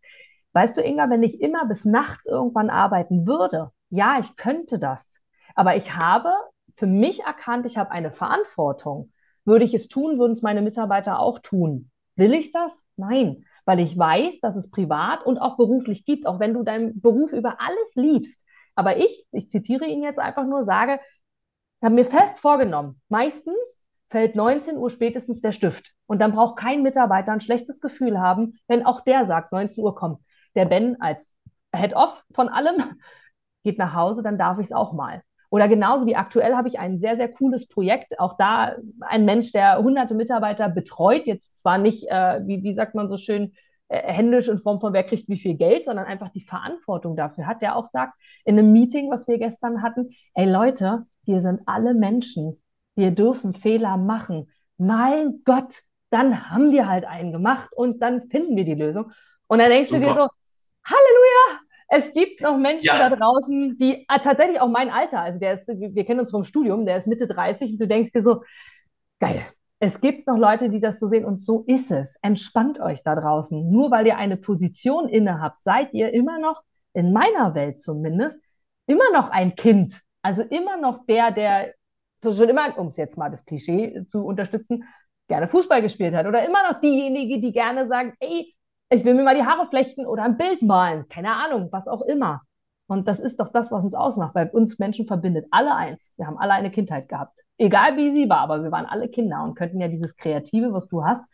Weißt 0.52 0.76
du, 0.76 0.82
Inga, 0.82 1.08
wenn 1.08 1.22
ich 1.22 1.40
immer 1.40 1.64
bis 1.64 1.86
nachts 1.86 2.26
irgendwann 2.26 2.68
arbeiten 2.68 3.26
würde, 3.26 3.70
ja, 3.88 4.18
ich 4.20 4.36
könnte 4.36 4.78
das, 4.78 5.22
aber 5.54 5.76
ich 5.76 5.96
habe 5.96 6.28
für 6.76 6.86
mich 6.86 7.22
erkannt, 7.22 7.64
ich 7.64 7.78
habe 7.78 7.90
eine 7.90 8.10
Verantwortung. 8.10 9.12
Würde 9.46 9.64
ich 9.64 9.72
es 9.72 9.88
tun, 9.88 10.18
würden 10.18 10.32
es 10.32 10.42
meine 10.42 10.60
Mitarbeiter 10.60 11.20
auch 11.20 11.38
tun. 11.38 11.90
Will 12.16 12.34
ich 12.34 12.52
das? 12.52 12.84
Nein, 12.96 13.44
weil 13.64 13.80
ich 13.80 13.96
weiß, 13.96 14.40
dass 14.40 14.56
es 14.56 14.70
privat 14.70 15.24
und 15.24 15.38
auch 15.38 15.56
beruflich 15.56 16.04
gibt, 16.04 16.26
auch 16.26 16.40
wenn 16.40 16.54
du 16.54 16.62
deinen 16.62 17.00
Beruf 17.00 17.32
über 17.32 17.60
alles 17.60 17.94
liebst. 17.94 18.44
Aber 18.74 18.98
ich, 18.98 19.26
ich 19.32 19.48
zitiere 19.48 19.86
ihn 19.86 20.02
jetzt 20.02 20.18
einfach 20.18 20.44
nur, 20.46 20.64
sage, 20.64 21.00
habe 21.82 21.94
mir 21.94 22.04
fest 22.04 22.40
vorgenommen, 22.40 23.00
meistens 23.08 23.82
fällt 24.08 24.36
19 24.36 24.76
Uhr 24.76 24.90
spätestens 24.90 25.40
der 25.40 25.52
Stift. 25.52 25.92
Und 26.06 26.20
dann 26.20 26.32
braucht 26.32 26.58
kein 26.58 26.82
Mitarbeiter 26.82 27.32
ein 27.32 27.40
schlechtes 27.40 27.80
Gefühl 27.80 28.20
haben, 28.20 28.58
wenn 28.68 28.86
auch 28.86 29.00
der 29.00 29.24
sagt, 29.26 29.52
19 29.52 29.82
Uhr 29.82 29.94
kommt. 29.94 30.20
Der 30.54 30.64
Ben 30.64 31.00
als 31.00 31.34
Head-Off 31.74 32.24
von 32.32 32.48
allem 32.48 32.76
geht 33.64 33.78
nach 33.78 33.94
Hause, 33.94 34.22
dann 34.22 34.38
darf 34.38 34.58
ich 34.58 34.66
es 34.66 34.72
auch 34.72 34.92
mal. 34.92 35.22
Oder 35.56 35.68
genauso 35.68 36.04
wie 36.04 36.16
aktuell 36.16 36.54
habe 36.54 36.68
ich 36.68 36.78
ein 36.78 36.98
sehr, 36.98 37.16
sehr 37.16 37.32
cooles 37.32 37.66
Projekt. 37.66 38.20
Auch 38.20 38.36
da 38.36 38.76
ein 39.00 39.24
Mensch, 39.24 39.52
der 39.52 39.78
hunderte 39.78 40.14
Mitarbeiter 40.14 40.68
betreut, 40.68 41.22
jetzt 41.24 41.56
zwar 41.56 41.78
nicht, 41.78 42.06
äh, 42.10 42.42
wie, 42.44 42.62
wie 42.62 42.74
sagt 42.74 42.94
man 42.94 43.08
so 43.08 43.16
schön, 43.16 43.54
äh, 43.88 44.02
händisch 44.02 44.48
in 44.48 44.58
Form 44.58 44.82
von 44.82 44.92
wer 44.92 45.02
kriegt 45.02 45.30
wie 45.30 45.38
viel 45.38 45.54
Geld, 45.54 45.86
sondern 45.86 46.04
einfach 46.04 46.28
die 46.28 46.42
Verantwortung 46.42 47.16
dafür 47.16 47.46
hat, 47.46 47.62
der 47.62 47.74
auch 47.74 47.86
sagt, 47.86 48.12
in 48.44 48.58
einem 48.58 48.70
Meeting, 48.70 49.10
was 49.10 49.28
wir 49.28 49.38
gestern 49.38 49.80
hatten, 49.80 50.10
ey 50.34 50.44
Leute, 50.44 51.06
wir 51.24 51.40
sind 51.40 51.62
alle 51.64 51.94
Menschen. 51.94 52.60
Wir 52.94 53.10
dürfen 53.12 53.54
Fehler 53.54 53.96
machen. 53.96 54.50
Mein 54.76 55.40
Gott, 55.46 55.80
dann 56.10 56.50
haben 56.50 56.70
wir 56.70 56.86
halt 56.86 57.06
einen 57.06 57.32
gemacht 57.32 57.70
und 57.74 58.02
dann 58.02 58.28
finden 58.28 58.56
wir 58.56 58.66
die 58.66 58.74
Lösung. 58.74 59.10
Und 59.46 59.60
dann 59.60 59.70
denkst 59.70 59.88
Super. 59.88 60.02
du 60.02 60.06
dir 60.06 60.20
so, 60.20 60.28
Halleluja, 60.84 61.60
es 61.88 62.12
gibt 62.12 62.40
noch 62.40 62.58
Menschen 62.58 62.86
ja. 62.86 63.08
da 63.08 63.14
draußen, 63.14 63.76
die 63.78 64.04
ah, 64.08 64.18
tatsächlich 64.18 64.60
auch 64.60 64.68
mein 64.68 64.90
Alter, 64.90 65.20
also 65.20 65.38
der 65.38 65.54
ist, 65.54 65.68
wir 65.68 66.04
kennen 66.04 66.20
uns 66.20 66.30
vom 66.30 66.44
Studium, 66.44 66.86
der 66.86 66.96
ist 66.96 67.06
Mitte 67.06 67.26
30 67.26 67.72
und 67.72 67.80
du 67.80 67.86
denkst 67.86 68.12
dir 68.12 68.22
so, 68.22 68.42
geil. 69.20 69.46
Es 69.78 70.00
gibt 70.00 70.26
noch 70.26 70.38
Leute, 70.38 70.70
die 70.70 70.80
das 70.80 70.98
so 70.98 71.06
sehen 71.06 71.26
und 71.26 71.38
so 71.38 71.62
ist 71.66 71.90
es. 71.90 72.16
Entspannt 72.22 72.80
euch 72.80 73.02
da 73.02 73.14
draußen. 73.14 73.70
Nur 73.70 73.90
weil 73.90 74.06
ihr 74.06 74.16
eine 74.16 74.38
Position 74.38 75.06
inne 75.08 75.40
habt, 75.40 75.62
seid 75.62 75.92
ihr 75.92 76.14
immer 76.14 76.38
noch, 76.38 76.62
in 76.94 77.12
meiner 77.12 77.54
Welt 77.54 77.78
zumindest, 77.78 78.38
immer 78.86 79.10
noch 79.12 79.28
ein 79.28 79.54
Kind. 79.54 80.00
Also 80.22 80.42
immer 80.42 80.78
noch 80.78 81.04
der, 81.04 81.30
der 81.30 81.74
so 82.24 82.34
schon 82.34 82.48
immer, 82.48 82.76
um 82.78 82.88
es 82.88 82.96
jetzt 82.96 83.18
mal 83.18 83.30
das 83.30 83.44
Klischee 83.44 84.04
zu 84.06 84.24
unterstützen, 84.24 84.84
gerne 85.28 85.46
Fußball 85.46 85.82
gespielt 85.82 86.14
hat 86.14 86.26
oder 86.26 86.46
immer 86.46 86.72
noch 86.72 86.80
diejenige, 86.80 87.40
die 87.40 87.52
gerne 87.52 87.86
sagt, 87.86 88.16
ey, 88.20 88.55
ich 88.90 89.04
will 89.04 89.14
mir 89.14 89.24
mal 89.24 89.34
die 89.34 89.44
Haare 89.44 89.66
flechten 89.68 90.06
oder 90.06 90.22
ein 90.22 90.36
Bild 90.36 90.62
malen, 90.62 91.08
keine 91.08 91.32
Ahnung, 91.32 91.68
was 91.72 91.88
auch 91.88 92.02
immer. 92.02 92.42
Und 92.88 93.08
das 93.08 93.18
ist 93.18 93.40
doch 93.40 93.48
das, 93.48 93.72
was 93.72 93.84
uns 93.84 93.94
ausmacht, 93.94 94.34
weil 94.34 94.48
uns 94.50 94.78
Menschen 94.78 95.06
verbindet 95.06 95.46
alle 95.50 95.74
eins. 95.74 96.12
Wir 96.16 96.26
haben 96.26 96.38
alle 96.38 96.52
eine 96.52 96.70
Kindheit 96.70 97.08
gehabt. 97.08 97.40
Egal 97.58 97.96
wie 97.96 98.12
sie 98.12 98.28
war, 98.28 98.38
aber 98.38 98.62
wir 98.62 98.70
waren 98.70 98.86
alle 98.86 99.08
Kinder 99.08 99.42
und 99.42 99.56
könnten 99.56 99.80
ja 99.80 99.88
dieses 99.88 100.14
Kreative, 100.16 100.72
was 100.72 100.86
du 100.86 101.04
hast, 101.04 101.24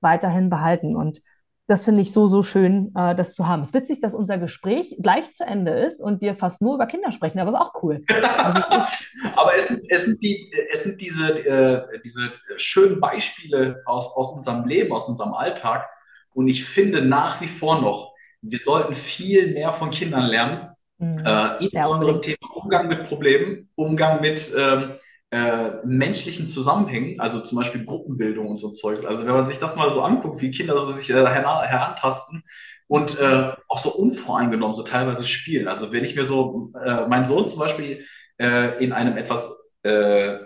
weiterhin 0.00 0.50
behalten. 0.50 0.94
Und 0.94 1.22
das 1.68 1.84
finde 1.84 2.02
ich 2.02 2.12
so, 2.12 2.26
so 2.26 2.42
schön, 2.42 2.92
äh, 2.96 3.14
das 3.14 3.34
zu 3.34 3.46
haben. 3.46 3.62
Es 3.62 3.68
ist 3.68 3.74
witzig, 3.74 4.00
dass 4.00 4.12
unser 4.12 4.36
Gespräch 4.36 4.96
gleich 5.00 5.32
zu 5.32 5.44
Ende 5.44 5.70
ist 5.70 6.02
und 6.02 6.20
wir 6.20 6.34
fast 6.34 6.60
nur 6.60 6.74
über 6.74 6.86
Kinder 6.86 7.12
sprechen, 7.12 7.38
aber 7.38 7.50
es 7.50 7.54
ist 7.54 7.60
auch 7.62 7.82
cool. 7.82 8.04
Also, 8.08 8.62
aber 9.36 9.56
es 9.56 9.68
sind, 9.68 9.80
es 9.88 10.04
sind, 10.04 10.22
die, 10.22 10.52
es 10.70 10.82
sind 10.82 11.00
diese, 11.00 11.46
äh, 11.46 12.00
diese 12.04 12.32
schönen 12.56 13.00
Beispiele 13.00 13.82
aus, 13.86 14.14
aus 14.16 14.36
unserem 14.36 14.66
Leben, 14.66 14.92
aus 14.92 15.08
unserem 15.08 15.32
Alltag. 15.32 15.88
Und 16.34 16.48
ich 16.48 16.64
finde 16.64 17.02
nach 17.02 17.40
wie 17.40 17.46
vor 17.46 17.80
noch, 17.80 18.12
wir 18.42 18.58
sollten 18.58 18.94
viel 18.94 19.52
mehr 19.52 19.72
von 19.72 19.90
Kindern 19.90 20.24
lernen, 20.24 20.68
mhm. 20.98 21.24
äh, 21.24 21.56
insbesondere 21.64 22.12
im 22.12 22.22
Thema 22.22 22.54
Umgang 22.54 22.88
mit 22.88 23.04
Problemen, 23.04 23.68
Umgang 23.74 24.20
mit 24.20 24.52
ähm, 24.56 24.92
äh, 25.30 25.70
menschlichen 25.84 26.48
Zusammenhängen, 26.48 27.20
also 27.20 27.40
zum 27.40 27.58
Beispiel 27.58 27.84
Gruppenbildung 27.84 28.48
und 28.48 28.58
so 28.58 28.70
Zeugs. 28.70 29.04
Also 29.04 29.26
wenn 29.26 29.34
man 29.34 29.46
sich 29.46 29.58
das 29.58 29.76
mal 29.76 29.90
so 29.92 30.02
anguckt, 30.02 30.40
wie 30.40 30.50
Kinder 30.50 30.78
so 30.78 30.90
sich 30.90 31.10
äh, 31.10 31.14
her 31.14 31.62
herantasten 31.62 32.42
und 32.88 33.20
äh, 33.20 33.52
auch 33.68 33.78
so 33.78 33.90
unvoreingenommen 33.90 34.74
so 34.74 34.82
teilweise 34.82 35.24
spielen. 35.24 35.68
Also 35.68 35.92
wenn 35.92 36.04
ich 36.04 36.16
mir 36.16 36.24
so 36.24 36.72
äh, 36.84 37.06
meinen 37.06 37.24
Sohn 37.24 37.46
zum 37.48 37.60
Beispiel 37.60 38.04
äh, 38.38 38.82
in 38.82 38.92
einem 38.92 39.16
etwas 39.16 39.70
äh, 39.84 40.38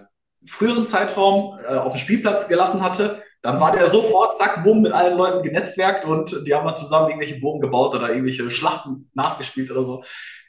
früheren 0.46 0.84
Zeitraum 0.84 1.58
äh, 1.66 1.76
auf 1.76 1.94
dem 1.94 1.98
Spielplatz 1.98 2.48
gelassen 2.48 2.82
hatte, 2.82 3.22
dann 3.44 3.60
war 3.60 3.70
der 3.70 3.86
sofort, 3.86 4.36
zack, 4.36 4.64
bumm, 4.64 4.82
mit 4.82 4.92
allen 4.92 5.16
Leuten 5.16 5.42
genetzwerkt 5.42 6.04
und 6.04 6.44
die 6.46 6.54
haben 6.54 6.66
dann 6.66 6.76
zusammen 6.76 7.10
irgendwelche 7.10 7.38
Burgen 7.38 7.60
gebaut 7.60 7.94
oder 7.94 8.08
irgendwelche 8.08 8.50
Schlachten 8.50 9.10
nachgespielt 9.14 9.70
oder 9.70 9.82
so 9.82 10.02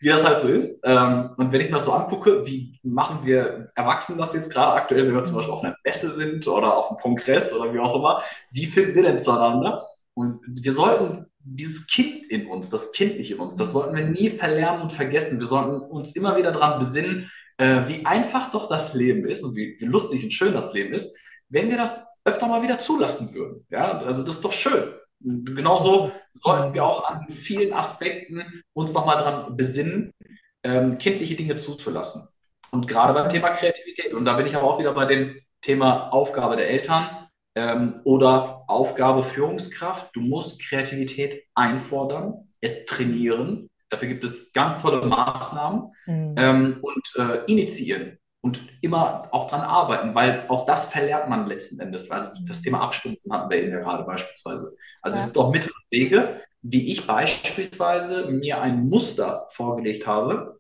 wie 0.06 0.10
das 0.10 0.24
halt 0.24 0.40
so 0.40 0.48
ist. 0.48 0.80
Ähm, 0.84 1.32
und 1.38 1.52
wenn 1.52 1.62
ich 1.62 1.68
mir 1.68 1.78
das 1.78 1.86
so 1.86 1.94
angucke, 1.94 2.46
wie 2.46 2.78
machen 2.84 3.20
wir 3.24 3.72
Erwachsenen 3.76 4.20
das 4.20 4.34
jetzt 4.34 4.52
gerade 4.52 4.74
aktuell, 4.74 5.08
wenn 5.08 5.16
wir 5.16 5.24
zum 5.24 5.38
Beispiel 5.38 5.54
auf 5.54 5.64
einer 5.64 5.76
Messe 5.84 6.10
sind 6.10 6.48
oder 6.48 6.78
auf 6.78 6.90
einem 6.90 7.00
Kongress 7.00 7.52
oder 7.52 7.74
wie 7.74 7.80
auch 7.80 7.96
immer, 7.96 8.22
wie 8.52 8.68
finden 8.68 8.96
wir 8.96 9.04
denn 9.04 9.20
zueinander? 9.20 9.82
Und 10.14 10.40
wir 10.48 10.72
sollten 10.72 11.26
dieses 11.40 11.88
Kind 11.88 12.26
in 12.30 12.48
uns, 12.48 12.70
das 12.70 12.92
Kind 12.92 13.18
nicht 13.18 13.32
in 13.32 13.40
uns, 13.40 13.56
das 13.56 13.72
sollten 13.72 13.96
wir 13.96 14.06
nie 14.06 14.30
verlernen 14.30 14.84
und 14.84 14.94
vergessen. 14.94 15.40
Wir 15.40 15.48
sollten 15.48 15.82
uns 15.82 16.16
immer 16.16 16.38
wieder 16.38 16.52
daran 16.52 16.80
besinnen, 16.80 17.32
äh, 17.58 17.82
wie 17.88 18.06
einfach 18.06 18.52
doch 18.52 18.70
das 18.70 18.94
Leben 18.94 19.26
ist 19.26 19.44
und 19.44 19.56
wie, 19.56 19.76
wie 19.80 19.86
lustig 19.86 20.24
und 20.24 20.34
schön 20.34 20.54
das 20.54 20.74
Leben 20.74 20.94
ist, 20.94 21.18
wenn 21.50 21.70
wir 21.70 21.78
das 21.78 22.06
öfter 22.26 22.48
mal 22.48 22.64
wieder 22.64 22.80
zulassen 22.80 23.34
würden. 23.34 23.66
Ja, 23.70 24.00
also 24.00 24.24
das 24.24 24.38
ist 24.38 24.46
doch 24.46 24.52
schön. 24.52 24.94
Genauso 25.20 26.12
sollten 26.34 26.74
wir 26.74 26.84
auch 26.84 27.10
an 27.10 27.30
vielen 27.30 27.74
Aspekten 27.74 28.44
uns 28.74 28.94
nochmal 28.94 29.18
daran 29.18 29.56
besinnen, 29.56 30.12
ähm, 30.64 30.98
kindliche 30.98 31.36
Dinge 31.36 31.56
zuzulassen. 31.56 32.28
Und 32.72 32.88
gerade 32.88 33.14
beim 33.14 33.30
Thema 33.30 33.50
Kreativität, 33.52 34.14
und 34.14 34.26
da 34.26 34.34
bin 34.34 34.46
ich 34.46 34.56
aber 34.56 34.68
auch 34.68 34.80
wieder 34.80 34.94
bei 34.94 35.06
dem 35.06 35.40
Thema 35.62 36.10
Aufgabe 36.10 36.58
der 36.58 36.70
Eltern 36.70 37.28
ähm, 37.56 38.02
oder 38.04 38.66
Aufgabe 38.68 39.24
Führungskraft. 39.24 40.16
Du 40.16 40.22
musst 40.22 40.62
Kreativität 40.62 41.46
einfordern, 41.54 42.50
es 42.60 42.86
trainieren. 42.86 43.70
Dafür 43.90 44.10
gibt 44.10 44.24
es 44.24 44.52
ganz 44.52 44.80
tolle 44.80 45.06
Maßnahmen 45.06 45.94
mhm. 46.08 46.36
ähm, 46.38 46.78
und 46.82 47.04
äh, 47.18 47.46
initiieren 47.46 48.18
und 48.46 48.62
immer 48.82 49.28
auch 49.32 49.50
dran 49.50 49.62
arbeiten, 49.62 50.14
weil 50.14 50.46
auch 50.50 50.68
das 50.68 50.86
verlernt 50.86 51.30
man 51.30 51.48
letzten 51.48 51.80
Endes. 51.80 52.12
Also 52.12 52.30
das 52.48 52.62
Thema 52.62 52.82
Abstumpfen 52.82 53.34
hatten 53.34 53.50
wir 53.50 53.58
eben 53.58 53.72
ja 53.72 53.80
gerade 53.80 54.04
beispielsweise. 54.04 54.76
Also 55.02 55.16
ja. 55.18 55.22
es 55.22 55.28
ist 55.28 55.36
doch 55.36 55.50
Mittel 55.50 55.72
und 55.72 55.84
Wege, 55.90 56.42
wie 56.62 56.92
ich 56.92 57.08
beispielsweise 57.08 58.28
mir 58.28 58.62
ein 58.62 58.88
Muster 58.88 59.48
vorgelegt 59.50 60.06
habe, 60.06 60.60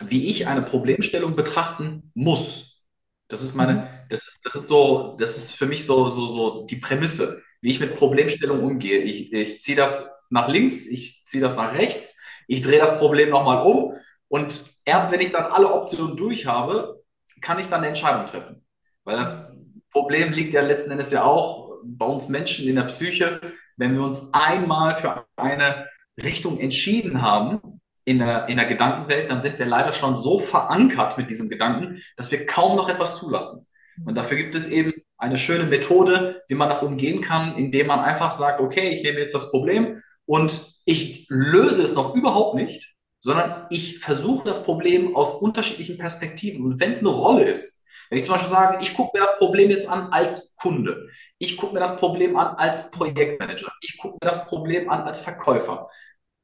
wie 0.00 0.30
ich 0.30 0.48
eine 0.48 0.62
Problemstellung 0.62 1.36
betrachten 1.36 2.10
muss. 2.14 2.82
Das 3.28 3.40
ist 3.40 3.54
meine, 3.54 3.72
mhm. 3.72 3.86
das 4.10 4.26
ist, 4.26 4.44
das 4.44 4.56
ist 4.56 4.66
so, 4.66 5.14
das 5.16 5.36
ist 5.36 5.52
für 5.52 5.66
mich 5.66 5.86
so, 5.86 6.10
so, 6.10 6.26
so 6.26 6.66
die 6.66 6.76
Prämisse, 6.76 7.40
wie 7.60 7.70
ich 7.70 7.78
mit 7.78 7.94
Problemstellung 7.94 8.64
umgehe. 8.64 8.98
Ich, 8.98 9.32
ich 9.32 9.62
ziehe 9.62 9.76
das 9.76 10.10
nach 10.28 10.48
links, 10.48 10.88
ich 10.88 11.24
ziehe 11.24 11.40
das 11.40 11.54
nach 11.54 11.74
rechts, 11.74 12.18
ich 12.48 12.62
drehe 12.62 12.80
das 12.80 12.98
Problem 12.98 13.30
nochmal 13.30 13.64
um 13.64 13.94
und 14.26 14.64
erst 14.84 15.12
wenn 15.12 15.20
ich 15.20 15.30
dann 15.30 15.52
alle 15.52 15.72
Optionen 15.72 16.16
durch 16.16 16.46
habe, 16.46 17.01
kann 17.42 17.58
ich 17.58 17.68
dann 17.68 17.80
eine 17.80 17.88
Entscheidung 17.88 18.26
treffen. 18.26 18.64
Weil 19.04 19.16
das 19.16 19.56
Problem 19.90 20.32
liegt 20.32 20.54
ja 20.54 20.62
letzten 20.62 20.92
Endes 20.92 21.10
ja 21.10 21.24
auch 21.24 21.78
bei 21.84 22.06
uns 22.06 22.28
Menschen 22.28 22.66
in 22.68 22.76
der 22.76 22.84
Psyche, 22.84 23.40
wenn 23.76 23.94
wir 23.94 24.02
uns 24.02 24.32
einmal 24.32 24.94
für 24.94 25.26
eine 25.36 25.86
Richtung 26.22 26.58
entschieden 26.58 27.22
haben 27.22 27.80
in 28.04 28.18
der, 28.18 28.48
in 28.48 28.56
der 28.56 28.66
Gedankenwelt, 28.66 29.30
dann 29.30 29.40
sind 29.40 29.58
wir 29.58 29.66
leider 29.66 29.92
schon 29.92 30.16
so 30.16 30.38
verankert 30.38 31.18
mit 31.18 31.30
diesem 31.30 31.48
Gedanken, 31.48 32.02
dass 32.16 32.30
wir 32.30 32.46
kaum 32.46 32.76
noch 32.76 32.88
etwas 32.88 33.18
zulassen. 33.18 33.66
Und 34.04 34.16
dafür 34.16 34.36
gibt 34.36 34.54
es 34.54 34.68
eben 34.68 34.92
eine 35.16 35.38
schöne 35.38 35.64
Methode, 35.64 36.42
wie 36.48 36.54
man 36.54 36.68
das 36.68 36.82
umgehen 36.82 37.20
kann, 37.20 37.56
indem 37.56 37.88
man 37.88 38.00
einfach 38.00 38.32
sagt, 38.32 38.60
okay, 38.60 38.90
ich 38.90 39.02
nehme 39.02 39.20
jetzt 39.20 39.34
das 39.34 39.50
Problem 39.50 40.02
und 40.26 40.66
ich 40.84 41.26
löse 41.28 41.82
es 41.82 41.94
noch 41.94 42.14
überhaupt 42.14 42.56
nicht, 42.56 42.94
sondern 43.22 43.66
ich 43.70 44.00
versuche 44.00 44.44
das 44.44 44.64
Problem 44.64 45.16
aus 45.16 45.36
unterschiedlichen 45.36 45.96
Perspektiven. 45.96 46.64
Und 46.64 46.80
wenn 46.80 46.90
es 46.90 46.98
eine 46.98 47.08
Rolle 47.08 47.44
ist, 47.44 47.86
wenn 48.10 48.18
ich 48.18 48.24
zum 48.24 48.34
Beispiel 48.34 48.50
sage, 48.50 48.78
ich 48.82 48.94
gucke 48.94 49.16
mir 49.16 49.24
das 49.24 49.38
Problem 49.38 49.70
jetzt 49.70 49.88
an 49.88 50.12
als 50.12 50.54
Kunde, 50.56 51.08
ich 51.38 51.56
gucke 51.56 51.72
mir 51.72 51.80
das 51.80 51.96
Problem 51.96 52.36
an 52.36 52.56
als 52.56 52.90
Projektmanager, 52.90 53.72
ich 53.80 53.96
gucke 53.96 54.18
mir 54.20 54.30
das 54.30 54.44
Problem 54.44 54.90
an 54.90 55.02
als 55.02 55.20
Verkäufer. 55.20 55.88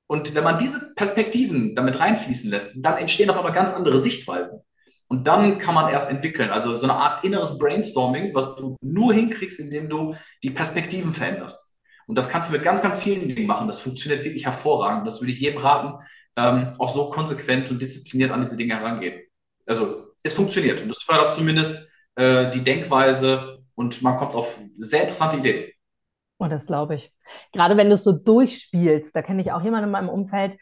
Und 0.06 0.34
wenn 0.34 0.44
man 0.44 0.56
diese 0.56 0.94
Perspektiven 0.94 1.74
damit 1.74 1.98
reinfließen 1.98 2.48
lässt, 2.48 2.72
dann 2.76 2.96
entstehen 2.96 3.28
auf 3.28 3.36
einmal 3.36 3.52
ganz 3.52 3.74
andere 3.74 3.98
Sichtweisen. 3.98 4.60
Und 5.08 5.26
dann 5.26 5.58
kann 5.58 5.74
man 5.74 5.92
erst 5.92 6.08
entwickeln, 6.10 6.50
also 6.50 6.76
so 6.76 6.84
eine 6.84 6.94
Art 6.94 7.24
inneres 7.24 7.58
Brainstorming, 7.58 8.34
was 8.34 8.56
du 8.56 8.76
nur 8.80 9.12
hinkriegst, 9.12 9.58
indem 9.58 9.88
du 9.88 10.14
die 10.42 10.50
Perspektiven 10.50 11.12
veränderst. 11.12 11.76
Und 12.06 12.16
das 12.16 12.30
kannst 12.30 12.48
du 12.48 12.54
mit 12.54 12.62
ganz, 12.62 12.80
ganz 12.80 12.98
vielen 12.98 13.28
Dingen 13.28 13.46
machen. 13.46 13.66
Das 13.66 13.80
funktioniert 13.80 14.24
wirklich 14.24 14.46
hervorragend. 14.46 15.06
Das 15.06 15.20
würde 15.20 15.32
ich 15.32 15.40
jedem 15.40 15.60
raten, 15.60 15.98
ähm, 16.36 16.74
auch 16.78 16.94
so 16.94 17.10
konsequent 17.10 17.70
und 17.70 17.80
diszipliniert 17.80 18.30
an 18.30 18.40
diese 18.40 18.56
Dinge 18.56 18.74
herangehen. 18.76 19.22
Also 19.66 20.14
es 20.22 20.34
funktioniert 20.34 20.82
und 20.82 20.88
das 20.88 21.02
fördert 21.02 21.32
zumindest 21.32 21.92
äh, 22.16 22.50
die 22.50 22.62
Denkweise 22.62 23.58
und 23.74 24.02
man 24.02 24.16
kommt 24.16 24.34
auf 24.34 24.58
sehr 24.76 25.02
interessante 25.02 25.38
Ideen. 25.38 25.72
Und 26.38 26.46
oh, 26.46 26.50
das 26.50 26.66
glaube 26.66 26.94
ich. 26.94 27.12
Gerade 27.52 27.76
wenn 27.76 27.88
du 27.88 27.94
es 27.94 28.04
so 28.04 28.12
durchspielst, 28.12 29.14
da 29.14 29.22
kenne 29.22 29.40
ich 29.42 29.50
auch 29.50 29.62
jemanden 29.62 29.86
in 29.86 29.90
meinem 29.90 30.08
Umfeld, 30.08 30.56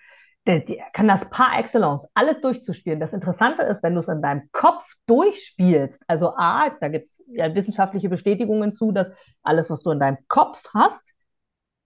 der, 0.47 0.61
der, 0.61 0.85
kann 0.93 1.09
das 1.09 1.29
par 1.29 1.59
excellence, 1.59 2.09
alles 2.15 2.41
durchzuspielen. 2.41 3.01
Das 3.01 3.13
Interessante 3.13 3.63
ist, 3.63 3.83
wenn 3.83 3.95
du 3.95 4.01
es 4.01 4.09
in 4.09 4.23
deinem 4.23 4.49
Kopf 4.53 4.91
durchspielst, 5.07 6.03
also 6.07 6.35
A, 6.37 6.71
da 6.81 6.89
gibt 6.89 7.07
es 7.07 7.23
ja 7.29 7.55
wissenschaftliche 7.55 8.09
Bestätigungen 8.09 8.73
zu, 8.73 8.93
dass 8.93 9.11
alles, 9.43 9.69
was 9.69 9.83
du 9.83 9.91
in 9.91 9.99
deinem 9.99 10.19
Kopf 10.29 10.63
hast, 10.73 11.13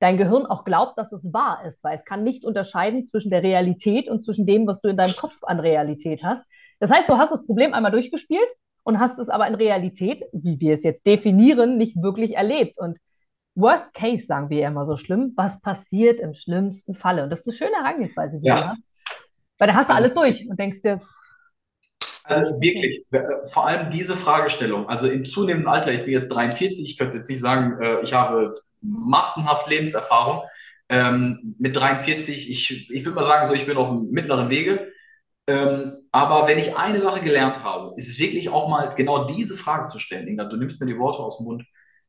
dein 0.00 0.16
Gehirn 0.16 0.46
auch 0.46 0.64
glaubt, 0.64 0.98
dass 0.98 1.12
es 1.12 1.32
wahr 1.32 1.62
ist, 1.66 1.84
weil 1.84 1.96
es 1.96 2.04
kann 2.04 2.24
nicht 2.24 2.44
unterscheiden 2.44 3.04
zwischen 3.04 3.30
der 3.30 3.42
Realität 3.42 4.08
und 4.08 4.20
zwischen 4.20 4.46
dem, 4.46 4.66
was 4.66 4.80
du 4.80 4.88
in 4.88 4.96
deinem 4.96 5.14
Kopf 5.14 5.36
an 5.42 5.60
Realität 5.60 6.24
hast. 6.24 6.44
Das 6.80 6.90
heißt, 6.90 7.08
du 7.08 7.18
hast 7.18 7.30
das 7.30 7.46
Problem 7.46 7.74
einmal 7.74 7.92
durchgespielt 7.92 8.48
und 8.82 8.98
hast 8.98 9.18
es 9.18 9.28
aber 9.28 9.46
in 9.46 9.54
Realität, 9.54 10.22
wie 10.32 10.58
wir 10.58 10.74
es 10.74 10.82
jetzt 10.82 11.06
definieren, 11.06 11.76
nicht 11.76 12.02
wirklich 12.02 12.34
erlebt. 12.34 12.78
Und 12.78 12.98
Worst 13.54 13.92
Case, 13.92 14.24
sagen 14.24 14.48
wir 14.48 14.60
ja 14.60 14.68
immer 14.68 14.86
so 14.86 14.96
schlimm, 14.96 15.34
was 15.36 15.60
passiert 15.60 16.18
im 16.18 16.32
schlimmsten 16.32 16.94
Falle? 16.94 17.22
Und 17.22 17.30
das 17.30 17.40
ist 17.40 17.46
eine 17.46 17.52
schöne 17.54 17.76
Herangehensweise, 17.76 18.40
die 18.40 18.48
ja. 18.48 18.56
du 18.56 18.68
hast. 18.68 18.80
Weil 19.58 19.68
da 19.68 19.74
hast 19.74 19.90
du 19.90 19.94
also, 19.94 20.04
alles 20.04 20.14
durch 20.14 20.48
und 20.48 20.58
denkst 20.58 20.80
dir, 20.80 21.00
also 22.24 22.60
wirklich, 22.60 23.04
vor 23.52 23.66
allem 23.66 23.90
diese 23.90 24.14
Fragestellung, 24.14 24.88
also 24.88 25.08
im 25.08 25.24
zunehmenden 25.24 25.68
Alter, 25.68 25.92
ich 25.92 26.04
bin 26.04 26.12
jetzt 26.12 26.28
43, 26.28 26.88
ich 26.88 26.96
könnte 26.96 27.16
jetzt 27.16 27.28
nicht 27.28 27.40
sagen, 27.40 27.80
äh, 27.82 28.00
ich 28.02 28.14
habe 28.14 28.54
massenhaft 28.80 29.68
Lebenserfahrung. 29.68 30.42
Ähm, 30.88 31.54
mit 31.58 31.76
43, 31.76 32.50
ich, 32.50 32.90
ich 32.90 33.04
würde 33.04 33.14
mal 33.14 33.22
sagen, 33.22 33.48
so 33.48 33.54
ich 33.54 33.66
bin 33.66 33.76
auf 33.76 33.88
dem 33.88 34.10
mittleren 34.10 34.50
Wege. 34.50 34.92
Ähm, 35.46 36.08
aber 36.12 36.48
wenn 36.48 36.58
ich 36.58 36.76
eine 36.76 37.00
Sache 37.00 37.20
gelernt 37.20 37.62
habe, 37.64 37.92
ist 37.96 38.08
es 38.08 38.18
wirklich 38.18 38.48
auch 38.48 38.68
mal 38.68 38.92
genau 38.94 39.24
diese 39.24 39.56
Frage 39.56 39.88
zu 39.88 39.98
stellen. 39.98 40.28
Inga, 40.28 40.44
du 40.44 40.56
nimmst 40.56 40.80
mir 40.80 40.86
die 40.86 40.98
Worte 40.98 41.18
aus 41.18 41.38
dem 41.38 41.46
Mund. 41.46 41.64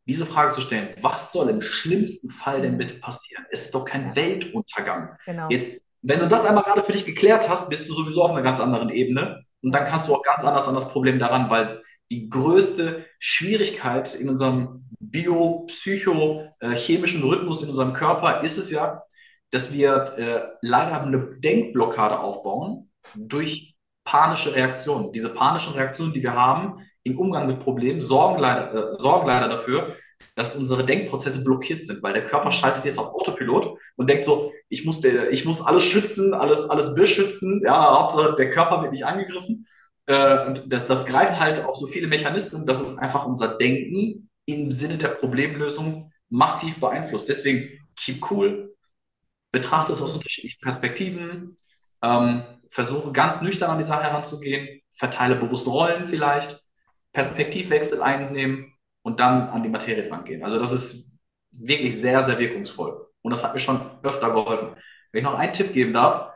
Diese 0.07 0.25
Frage 0.25 0.51
zu 0.51 0.61
stellen, 0.61 0.89
was 1.01 1.31
soll 1.31 1.49
im 1.49 1.61
schlimmsten 1.61 2.29
Fall 2.29 2.61
denn 2.61 2.77
bitte 2.77 2.95
passieren? 2.95 3.45
Es 3.51 3.65
ist 3.65 3.75
doch 3.75 3.85
kein 3.85 4.15
Weltuntergang. 4.15 5.15
Genau. 5.25 5.47
Jetzt, 5.49 5.83
wenn 6.01 6.19
du 6.19 6.27
das 6.27 6.43
einmal 6.43 6.63
gerade 6.63 6.81
für 6.81 6.91
dich 6.91 7.05
geklärt 7.05 7.47
hast, 7.47 7.69
bist 7.69 7.87
du 7.87 7.93
sowieso 7.93 8.23
auf 8.23 8.31
einer 8.31 8.41
ganz 8.41 8.59
anderen 8.59 8.89
Ebene. 8.89 9.43
Und 9.61 9.73
dann 9.73 9.85
kannst 9.85 10.07
du 10.07 10.15
auch 10.15 10.23
ganz 10.23 10.43
anders 10.43 10.67
an 10.67 10.73
das 10.73 10.89
Problem 10.89 11.19
daran, 11.19 11.49
weil 11.51 11.83
die 12.11 12.29
größte 12.29 13.07
Schwierigkeit 13.19 14.13
in 14.15 14.29
unserem 14.29 14.85
biopsychochemischen 14.99 17.23
Rhythmus 17.23 17.63
in 17.63 17.69
unserem 17.69 17.93
Körper 17.93 18.41
ist 18.41 18.57
es 18.57 18.69
ja, 18.69 19.03
dass 19.49 19.71
wir 19.73 20.13
äh, 20.17 20.41
leider 20.61 21.01
eine 21.01 21.37
Denkblockade 21.39 22.19
aufbauen 22.19 22.91
durch 23.15 23.75
panische 24.03 24.53
Reaktionen. 24.53 25.13
Diese 25.13 25.33
panischen 25.33 25.73
Reaktionen, 25.73 26.13
die 26.13 26.21
wir 26.21 26.35
haben 26.35 26.85
im 27.03 27.17
Umgang 27.17 27.47
mit 27.47 27.61
Problemen, 27.61 28.01
sorgen 28.01 28.39
leider, 28.39 28.73
äh, 28.73 28.99
sorgen 28.99 29.27
leider 29.27 29.47
dafür, 29.47 29.95
dass 30.35 30.55
unsere 30.55 30.85
Denkprozesse 30.85 31.45
blockiert 31.45 31.83
sind, 31.83 32.03
weil 32.03 32.13
der 32.13 32.25
Körper 32.25 32.51
schaltet 32.51 32.85
jetzt 32.85 32.99
auf 32.99 33.13
Autopilot 33.13 33.77
und 33.95 34.09
denkt 34.09 34.25
so, 34.25 34.51
ich 34.67 34.83
muss, 34.85 34.99
der, 34.99 35.31
ich 35.31 35.45
muss 35.45 35.65
alles 35.65 35.85
schützen, 35.85 36.33
alles, 36.33 36.69
alles 36.69 36.93
beschützen, 36.93 37.61
ja, 37.63 37.99
Hauptsache 37.99 38.35
der 38.35 38.49
Körper 38.49 38.81
wird 38.81 38.91
nicht 38.91 39.05
angegriffen. 39.05 39.65
Äh, 40.07 40.45
und 40.45 40.71
das, 40.71 40.85
das 40.85 41.05
greift 41.05 41.39
halt 41.39 41.63
auf 41.65 41.77
so 41.77 41.87
viele 41.87 42.07
Mechanismen, 42.07 42.65
dass 42.65 42.81
es 42.81 42.97
einfach 42.97 43.25
unser 43.25 43.57
Denken 43.57 44.29
im 44.45 44.71
Sinne 44.71 44.97
der 44.97 45.09
Problemlösung 45.09 46.11
massiv 46.29 46.79
beeinflusst. 46.79 47.29
Deswegen 47.29 47.79
keep 47.95 48.31
cool, 48.31 48.75
betrachte 49.51 49.93
es 49.93 50.01
aus 50.01 50.13
unterschiedlichen 50.13 50.61
Perspektiven, 50.61 51.57
ähm, 52.01 52.43
versuche 52.69 53.11
ganz 53.11 53.41
nüchtern 53.41 53.71
an 53.71 53.77
die 53.77 53.83
Sache 53.83 54.03
heranzugehen, 54.03 54.81
verteile 54.93 55.35
bewusst 55.35 55.67
Rollen 55.67 56.05
vielleicht, 56.07 56.63
Perspektivwechsel 57.11 58.01
einnehmen 58.01 58.73
und 59.01 59.19
dann 59.19 59.49
an 59.49 59.63
die 59.63 59.69
Materie 59.69 60.09
rangehen. 60.09 60.43
Also 60.43 60.57
das 60.59 60.71
ist 60.71 61.19
wirklich 61.51 61.99
sehr, 61.99 62.23
sehr 62.23 62.39
wirkungsvoll. 62.39 63.07
Und 63.21 63.31
das 63.31 63.43
hat 63.43 63.53
mir 63.53 63.59
schon 63.59 63.81
öfter 64.03 64.31
geholfen. 64.31 64.75
Wenn 65.11 65.19
ich 65.19 65.23
noch 65.23 65.37
einen 65.37 65.53
Tipp 65.53 65.73
geben 65.73 65.93
darf, 65.93 66.31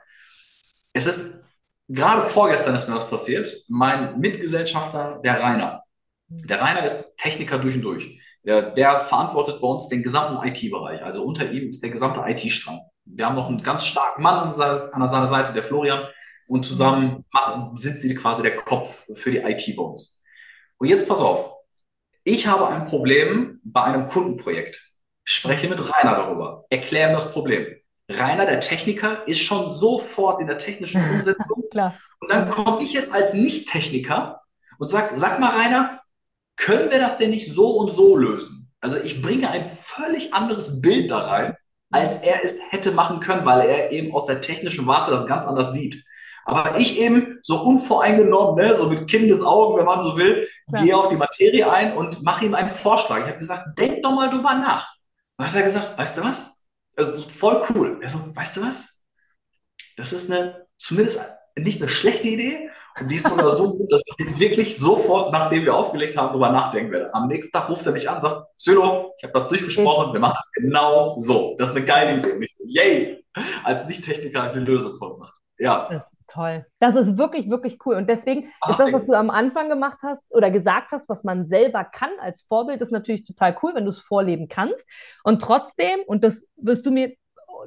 es 0.93 1.07
ist 1.07 1.44
gerade 1.87 2.21
vorgestern 2.21 2.75
ist 2.75 2.87
mir 2.87 2.95
das 2.95 3.09
passiert. 3.09 3.53
Mein 3.67 4.19
Mitgesellschafter, 4.19 5.21
der 5.23 5.41
Rainer. 5.41 5.83
Der 6.27 6.61
Rainer 6.61 6.83
ist 6.83 7.15
Techniker 7.17 7.59
durch 7.59 7.75
und 7.75 7.81
durch. 7.81 8.19
Der, 8.43 8.71
der 8.71 8.99
verantwortet 8.99 9.59
bei 9.61 9.67
uns 9.67 9.89
den 9.89 10.03
gesamten 10.03 10.45
IT-Bereich. 10.47 11.03
Also 11.03 11.23
unter 11.23 11.51
ihm 11.51 11.69
ist 11.69 11.81
der 11.81 11.89
gesamte 11.89 12.21
IT-Strang. 12.27 12.79
Wir 13.05 13.25
haben 13.25 13.35
noch 13.35 13.47
einen 13.47 13.63
ganz 13.63 13.85
starken 13.85 14.21
Mann 14.21 14.49
an 14.49 14.55
seiner, 14.55 14.93
an 14.93 15.09
seiner 15.09 15.27
Seite, 15.27 15.53
der 15.53 15.63
Florian. 15.63 16.05
Und 16.47 16.63
zusammen 16.63 17.25
machen, 17.31 17.75
sind 17.75 18.01
sie 18.01 18.13
quasi 18.13 18.43
der 18.43 18.55
Kopf 18.55 19.07
für 19.15 19.31
die 19.31 19.39
IT 19.39 19.75
bei 19.75 19.83
uns. 19.83 20.21
Und 20.77 20.87
jetzt 20.87 21.07
pass 21.07 21.19
auf. 21.19 21.55
Ich 22.23 22.45
habe 22.45 22.67
ein 22.67 22.85
Problem 22.85 23.59
bei 23.63 23.83
einem 23.83 24.07
Kundenprojekt. 24.07 24.93
Spreche 25.23 25.67
mit 25.67 25.79
Rainer 25.79 26.15
darüber. 26.15 26.65
Erkläre 26.69 27.11
ihm 27.11 27.15
das 27.15 27.31
Problem. 27.31 27.65
Rainer, 28.09 28.45
der 28.45 28.59
Techniker, 28.59 29.27
ist 29.27 29.41
schon 29.41 29.73
sofort 29.73 30.39
in 30.39 30.47
der 30.47 30.57
technischen 30.57 31.09
Umsetzung. 31.09 31.63
Klar. 31.71 31.95
Und 32.19 32.31
dann 32.31 32.49
komme 32.49 32.81
ich 32.81 32.93
jetzt 32.93 33.11
als 33.11 33.33
Nicht-Techniker 33.33 34.41
und 34.77 34.89
sag, 34.89 35.11
sag 35.15 35.39
mal, 35.39 35.49
Rainer, 35.49 36.01
können 36.55 36.91
wir 36.91 36.99
das 36.99 37.17
denn 37.17 37.31
nicht 37.31 37.51
so 37.51 37.71
und 37.77 37.91
so 37.91 38.15
lösen? 38.15 38.71
Also 38.79 38.99
ich 39.03 39.21
bringe 39.21 39.49
ein 39.49 39.63
völlig 39.63 40.33
anderes 40.33 40.81
Bild 40.81 41.11
da 41.11 41.19
rein, 41.19 41.57
als 41.91 42.17
er 42.17 42.43
es 42.43 42.57
hätte 42.69 42.91
machen 42.91 43.19
können, 43.19 43.45
weil 43.45 43.67
er 43.67 43.91
eben 43.91 44.13
aus 44.13 44.25
der 44.25 44.41
technischen 44.41 44.85
Warte 44.87 45.11
das 45.11 45.27
ganz 45.27 45.45
anders 45.45 45.73
sieht. 45.73 46.03
Aber 46.45 46.77
ich 46.77 46.99
eben 46.99 47.39
so 47.41 47.59
unvoreingenommen, 47.59 48.63
ne, 48.63 48.75
so 48.75 48.87
mit 48.87 49.07
Kindesaugen, 49.07 49.79
wenn 49.79 49.85
man 49.85 49.99
so 49.99 50.15
will, 50.15 50.47
ja. 50.71 50.83
gehe 50.83 50.95
auf 50.95 51.09
die 51.09 51.15
Materie 51.15 51.69
ein 51.69 51.93
und 51.93 52.21
mache 52.21 52.45
ihm 52.45 52.53
einen 52.53 52.69
Vorschlag. 52.69 53.21
Ich 53.21 53.27
habe 53.27 53.39
gesagt, 53.39 53.79
denk 53.79 54.03
doch 54.03 54.11
mal 54.11 54.29
drüber 54.29 54.53
nach. 54.53 54.93
Und 55.37 55.47
hat 55.47 55.55
er 55.55 55.63
gesagt, 55.63 55.97
weißt 55.97 56.17
du 56.17 56.23
was? 56.23 56.54
Also 56.95 57.29
voll 57.29 57.63
cool. 57.69 57.99
Er 58.01 58.09
so, 58.09 58.19
weißt 58.33 58.57
du 58.57 58.61
was? 58.61 59.01
Das 59.97 60.13
ist 60.13 60.31
eine, 60.31 60.67
zumindest 60.77 61.21
nicht 61.55 61.81
eine 61.81 61.89
schlechte 61.89 62.27
Idee. 62.27 62.69
Und 62.97 63.11
die 63.11 63.15
ist 63.15 63.27
sogar 63.27 63.49
so 63.51 63.75
gut, 63.75 63.91
dass 63.91 64.01
ich 64.05 64.15
jetzt 64.17 64.39
wirklich 64.39 64.77
sofort, 64.77 65.33
nachdem 65.33 65.65
wir 65.65 65.75
aufgelegt 65.75 66.15
haben, 66.15 66.29
darüber 66.29 66.49
nachdenken 66.49 66.93
werde. 66.93 67.13
Am 67.13 67.27
nächsten 67.27 67.51
Tag 67.51 67.67
ruft 67.69 67.85
er 67.85 67.91
mich 67.91 68.09
an 68.09 68.15
und 68.15 68.21
sagt, 68.21 68.47
Sylo, 68.55 69.13
ich 69.17 69.23
habe 69.23 69.33
das 69.33 69.49
durchgesprochen, 69.49 70.13
wir 70.13 70.19
machen 70.21 70.37
das 70.37 70.51
genau 70.53 71.15
so. 71.19 71.55
Das 71.57 71.71
ist 71.71 71.75
eine 71.75 71.85
geile 71.85 72.17
Idee. 72.17 72.31
Und 72.31 72.41
ich 72.41 72.53
so, 72.55 72.63
yay! 72.65 73.25
Als 73.65 73.85
Nicht-Techniker 73.85 74.39
habe 74.43 74.51
ich 74.51 74.55
eine 74.55 74.65
Lösung 74.65 74.97
gemacht. 74.97 75.33
Ja. 75.57 76.01
Das 76.35 76.35
ist 76.35 76.55
toll. 76.55 76.65
Das 76.79 76.95
ist 76.95 77.17
wirklich, 77.17 77.49
wirklich 77.49 77.77
cool. 77.85 77.95
Und 77.95 78.09
deswegen 78.09 78.51
Ach, 78.61 78.71
ist 78.71 78.79
das, 78.79 78.93
was 78.93 79.05
du 79.05 79.13
am 79.13 79.29
Anfang 79.29 79.69
gemacht 79.69 79.99
hast 80.03 80.25
oder 80.33 80.51
gesagt 80.51 80.91
hast, 80.91 81.09
was 81.09 81.23
man 81.23 81.45
selber 81.45 81.83
kann 81.83 82.11
als 82.19 82.43
Vorbild, 82.43 82.81
ist 82.81 82.91
natürlich 82.91 83.23
total 83.23 83.57
cool, 83.63 83.73
wenn 83.75 83.85
du 83.85 83.91
es 83.91 83.99
vorleben 83.99 84.47
kannst. 84.47 84.87
Und 85.23 85.41
trotzdem, 85.41 85.99
und 86.07 86.23
das 86.23 86.47
wirst 86.57 86.85
du 86.85 86.91
mir 86.91 87.13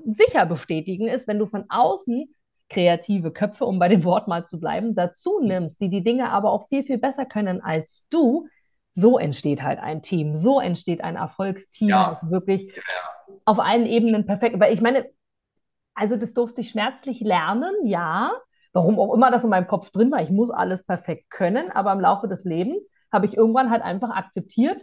sicher 0.05 0.47
bestätigen, 0.47 1.09
ist, 1.09 1.29
wenn 1.29 1.39
du 1.39 1.47
von 1.47 1.65
außen 1.69 2.33
kreative 2.69 3.33
Köpfe, 3.33 3.65
um 3.65 3.79
bei 3.79 3.89
dem 3.89 4.05
Wort 4.05 4.29
mal 4.29 4.45
zu 4.45 4.61
bleiben, 4.61 4.95
dazu 4.95 5.41
nimmst, 5.41 5.81
die 5.81 5.89
die 5.89 6.03
Dinge 6.03 6.31
aber 6.31 6.53
auch 6.53 6.69
viel, 6.69 6.85
viel 6.85 6.99
besser 6.99 7.25
können 7.25 7.63
als 7.63 8.05
du, 8.11 8.47
so 8.93 9.19
entsteht 9.19 9.63
halt 9.63 9.79
ein 9.79 10.03
Team, 10.03 10.37
so 10.37 10.61
entsteht 10.61 11.03
ein 11.03 11.17
Erfolgsteam, 11.17 11.89
ja. 11.89 12.11
das 12.11 12.31
wirklich 12.31 12.67
ja. 12.67 13.35
auf 13.45 13.59
allen 13.61 13.87
Ebenen 13.87 14.27
perfekt. 14.27 14.59
Weil 14.61 14.75
ich 14.75 14.81
meine, 14.81 15.09
also 15.95 16.17
das 16.17 16.35
durfte 16.35 16.61
ich 16.61 16.71
schmerzlich 16.71 17.21
lernen, 17.21 17.75
ja. 17.85 18.33
Warum 18.73 18.99
auch 18.99 19.15
immer 19.15 19.31
das 19.31 19.45
in 19.45 19.51
meinem 19.51 19.67
Kopf 19.67 19.91
drin 19.91 20.11
war, 20.11 20.21
ich 20.23 20.31
muss 20.31 20.51
alles 20.51 20.85
perfekt 20.85 21.31
können, 21.31 21.71
aber 21.71 21.93
im 21.93 22.01
Laufe 22.01 22.29
des 22.29 22.45
Lebens 22.45 22.91
habe 23.13 23.27
ich 23.27 23.37
irgendwann 23.37 23.71
halt 23.71 23.83
einfach 23.83 24.11
akzeptiert, 24.11 24.83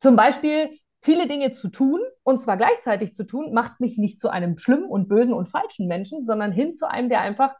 zum 0.00 0.16
Beispiel 0.16 0.78
viele 1.02 1.26
Dinge 1.28 1.52
zu 1.52 1.68
tun 1.68 2.00
und 2.22 2.42
zwar 2.42 2.56
gleichzeitig 2.56 3.14
zu 3.14 3.24
tun, 3.24 3.52
macht 3.52 3.80
mich 3.80 3.98
nicht 3.98 4.20
zu 4.20 4.28
einem 4.28 4.58
schlimmen 4.58 4.84
und 4.84 5.08
bösen 5.08 5.32
und 5.32 5.48
falschen 5.48 5.86
Menschen, 5.86 6.26
sondern 6.26 6.52
hin 6.52 6.74
zu 6.74 6.88
einem, 6.88 7.08
der 7.08 7.20
einfach, 7.20 7.54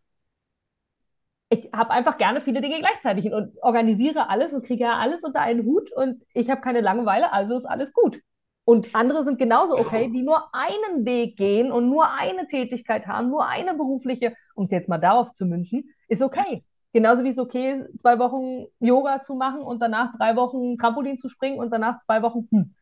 ich 1.48 1.70
habe 1.72 1.90
einfach 1.90 2.16
gerne 2.18 2.40
viele 2.40 2.60
Dinge 2.60 2.78
gleichzeitig 2.78 3.32
und 3.32 3.56
organisiere 3.62 4.28
alles 4.28 4.52
und 4.52 4.64
kriege 4.64 4.84
ja 4.84 4.98
alles 4.98 5.24
unter 5.24 5.40
einen 5.40 5.64
Hut 5.64 5.90
und 5.92 6.22
ich 6.32 6.48
habe 6.50 6.60
keine 6.60 6.80
Langeweile, 6.80 7.32
also 7.32 7.56
ist 7.56 7.66
alles 7.66 7.92
gut. 7.92 8.20
Und 8.64 8.94
andere 8.94 9.24
sind 9.24 9.38
genauso 9.38 9.76
okay, 9.76 10.10
die 10.12 10.22
nur 10.22 10.48
einen 10.52 11.04
Weg 11.04 11.36
gehen 11.36 11.72
und 11.72 11.88
nur 11.88 12.10
eine 12.12 12.46
Tätigkeit 12.46 13.06
haben, 13.06 13.30
nur 13.30 13.46
eine 13.46 13.74
berufliche, 13.74 14.34
um 14.54 14.64
es 14.64 14.70
jetzt 14.70 14.88
mal 14.88 14.98
darauf 14.98 15.32
zu 15.32 15.46
münchen, 15.46 15.90
ist 16.08 16.22
okay. 16.22 16.64
Genauso 16.92 17.24
wie 17.24 17.30
es 17.30 17.38
okay 17.38 17.72
ist, 17.72 18.00
zwei 18.00 18.18
Wochen 18.18 18.66
Yoga 18.78 19.22
zu 19.22 19.34
machen 19.34 19.60
und 19.60 19.80
danach 19.80 20.16
drei 20.16 20.36
Wochen 20.36 20.76
Trampolin 20.76 21.18
zu 21.18 21.28
springen 21.28 21.58
und 21.58 21.72
danach 21.72 22.00
zwei 22.00 22.22
Wochen, 22.22 22.48
hm, 22.50 22.74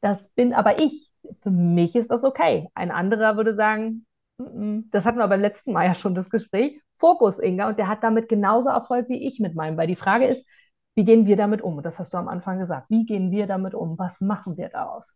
das 0.00 0.28
bin 0.30 0.54
aber 0.54 0.78
ich. 0.80 1.10
Für 1.42 1.50
mich 1.50 1.96
ist 1.96 2.10
das 2.10 2.22
okay. 2.22 2.68
Ein 2.74 2.92
anderer 2.92 3.36
würde 3.36 3.54
sagen, 3.54 4.06
das 4.38 5.04
hatten 5.04 5.18
wir 5.18 5.28
beim 5.28 5.40
letzten 5.40 5.72
Mal 5.72 5.86
ja 5.86 5.94
schon 5.94 6.14
das 6.14 6.30
Gespräch, 6.30 6.80
Fokus, 6.98 7.38
Inga, 7.38 7.68
und 7.68 7.78
der 7.78 7.88
hat 7.88 8.02
damit 8.02 8.28
genauso 8.28 8.68
Erfolg 8.68 9.08
wie 9.08 9.26
ich 9.26 9.40
mit 9.40 9.54
meinem, 9.54 9.76
weil 9.76 9.86
die 9.86 9.96
Frage 9.96 10.26
ist, 10.26 10.46
wie 10.96 11.04
gehen 11.04 11.26
wir 11.26 11.36
damit 11.36 11.62
um? 11.62 11.82
Das 11.82 11.98
hast 11.98 12.14
du 12.14 12.16
am 12.16 12.26
Anfang 12.26 12.58
gesagt. 12.58 12.88
Wie 12.88 13.04
gehen 13.04 13.30
wir 13.30 13.46
damit 13.46 13.74
um? 13.74 13.98
Was 13.98 14.20
machen 14.20 14.56
wir 14.56 14.70
daraus? 14.70 15.12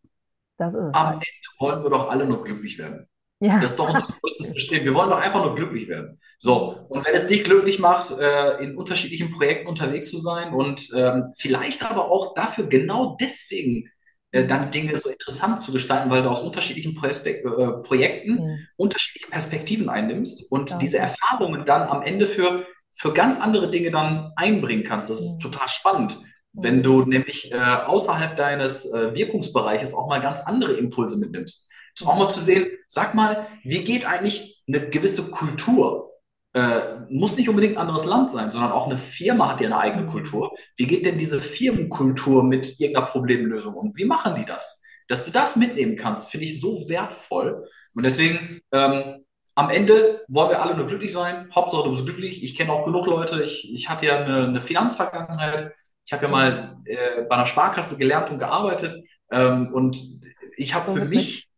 Das 0.58 0.74
ist 0.74 0.94
Am 0.94 0.94
halt. 0.94 1.14
Ende 1.14 1.58
wollen 1.58 1.82
wir 1.82 1.90
doch 1.90 2.10
alle 2.10 2.26
nur 2.26 2.44
glücklich 2.44 2.78
werden. 2.78 3.08
Ja. 3.40 3.58
Das 3.58 3.70
ist 3.70 3.78
doch 3.78 3.88
unser 3.88 4.06
größtes 4.20 4.52
Bestehen. 4.52 4.84
Wir 4.84 4.94
wollen 4.94 5.08
doch 5.08 5.18
einfach 5.18 5.42
nur 5.42 5.54
glücklich 5.54 5.88
werden. 5.88 6.20
So, 6.36 6.86
und 6.90 7.06
wenn 7.06 7.14
es 7.14 7.26
dich 7.26 7.44
glücklich 7.44 7.78
macht, 7.78 8.10
äh, 8.18 8.62
in 8.62 8.76
unterschiedlichen 8.76 9.32
Projekten 9.32 9.68
unterwegs 9.68 10.10
zu 10.10 10.18
sein 10.18 10.52
und 10.52 10.90
ähm, 10.94 11.32
vielleicht 11.38 11.82
aber 11.82 12.10
auch 12.10 12.34
dafür 12.34 12.66
genau 12.66 13.16
deswegen 13.18 13.88
äh, 14.32 14.44
dann 14.44 14.70
Dinge 14.70 14.98
so 14.98 15.08
interessant 15.08 15.62
zu 15.62 15.72
gestalten, 15.72 16.10
weil 16.10 16.22
du 16.22 16.28
aus 16.28 16.42
unterschiedlichen 16.42 16.94
Perspe 16.94 17.30
äh, 17.30 17.82
Projekten 17.82 18.34
mhm. 18.34 18.58
unterschiedliche 18.76 19.30
Perspektiven 19.30 19.88
einnimmst 19.88 20.52
und 20.52 20.68
ja. 20.68 20.78
diese 20.78 20.98
Erfahrungen 20.98 21.64
dann 21.64 21.88
am 21.88 22.02
Ende 22.02 22.26
für, 22.26 22.66
für 22.93 23.12
ganz 23.12 23.41
andere 23.41 23.70
Dinge 23.70 23.91
dann 23.91 24.32
einbringen 24.36 24.84
kannst. 24.84 25.11
Das 25.11 25.20
ist 25.20 25.38
mhm. 25.38 25.51
total 25.51 25.68
spannend. 25.68 26.20
Wenn 26.53 26.82
du 26.82 27.05
nämlich 27.05 27.53
äh, 27.53 27.57
außerhalb 27.57 28.36
deines 28.36 28.84
äh, 28.93 29.14
Wirkungsbereiches 29.14 29.95
auch 29.95 30.09
mal 30.09 30.20
ganz 30.20 30.41
andere 30.41 30.72
Impulse 30.72 31.18
mitnimmst. 31.18 31.70
So 31.95 32.07
auch 32.07 32.16
mal 32.16 32.28
zu 32.28 32.41
sehen, 32.41 32.66
sag 32.88 33.14
mal, 33.14 33.47
wie 33.62 33.84
geht 33.84 34.07
eigentlich 34.07 34.62
eine 34.66 34.88
gewisse 34.91 35.30
Kultur? 35.30 36.11
Äh, 36.53 36.80
muss 37.09 37.36
nicht 37.36 37.49
unbedingt 37.49 37.76
ein 37.76 37.80
anderes 37.80 38.05
Land 38.05 38.30
sein, 38.30 38.51
sondern 38.51 38.72
auch 38.72 38.86
eine 38.86 38.99
Firma 38.99 39.53
hat 39.53 39.61
ja 39.61 39.66
eine 39.66 39.78
eigene 39.78 40.03
mhm. 40.03 40.11
Kultur. 40.11 40.53
Wie 40.76 40.86
geht 40.86 41.07
denn 41.07 41.18
diese 41.18 41.41
Firmenkultur 41.41 42.43
mit 42.43 42.80
irgendeiner 42.80 43.07
Problemlösung 43.07 43.74
um? 43.74 43.97
Wie 43.97 44.05
machen 44.05 44.34
die 44.34 44.45
das? 44.45 44.82
Dass 45.07 45.24
du 45.24 45.30
das 45.30 45.57
mitnehmen 45.57 45.97
kannst, 45.97 46.30
finde 46.30 46.47
ich 46.47 46.61
so 46.61 46.88
wertvoll. 46.88 47.68
Und 47.95 48.05
deswegen, 48.05 48.61
ähm, 48.72 49.24
am 49.55 49.70
Ende 49.70 50.24
wollen 50.28 50.51
wir 50.51 50.62
alle 50.62 50.76
nur 50.76 50.86
glücklich 50.86 51.12
sein. 51.12 51.51
Hauptsache, 51.55 51.84
du 51.84 51.90
bist 51.90 52.05
glücklich. 52.05 52.42
Ich 52.42 52.57
kenne 52.57 52.72
auch 52.72 52.84
genug 52.84 53.07
Leute. 53.07 53.42
Ich, 53.42 53.72
ich 53.72 53.88
hatte 53.88 54.07
ja 54.07 54.18
eine, 54.18 54.44
eine 54.48 54.61
Finanzvergangenheit. 54.61 55.72
Ich 56.05 56.12
habe 56.12 56.24
ja 56.24 56.30
mal 56.30 56.76
äh, 56.84 57.22
bei 57.22 57.36
einer 57.36 57.46
Sparkasse 57.46 57.96
gelernt 57.98 58.30
und 58.30 58.38
gearbeitet 58.38 59.05
ähm, 59.30 59.72
und 59.72 60.20
ich 60.57 60.74
habe 60.74 60.92
für 60.92 61.05
mich, 61.05 61.48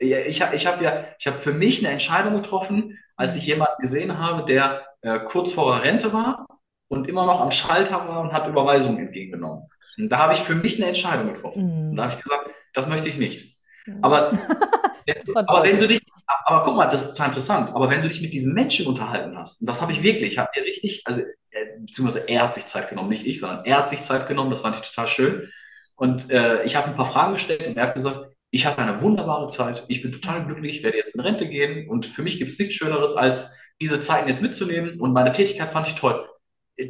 ja, 0.00 0.18
ich 0.18 0.42
habe 0.42 0.54
ich 0.54 0.66
hab 0.66 0.80
ja, 0.80 1.04
ich 1.18 1.26
habe 1.26 1.36
für 1.36 1.52
mich 1.52 1.80
eine 1.80 1.92
Entscheidung 1.92 2.34
getroffen, 2.34 2.98
als 3.16 3.36
ich 3.36 3.46
jemanden 3.46 3.80
gesehen 3.80 4.18
habe, 4.18 4.44
der 4.44 4.86
äh, 5.00 5.20
kurz 5.20 5.52
vor 5.52 5.74
der 5.74 5.84
Rente 5.84 6.12
war 6.12 6.46
und 6.88 7.08
immer 7.08 7.26
noch 7.26 7.40
am 7.40 7.50
Schalter 7.50 8.08
war 8.08 8.20
und 8.20 8.32
hat 8.32 8.46
Überweisungen 8.46 8.98
entgegengenommen. 8.98 9.68
Und 9.98 10.08
da 10.10 10.18
habe 10.18 10.32
ich 10.32 10.40
für 10.40 10.54
mich 10.54 10.76
eine 10.76 10.86
Entscheidung 10.86 11.32
getroffen. 11.32 11.64
Mhm. 11.64 11.90
Und 11.90 11.96
da 11.96 12.04
habe 12.04 12.14
ich 12.14 12.22
gesagt, 12.22 12.50
das 12.72 12.88
möchte 12.88 13.08
ich 13.08 13.18
nicht. 13.18 13.58
Aber, 14.00 14.32
aber 15.34 15.62
wenn 15.64 15.78
du 15.78 15.88
dich, 15.88 16.00
aber 16.26 16.62
guck 16.62 16.76
mal, 16.76 16.86
das 16.86 17.04
ist 17.04 17.10
total 17.12 17.28
interessant. 17.28 17.70
Aber 17.74 17.90
wenn 17.90 18.02
du 18.02 18.08
dich 18.08 18.22
mit 18.22 18.32
diesen 18.32 18.54
Menschen 18.54 18.86
unterhalten 18.86 19.36
hast, 19.36 19.60
und 19.60 19.66
das 19.66 19.82
habe 19.82 19.92
ich 19.92 20.02
wirklich, 20.02 20.32
ich 20.32 20.38
habe 20.38 20.50
mir 20.56 20.64
richtig, 20.64 21.02
also 21.04 21.20
äh, 21.50 21.66
beziehungsweise 21.80 22.28
er 22.28 22.42
hat 22.42 22.54
sich 22.54 22.66
Zeit 22.66 22.88
genommen, 22.88 23.08
nicht 23.08 23.26
ich, 23.26 23.40
sondern 23.40 23.64
er 23.64 23.78
hat 23.78 23.88
sich 23.88 24.02
Zeit 24.02 24.26
genommen, 24.28 24.50
das 24.50 24.60
fand 24.60 24.76
ich 24.76 24.82
total 24.82 25.08
schön. 25.08 25.50
Und 25.96 26.30
äh, 26.30 26.64
ich 26.64 26.76
habe 26.76 26.88
ein 26.88 26.96
paar 26.96 27.10
Fragen 27.10 27.34
gestellt 27.34 27.66
und 27.66 27.76
er 27.76 27.84
hat 27.84 27.94
gesagt, 27.94 28.28
ich 28.50 28.66
hatte 28.66 28.82
eine 28.82 29.00
wunderbare 29.00 29.46
Zeit, 29.48 29.84
ich 29.88 30.02
bin 30.02 30.12
total 30.12 30.44
glücklich, 30.44 30.82
werde 30.82 30.98
jetzt 30.98 31.14
in 31.14 31.20
Rente 31.20 31.48
gehen 31.48 31.88
und 31.88 32.04
für 32.06 32.22
mich 32.22 32.38
gibt 32.38 32.50
es 32.50 32.58
nichts 32.58 32.74
Schöneres, 32.74 33.14
als 33.14 33.52
diese 33.80 34.00
Zeiten 34.00 34.28
jetzt 34.28 34.42
mitzunehmen 34.42 35.00
und 35.00 35.12
meine 35.12 35.32
Tätigkeit 35.32 35.70
fand 35.70 35.86
ich 35.86 35.94
toll. 35.94 36.28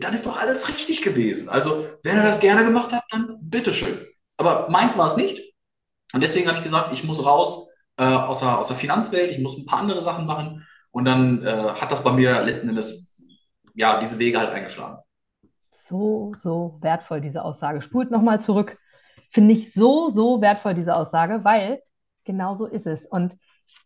Dann 0.01 0.15
ist 0.15 0.27
doch 0.27 0.39
alles 0.39 0.69
richtig 0.69 1.03
gewesen. 1.03 1.49
Also, 1.49 1.89
wenn 2.03 2.17
er 2.17 2.23
das 2.23 2.41
gerne 2.41 2.65
gemacht 2.65 2.93
hat, 2.93 3.05
dann 3.11 3.39
bitteschön. 3.41 4.07
Aber 4.37 4.69
meins 4.71 4.97
war 4.97 5.07
es 5.07 5.17
nicht. 5.17 5.55
Und 6.13 6.21
deswegen 6.23 6.49
habe 6.49 6.59
ich 6.59 6.65
gesagt, 6.65 6.93
ich 6.93 7.05
muss 7.05 7.25
raus 7.25 7.72
äh, 8.03 8.17
aus, 8.17 8.41
der, 8.41 8.59
aus 8.59 8.69
der 8.69 8.77
Finanzwelt, 8.77 9.31
ich 9.31 9.39
muss 9.39 9.57
ein 9.57 9.67
paar 9.67 9.81
andere 9.81 10.03
Sachen 10.03 10.27
machen. 10.27 10.67
Und 10.91 11.05
dann 11.05 11.43
äh, 11.45 11.69
hat 11.81 11.91
das 11.91 12.05
bei 12.05 12.13
mir 12.13 12.43
letzten 12.43 12.69
Endes 12.69 13.23
ja 13.75 13.99
diese 13.99 14.19
Wege 14.19 14.39
halt 14.39 14.51
eingeschlagen. 14.51 14.99
So, 15.71 16.33
so 16.39 16.79
wertvoll, 16.81 17.21
diese 17.21 17.45
Aussage. 17.45 17.83
Spult 17.83 18.11
nochmal 18.11 18.41
zurück. 18.41 18.79
Finde 19.31 19.53
ich 19.53 19.73
so, 19.73 20.11
so 20.11 20.41
wertvoll, 20.41 20.75
diese 20.75 20.95
Aussage, 20.95 21.45
weil 21.45 21.81
genau 22.25 22.55
so 22.55 22.67
ist 22.67 22.87
es. 22.87 23.07
Und 23.07 23.37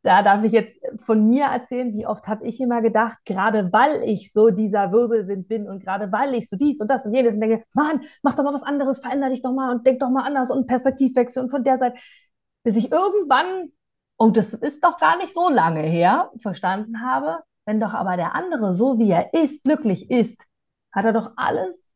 da 0.03 0.23
darf 0.23 0.45
ich 0.45 0.53
jetzt 0.53 0.81
von 1.05 1.29
mir 1.29 1.47
erzählen, 1.47 1.93
wie 1.97 2.07
oft 2.07 2.27
habe 2.29 2.47
ich 2.47 2.61
immer 2.61 2.81
gedacht, 2.83 3.19
gerade 3.25 3.73
weil 3.73 4.03
ich 4.05 4.33
so 4.33 4.51
dieser 4.51 4.93
Wirbelwind 4.93 5.49
bin 5.49 5.69
und 5.69 5.81
gerade 5.81 6.13
weil 6.13 6.35
ich 6.35 6.49
so 6.49 6.57
dies 6.57 6.81
und 6.81 6.89
das 6.89 7.05
und 7.05 7.15
jenes 7.15 7.35
und 7.35 7.41
denke, 7.41 7.65
Mann, 7.73 8.03
mach 8.23 8.35
doch 8.35 8.45
mal 8.45 8.55
was 8.55 8.63
anderes, 8.63 9.01
verändere 9.01 9.31
dich 9.31 9.43
doch 9.43 9.53
mal 9.53 9.73
und 9.75 9.87
denk 9.87 10.01
doch 10.01 10.11
mal 10.11 10.25
anders 10.25 10.51
und 10.51 10.67
Perspektivwechsel 10.67 11.43
und 11.43 11.51
von 11.51 11.65
der 11.65 11.79
Seite, 11.79 11.97
bis 12.63 12.77
ich 12.77 12.93
irgendwann, 12.93 13.71
und 14.17 14.37
das 14.37 14.55
ist 14.55 14.85
doch 14.85 14.99
gar 14.99 15.19
nicht 15.19 15.35
so 15.35 15.49
lange 15.49 15.83
her, 15.83 16.31
verstanden 16.41 17.03
habe, 17.03 17.41
wenn 17.65 17.81
doch 17.81 17.95
aber 17.95 18.17
der 18.17 18.35
andere, 18.35 18.75
so 18.75 18.99
wie 18.99 19.11
er 19.11 19.35
ist, 19.35 19.65
glücklich 19.65 20.11
ist, 20.11 20.43
hat 20.93 21.05
er 21.05 21.13
doch 21.13 21.33
alles 21.37 21.87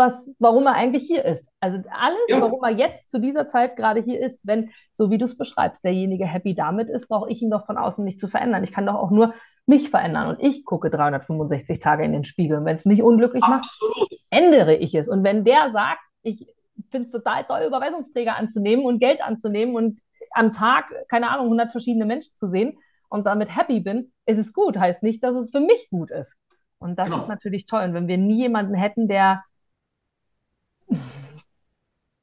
was, 0.00 0.34
warum 0.38 0.66
er 0.66 0.74
eigentlich 0.74 1.04
hier 1.04 1.24
ist. 1.24 1.48
Also 1.60 1.78
alles, 1.90 2.18
ja. 2.28 2.40
warum 2.40 2.64
er 2.64 2.70
jetzt 2.70 3.10
zu 3.10 3.20
dieser 3.20 3.46
Zeit 3.46 3.76
gerade 3.76 4.00
hier 4.00 4.18
ist, 4.18 4.46
wenn, 4.46 4.70
so 4.92 5.10
wie 5.10 5.18
du 5.18 5.26
es 5.26 5.36
beschreibst, 5.36 5.84
derjenige 5.84 6.26
happy 6.26 6.54
damit 6.54 6.88
ist, 6.88 7.06
brauche 7.06 7.30
ich 7.30 7.42
ihn 7.42 7.50
doch 7.50 7.66
von 7.66 7.76
außen 7.76 8.04
nicht 8.04 8.18
zu 8.18 8.26
verändern. 8.26 8.64
Ich 8.64 8.72
kann 8.72 8.86
doch 8.86 8.94
auch 8.94 9.10
nur 9.10 9.34
mich 9.66 9.90
verändern 9.90 10.28
und 10.28 10.40
ich 10.40 10.64
gucke 10.64 10.90
365 10.90 11.78
Tage 11.78 12.04
in 12.04 12.12
den 12.12 12.24
Spiegel. 12.24 12.58
Und 12.58 12.64
wenn 12.64 12.76
es 12.76 12.86
mich 12.86 13.02
unglücklich 13.02 13.44
Absolut. 13.44 14.10
macht, 14.10 14.20
ändere 14.30 14.74
ich 14.74 14.94
es. 14.94 15.06
Und 15.06 15.22
wenn 15.22 15.44
der 15.44 15.70
sagt, 15.72 16.00
ich 16.22 16.46
finde 16.90 17.06
es 17.06 17.12
total 17.12 17.44
toll, 17.44 17.64
Überweisungsträger 17.66 18.36
anzunehmen 18.36 18.86
und 18.86 19.00
Geld 19.00 19.22
anzunehmen 19.22 19.76
und 19.76 20.00
am 20.30 20.52
Tag, 20.52 20.92
keine 21.08 21.30
Ahnung, 21.30 21.46
100 21.46 21.72
verschiedene 21.72 22.06
Menschen 22.06 22.34
zu 22.34 22.48
sehen 22.48 22.78
und 23.08 23.26
damit 23.26 23.54
happy 23.56 23.80
bin, 23.80 24.12
ist 24.26 24.38
es 24.38 24.52
gut. 24.52 24.78
Heißt 24.78 25.02
nicht, 25.02 25.22
dass 25.22 25.34
es 25.36 25.50
für 25.50 25.60
mich 25.60 25.88
gut 25.90 26.10
ist. 26.10 26.36
Und 26.78 26.98
das 26.98 27.06
genau. 27.06 27.22
ist 27.22 27.28
natürlich 27.28 27.66
toll. 27.66 27.82
Und 27.82 27.94
wenn 27.94 28.08
wir 28.08 28.18
nie 28.18 28.38
jemanden 28.38 28.74
hätten, 28.74 29.08
der 29.08 29.42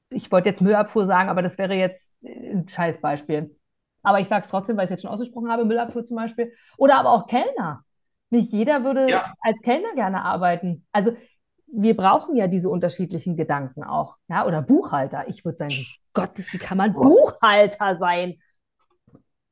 ich 0.10 0.32
wollte 0.32 0.50
jetzt 0.50 0.62
Müllabfuhr 0.62 1.06
sagen, 1.06 1.30
aber 1.30 1.42
das 1.42 1.58
wäre 1.58 1.76
jetzt 1.76 2.16
ein 2.24 2.68
Scheißbeispiel. 2.68 3.56
Aber 4.04 4.20
ich 4.20 4.28
sage 4.28 4.44
es 4.46 4.50
trotzdem, 4.50 4.78
weil 4.78 4.86
ich 4.86 4.88
es 4.88 4.92
jetzt 4.92 5.02
schon 5.02 5.12
ausgesprochen 5.12 5.52
habe, 5.52 5.66
Müllabfuhr 5.66 6.06
zum 6.06 6.16
Beispiel. 6.16 6.54
Oder 6.78 6.98
aber 6.98 7.12
auch 7.12 7.28
Kellner. 7.28 7.84
Nicht 8.30 8.52
jeder 8.52 8.84
würde 8.84 9.10
ja. 9.10 9.34
als 9.42 9.62
Kellner 9.62 9.94
gerne 9.96 10.24
arbeiten. 10.24 10.86
Also 10.92 11.16
wir 11.68 11.96
brauchen 11.96 12.36
ja 12.36 12.48
diese 12.48 12.70
unterschiedlichen 12.70 13.36
Gedanken 13.36 13.84
auch. 13.84 14.16
Ja? 14.28 14.46
Oder 14.46 14.62
Buchhalter. 14.62 15.26
Ich 15.28 15.44
würde 15.46 15.58
sagen, 15.58 15.86
Gottes, 16.14 16.54
wie 16.54 16.58
kann 16.58 16.78
man 16.78 16.94
Buchhalter 16.94 17.96
sein? 17.96 18.40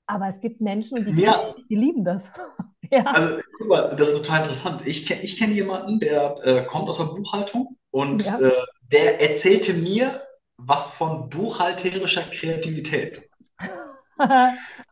Aber 0.07 0.29
es 0.29 0.39
gibt 0.39 0.61
Menschen, 0.61 1.05
die, 1.05 1.21
ja. 1.21 1.53
die 1.69 1.75
lieben 1.75 2.03
das. 2.03 2.29
ja. 2.91 3.03
Also, 3.05 3.39
guck 3.57 3.67
mal, 3.67 3.95
das 3.95 4.09
ist 4.09 4.23
total 4.23 4.41
interessant. 4.41 4.85
Ich, 4.85 5.09
ich 5.09 5.37
kenne 5.37 5.53
jemanden, 5.53 5.99
der 5.99 6.35
äh, 6.43 6.65
kommt 6.65 6.87
aus 6.87 6.97
der 6.97 7.05
Buchhaltung 7.05 7.77
und 7.91 8.25
ja. 8.25 8.39
äh, 8.39 8.53
der 8.91 9.21
erzählte 9.21 9.73
mir 9.73 10.21
was 10.57 10.91
von 10.91 11.29
buchhalterischer 11.29 12.23
Kreativität. 12.23 13.29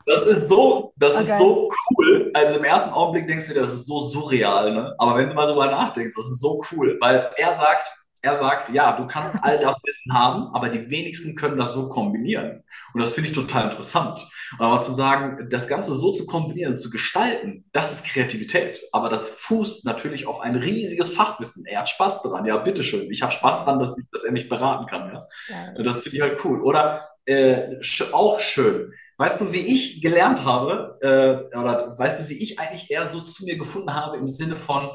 Das 0.05 0.25
ist 0.25 0.49
so, 0.49 0.93
das 0.97 1.15
okay. 1.15 1.31
ist 1.31 1.37
so 1.37 1.69
cool. 1.97 2.31
Also 2.33 2.57
im 2.57 2.63
ersten 2.63 2.89
Augenblick 2.91 3.27
denkst 3.27 3.47
du 3.47 3.53
dir, 3.53 3.61
das 3.61 3.73
ist 3.73 3.87
so 3.87 4.05
surreal, 4.05 4.73
ne? 4.73 4.95
Aber 4.97 5.17
wenn 5.17 5.29
du 5.29 5.35
mal 5.35 5.47
drüber 5.47 5.67
nachdenkst, 5.67 6.13
das 6.15 6.25
ist 6.25 6.41
so 6.41 6.61
cool, 6.71 6.97
weil 7.01 7.31
er 7.37 7.53
sagt, 7.53 7.87
er 8.21 8.35
sagt, 8.35 8.69
ja, 8.69 8.95
du 8.95 9.05
kannst 9.05 9.33
all 9.41 9.59
das 9.59 9.81
Wissen 9.83 10.13
haben, 10.13 10.47
aber 10.53 10.69
die 10.69 10.89
wenigsten 10.89 11.35
können 11.35 11.57
das 11.57 11.73
so 11.73 11.89
kombinieren. 11.89 12.63
Und 12.93 13.01
das 13.01 13.11
finde 13.11 13.29
ich 13.29 13.35
total 13.35 13.65
interessant. 13.65 14.25
Aber 14.59 14.81
zu 14.81 14.93
sagen, 14.93 15.49
das 15.49 15.67
Ganze 15.67 15.93
so 15.93 16.13
zu 16.13 16.25
kombinieren, 16.25 16.77
zu 16.77 16.89
gestalten, 16.89 17.65
das 17.73 17.91
ist 17.91 18.05
Kreativität. 18.05 18.81
Aber 18.93 19.09
das 19.09 19.27
fußt 19.27 19.83
natürlich 19.83 20.25
auf 20.25 20.39
ein 20.39 20.55
riesiges 20.55 21.11
Fachwissen. 21.11 21.65
Er 21.65 21.79
hat 21.79 21.89
Spaß 21.89 22.23
daran. 22.23 22.45
Ja, 22.45 22.57
bitteschön. 22.57 23.11
Ich 23.11 23.21
habe 23.21 23.33
Spaß 23.33 23.65
daran, 23.65 23.79
dass, 23.79 23.97
ich, 23.97 24.05
dass 24.11 24.23
er 24.23 24.31
mich 24.31 24.47
beraten 24.47 24.85
kann. 24.85 25.13
Ja? 25.13 25.27
ja. 25.49 25.83
Das 25.83 26.01
finde 26.01 26.15
ich 26.15 26.21
halt 26.21 26.45
cool. 26.45 26.61
Oder 26.61 27.09
äh, 27.25 27.75
auch 28.13 28.39
schön. 28.39 28.93
Weißt 29.17 29.41
du, 29.41 29.51
wie 29.53 29.57
ich 29.73 30.01
gelernt 30.01 30.43
habe, 30.43 30.97
äh, 31.01 31.57
oder 31.57 31.97
weißt 31.97 32.21
du, 32.21 32.29
wie 32.29 32.37
ich 32.41 32.59
eigentlich 32.59 32.89
eher 32.89 33.05
so 33.05 33.21
zu 33.21 33.45
mir 33.45 33.57
gefunden 33.57 33.93
habe 33.93 34.17
im 34.17 34.27
Sinne 34.27 34.55
von, 34.55 34.89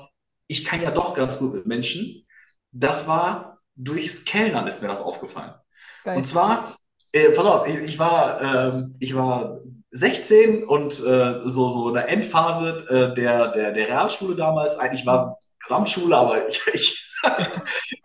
ich 0.49 0.64
kann 0.64 0.83
ja 0.83 0.91
doch 0.91 1.14
ganz 1.14 1.39
gut 1.39 1.55
mit 1.55 1.66
Menschen. 1.66 2.27
Das 2.73 3.07
war 3.07 3.59
durchs 3.79 4.25
Kellnern 4.25 4.66
ist 4.66 4.83
mir 4.83 4.89
das 4.89 5.01
aufgefallen. 5.01 5.55
Geil. 6.05 6.16
Und 6.16 6.25
zwar, 6.25 6.77
äh, 7.12 7.31
pass 7.31 7.47
auf, 7.47 7.66
ich, 7.66 7.77
ich 7.77 7.99
war, 7.99 8.41
äh, 8.41 8.85
ich 8.99 9.14
war 9.14 9.61
16 9.93 10.64
und 10.64 10.95
äh, 11.05 11.41
so, 11.45 11.71
so 11.71 11.89
in 11.89 11.95
der 11.95 12.09
Endphase 12.09 12.87
äh, 12.89 13.14
der, 13.14 13.53
der, 13.53 13.73
der 13.73 13.89
Realschule 13.89 14.37
damals. 14.37 14.77
Eigentlich 14.79 15.07
war 15.07 15.16
es 15.16 15.49
Gesamtschule, 15.62 16.16
aber 16.16 16.49
ich, 16.49 16.61
ich, 16.73 17.07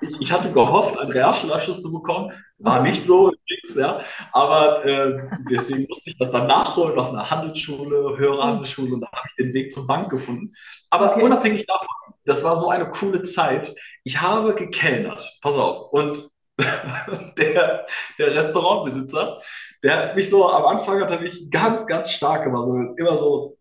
ich, 0.02 0.22
ich, 0.22 0.32
hatte 0.32 0.52
gehofft, 0.52 0.98
einen 0.98 1.12
Realschulabschluss 1.12 1.82
zu 1.82 1.92
bekommen. 1.92 2.32
War 2.58 2.82
nicht 2.82 3.06
so 3.06 3.32
übrigens, 3.32 3.76
ja. 3.76 4.02
Aber 4.32 4.86
äh, 4.86 5.28
deswegen 5.50 5.86
musste 5.88 6.10
ich 6.10 6.18
das 6.18 6.32
dann 6.32 6.48
nachholen 6.48 6.98
auf 6.98 7.10
einer 7.10 7.30
Handelsschule, 7.30 8.18
höhere 8.18 8.44
Handelsschule 8.44 8.94
und 8.94 9.02
dann 9.02 9.12
habe 9.12 9.28
ich 9.30 9.36
den 9.36 9.54
Weg 9.54 9.74
zur 9.74 9.88
Bank 9.88 10.10
gefunden. 10.10 10.54
Aber 10.90 11.14
okay. 11.14 11.24
unabhängig 11.24 11.66
davon, 11.66 11.88
das 12.26 12.44
war 12.44 12.56
so 12.56 12.70
eine 12.70 12.90
coole 12.90 13.24
Zeit. 13.24 13.76
Ich 14.04 14.22
habe 14.22 14.56
gekellnert. 14.56 15.38
Pass 15.42 15.58
auf. 15.58 15.92
Und 15.92 16.30
der, 17.38 17.86
der 18.18 18.36
Restaurantbesitzer, 18.36 19.40
der 19.82 19.98
hat 19.98 20.16
mich 20.16 20.30
so, 20.30 20.50
am 20.50 20.66
Anfang 20.66 21.02
hat 21.02 21.12
er 21.12 21.20
mich 21.20 21.50
ganz, 21.50 21.86
ganz 21.88 22.12
stark 22.12 22.46
immer 22.46 22.62
so, 22.62 22.78
immer 22.96 23.18
so 23.18 23.58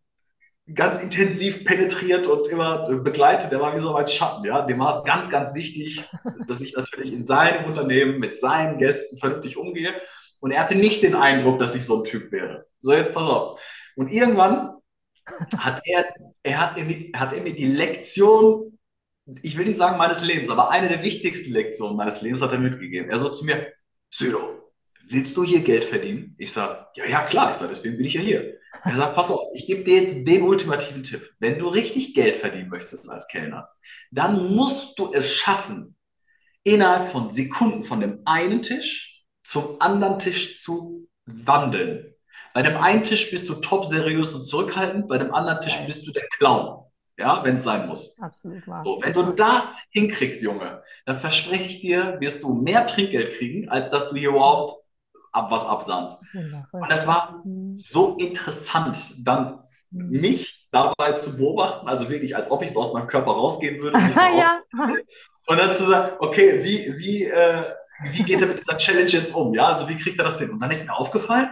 ganz 0.74 1.02
intensiv 1.02 1.64
penetriert 1.64 2.26
und 2.26 2.48
immer 2.48 2.88
begleitet. 2.98 3.52
Der 3.52 3.60
war 3.60 3.74
wie 3.74 3.80
so 3.80 3.94
ein 3.94 4.06
Schatten, 4.06 4.44
ja. 4.44 4.62
Dem 4.62 4.78
war 4.78 4.96
es 4.96 5.04
ganz, 5.04 5.30
ganz 5.30 5.54
wichtig, 5.54 6.04
dass 6.46 6.60
ich 6.60 6.74
natürlich 6.74 7.12
in 7.12 7.26
seinem 7.26 7.64
Unternehmen 7.66 8.18
mit 8.18 8.38
seinen 8.38 8.78
Gästen 8.78 9.18
vernünftig 9.18 9.56
umgehe. 9.56 9.92
Und 10.40 10.50
er 10.50 10.60
hatte 10.60 10.74
nicht 10.74 11.02
den 11.02 11.14
Eindruck, 11.14 11.58
dass 11.58 11.74
ich 11.74 11.84
so 11.84 12.00
ein 12.00 12.04
Typ 12.04 12.32
wäre. 12.32 12.66
So, 12.80 12.92
jetzt 12.92 13.12
pass 13.12 13.26
auf. 13.26 13.60
Und 13.96 14.10
irgendwann 14.10 14.76
hat 15.56 15.82
er, 15.84 16.06
er 16.42 16.60
hat, 16.60 16.76
er, 16.76 17.20
hat 17.20 17.32
er 17.32 17.42
mir 17.42 17.54
die 17.54 17.66
Lektion 17.66 18.72
ich 19.42 19.56
will 19.56 19.66
nicht 19.66 19.78
sagen 19.78 19.98
meines 19.98 20.24
Lebens, 20.24 20.50
aber 20.50 20.70
eine 20.70 20.88
der 20.88 21.02
wichtigsten 21.02 21.52
Lektionen 21.52 21.96
meines 21.96 22.22
Lebens 22.22 22.42
hat 22.42 22.52
er 22.52 22.58
mitgegeben. 22.58 23.10
Er 23.10 23.18
so 23.18 23.30
zu 23.30 23.44
mir, 23.44 23.72
Södo, 24.10 24.72
willst 25.08 25.36
du 25.36 25.44
hier 25.44 25.60
Geld 25.60 25.84
verdienen? 25.84 26.34
Ich 26.38 26.52
sage, 26.52 26.86
ja, 26.96 27.06
ja, 27.06 27.24
klar. 27.24 27.50
Ich 27.50 27.56
sage, 27.56 27.70
deswegen 27.70 27.96
bin 27.96 28.06
ich 28.06 28.14
ja 28.14 28.20
hier. 28.20 28.58
Er 28.84 28.96
sagt, 28.96 29.14
pass 29.14 29.30
auf, 29.30 29.40
ich 29.54 29.66
gebe 29.66 29.84
dir 29.84 30.02
jetzt 30.02 30.26
den 30.26 30.42
ultimativen 30.42 31.02
Tipp. 31.02 31.30
Wenn 31.38 31.58
du 31.58 31.68
richtig 31.68 32.14
Geld 32.14 32.36
verdienen 32.36 32.68
möchtest 32.68 33.08
als 33.08 33.28
Kellner, 33.28 33.68
dann 34.10 34.54
musst 34.54 34.98
du 34.98 35.12
es 35.12 35.32
schaffen, 35.32 35.96
innerhalb 36.64 37.10
von 37.10 37.28
Sekunden 37.28 37.82
von 37.82 38.00
dem 38.00 38.22
einen 38.24 38.62
Tisch 38.62 39.24
zum 39.42 39.80
anderen 39.80 40.18
Tisch 40.18 40.60
zu 40.60 41.08
wandeln. 41.26 42.14
Bei 42.54 42.62
dem 42.62 42.76
einen 42.76 43.02
Tisch 43.02 43.30
bist 43.30 43.48
du 43.48 43.54
top 43.54 43.86
seriös 43.86 44.34
und 44.34 44.44
zurückhaltend, 44.44 45.08
bei 45.08 45.18
dem 45.18 45.34
anderen 45.34 45.60
Tisch 45.60 45.78
bist 45.86 46.06
du 46.06 46.12
der 46.12 46.26
Clown 46.36 46.82
ja, 47.18 47.44
wenn 47.44 47.56
es 47.56 47.64
sein 47.64 47.88
muss. 47.88 48.18
Absolut 48.20 48.66
wahr. 48.66 48.82
So, 48.84 48.98
wenn 49.02 49.12
du 49.12 49.32
das 49.32 49.84
hinkriegst, 49.90 50.42
Junge, 50.42 50.82
dann 51.06 51.16
verspreche 51.16 51.64
ich 51.64 51.80
dir, 51.80 52.16
wirst 52.20 52.42
du 52.42 52.54
mehr 52.54 52.86
Trinkgeld 52.86 53.36
kriegen, 53.38 53.68
als 53.68 53.90
dass 53.90 54.10
du 54.10 54.16
hier 54.16 54.30
überhaupt 54.30 54.81
ab 55.32 55.50
was 55.50 55.64
absahnst. 55.64 56.18
Und 56.72 56.90
das 56.90 57.06
war 57.06 57.42
mhm. 57.44 57.76
so 57.76 58.16
interessant, 58.16 59.26
dann 59.26 59.60
mich 59.90 60.68
dabei 60.70 61.12
zu 61.12 61.36
beobachten, 61.36 61.88
also 61.88 62.08
wirklich, 62.08 62.34
als 62.34 62.50
ob 62.50 62.62
ich 62.62 62.72
so 62.72 62.80
aus 62.80 62.94
meinem 62.94 63.06
Körper 63.06 63.32
rausgehen 63.32 63.80
würde. 63.80 63.96
Und, 63.96 64.14
ja. 64.16 64.62
und 65.46 65.58
dann 65.58 65.74
zu 65.74 65.84
sagen, 65.84 66.16
okay, 66.18 66.64
wie, 66.64 66.98
wie, 66.98 67.24
äh, 67.24 67.64
wie 68.04 68.22
geht 68.22 68.40
er 68.40 68.46
mit 68.46 68.58
dieser 68.58 68.76
Challenge 68.76 69.10
jetzt 69.10 69.34
um? 69.34 69.54
Ja, 69.54 69.66
also 69.66 69.88
wie 69.88 69.96
kriegt 69.96 70.18
er 70.18 70.24
das 70.24 70.38
hin? 70.38 70.50
Und 70.50 70.60
dann 70.60 70.70
ist 70.70 70.86
mir 70.86 70.96
aufgefallen, 70.96 71.50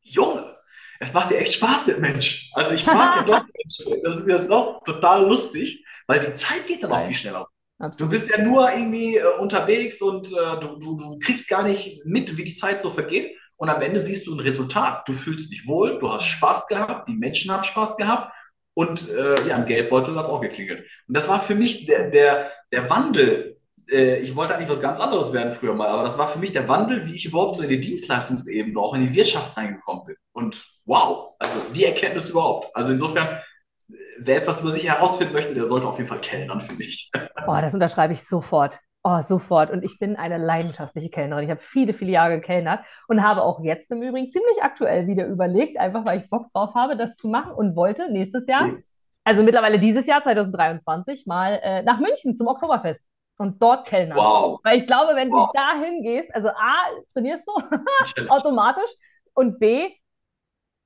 Junge, 0.00 0.56
es 1.00 1.12
macht 1.12 1.30
dir 1.30 1.38
echt 1.38 1.52
Spaß 1.54 1.86
mit 1.86 2.00
Menschen. 2.00 2.50
Also 2.54 2.74
ich 2.74 2.84
mag 2.86 3.16
ja 3.16 3.22
doch 3.26 3.44
Menschen. 3.54 4.02
Das 4.02 4.16
ist 4.16 4.28
ja 4.28 4.38
doch 4.38 4.82
total 4.84 5.24
lustig, 5.24 5.84
weil 6.06 6.20
die 6.20 6.34
Zeit 6.34 6.66
geht 6.66 6.82
dann 6.82 6.92
auch 6.92 7.06
viel 7.06 7.14
schneller. 7.14 7.46
Absolut. 7.78 8.00
Du 8.00 8.08
bist 8.08 8.30
ja 8.30 8.42
nur 8.42 8.70
irgendwie 8.72 9.16
äh, 9.16 9.24
unterwegs 9.38 10.00
und 10.02 10.26
äh, 10.28 10.60
du, 10.60 10.78
du, 10.78 10.96
du 10.96 11.18
kriegst 11.20 11.48
gar 11.48 11.62
nicht 11.62 12.04
mit, 12.04 12.36
wie 12.36 12.44
die 12.44 12.54
Zeit 12.54 12.82
so 12.82 12.90
vergeht. 12.90 13.36
Und 13.56 13.68
am 13.68 13.82
Ende 13.82 13.98
siehst 13.98 14.26
du 14.26 14.34
ein 14.34 14.40
Resultat. 14.40 15.08
Du 15.08 15.12
fühlst 15.12 15.52
dich 15.52 15.66
wohl, 15.66 15.98
du 15.98 16.12
hast 16.12 16.24
Spaß 16.24 16.68
gehabt, 16.68 17.08
die 17.08 17.16
Menschen 17.16 17.50
haben 17.50 17.64
Spaß 17.64 17.96
gehabt 17.96 18.32
und 18.74 19.08
äh, 19.10 19.48
ja, 19.48 19.56
im 19.56 19.66
Geldbeutel 19.66 20.14
hat 20.16 20.24
es 20.24 20.30
auch 20.30 20.40
geklingelt. 20.40 20.86
Und 21.08 21.16
das 21.16 21.28
war 21.28 21.40
für 21.40 21.56
mich 21.56 21.86
der, 21.86 22.10
der, 22.10 22.52
der 22.70 22.88
Wandel 22.88 23.58
äh, 23.90 24.18
ich 24.20 24.34
wollte 24.36 24.54
eigentlich 24.54 24.68
was 24.68 24.80
ganz 24.80 25.00
anderes 25.00 25.32
werden 25.32 25.52
früher 25.52 25.74
mal, 25.74 25.88
aber 25.88 26.02
das 26.02 26.18
war 26.18 26.28
für 26.28 26.38
mich 26.38 26.52
der 26.52 26.68
Wandel, 26.68 27.06
wie 27.06 27.14
ich 27.14 27.24
überhaupt 27.24 27.56
so 27.56 27.62
in 27.62 27.68
die 27.68 27.80
Dienstleistungsebene, 27.80 28.78
auch 28.78 28.94
in 28.94 29.06
die 29.06 29.14
Wirtschaft 29.14 29.56
reingekommen 29.56 30.04
bin. 30.06 30.16
Und 30.32 30.64
wow, 30.84 31.34
also 31.38 31.56
die 31.74 31.84
Erkenntnis 31.84 32.30
überhaupt. 32.30 32.74
Also 32.74 32.92
insofern, 32.92 33.40
wer 34.18 34.36
etwas 34.36 34.60
über 34.60 34.70
sich 34.72 34.88
herausfinden 34.88 35.32
möchte, 35.32 35.54
der 35.54 35.64
sollte 35.66 35.86
auf 35.86 35.96
jeden 35.98 36.08
Fall 36.08 36.20
kellnern, 36.20 36.60
finde 36.60 36.82
ich. 36.82 37.10
Boah, 37.46 37.60
das 37.62 37.74
unterschreibe 37.74 38.12
ich 38.12 38.22
sofort. 38.24 38.78
Oh, 39.04 39.20
sofort. 39.22 39.70
Und 39.70 39.84
ich 39.84 39.98
bin 39.98 40.16
eine 40.16 40.38
leidenschaftliche 40.38 41.08
Kellnerin. 41.08 41.44
Ich 41.44 41.50
habe 41.50 41.60
viele, 41.60 41.94
viele 41.94 42.10
Jahre 42.10 42.36
gekellnert 42.40 42.80
und 43.06 43.22
habe 43.22 43.42
auch 43.42 43.60
jetzt 43.62 43.90
im 43.90 44.02
Übrigen 44.02 44.30
ziemlich 44.30 44.62
aktuell 44.62 45.06
wieder 45.06 45.26
überlegt, 45.26 45.78
einfach 45.78 46.04
weil 46.04 46.20
ich 46.20 46.28
Bock 46.28 46.52
drauf 46.52 46.74
habe, 46.74 46.96
das 46.96 47.16
zu 47.16 47.28
machen 47.28 47.52
und 47.52 47.76
wollte 47.76 48.10
nächstes 48.12 48.46
Jahr, 48.48 48.70
also 49.24 49.42
mittlerweile 49.42 49.78
dieses 49.78 50.06
Jahr, 50.06 50.22
2023, 50.22 51.26
mal 51.26 51.58
äh, 51.62 51.82
nach 51.82 52.00
München 52.00 52.36
zum 52.36 52.48
Oktoberfest 52.48 53.02
und 53.38 53.62
dort 53.62 53.86
kellnern. 53.86 54.18
Wow. 54.18 54.60
Weil 54.64 54.78
ich 54.78 54.86
glaube, 54.86 55.14
wenn 55.14 55.30
Wow. 55.30 55.50
du 55.52 55.58
dahin 55.58 56.02
gehst, 56.02 56.34
also 56.34 56.48
A, 56.48 56.74
trainierst 57.12 57.44
du 57.46 57.52
automatisch 58.28 58.90
und 59.32 59.60
B, 59.60 59.88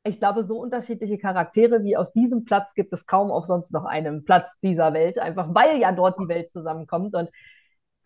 ich 0.05 0.19
glaube, 0.19 0.45
so 0.45 0.59
unterschiedliche 0.59 1.19
Charaktere 1.19 1.85
wie 1.85 1.97
auf 1.97 2.13
diesem 2.13 2.45
Platz 2.45 2.75
gibt 2.75 2.93
es 2.93 3.07
kaum 3.07 3.31
auf 3.31 3.45
sonst 3.45 3.73
noch 3.73 3.85
einem 3.85 4.25
Platz 4.25 4.59
dieser 4.61 4.93
Welt, 4.93 5.19
einfach 5.19 5.55
weil 5.55 5.79
ja 5.79 5.93
dort 5.93 6.19
die 6.19 6.29
Welt 6.29 6.51
zusammenkommt 6.51 7.15
und 7.15 7.31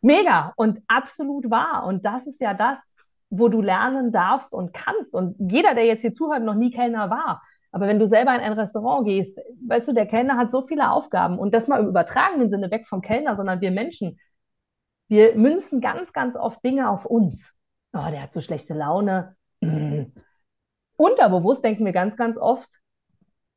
mega 0.02 0.52
und 0.56 0.80
absolut 0.88 1.50
wahr. 1.50 1.84
Und 1.86 2.04
das 2.04 2.26
ist 2.26 2.40
ja 2.40 2.54
das, 2.54 2.78
wo 3.30 3.48
du 3.48 3.62
lernen 3.62 4.12
darfst 4.12 4.52
und 4.52 4.72
kannst. 4.74 5.14
Und 5.14 5.36
jeder, 5.50 5.74
der 5.74 5.86
jetzt 5.86 6.02
hier 6.02 6.12
zuhört, 6.12 6.42
noch 6.42 6.54
nie 6.54 6.70
Kellner 6.70 7.10
war. 7.10 7.42
Aber 7.72 7.86
wenn 7.86 7.98
du 7.98 8.06
selber 8.06 8.34
in 8.34 8.40
ein 8.40 8.52
Restaurant 8.52 9.06
gehst, 9.06 9.38
weißt 9.66 9.88
du, 9.88 9.92
der 9.92 10.06
Kellner 10.06 10.36
hat 10.36 10.50
so 10.50 10.66
viele 10.66 10.90
Aufgaben 10.90 11.38
und 11.38 11.52
das 11.52 11.66
mal 11.66 11.80
im 11.80 11.88
übertragenen 11.88 12.48
Sinne 12.48 12.70
weg 12.70 12.86
vom 12.86 13.00
Kellner, 13.00 13.36
sondern 13.36 13.60
wir 13.60 13.70
Menschen, 13.70 14.18
wir 15.08 15.36
münzen 15.36 15.80
ganz, 15.80 16.12
ganz 16.12 16.36
oft 16.36 16.64
Dinge 16.64 16.88
auf 16.88 17.06
uns. 17.06 17.52
Oh, 17.92 18.10
der 18.10 18.22
hat 18.22 18.32
so 18.32 18.40
schlechte 18.40 18.74
Laune. 18.74 19.36
Unterbewusst 20.96 21.64
denken 21.64 21.84
wir 21.84 21.92
ganz, 21.92 22.16
ganz 22.16 22.36
oft, 22.38 22.80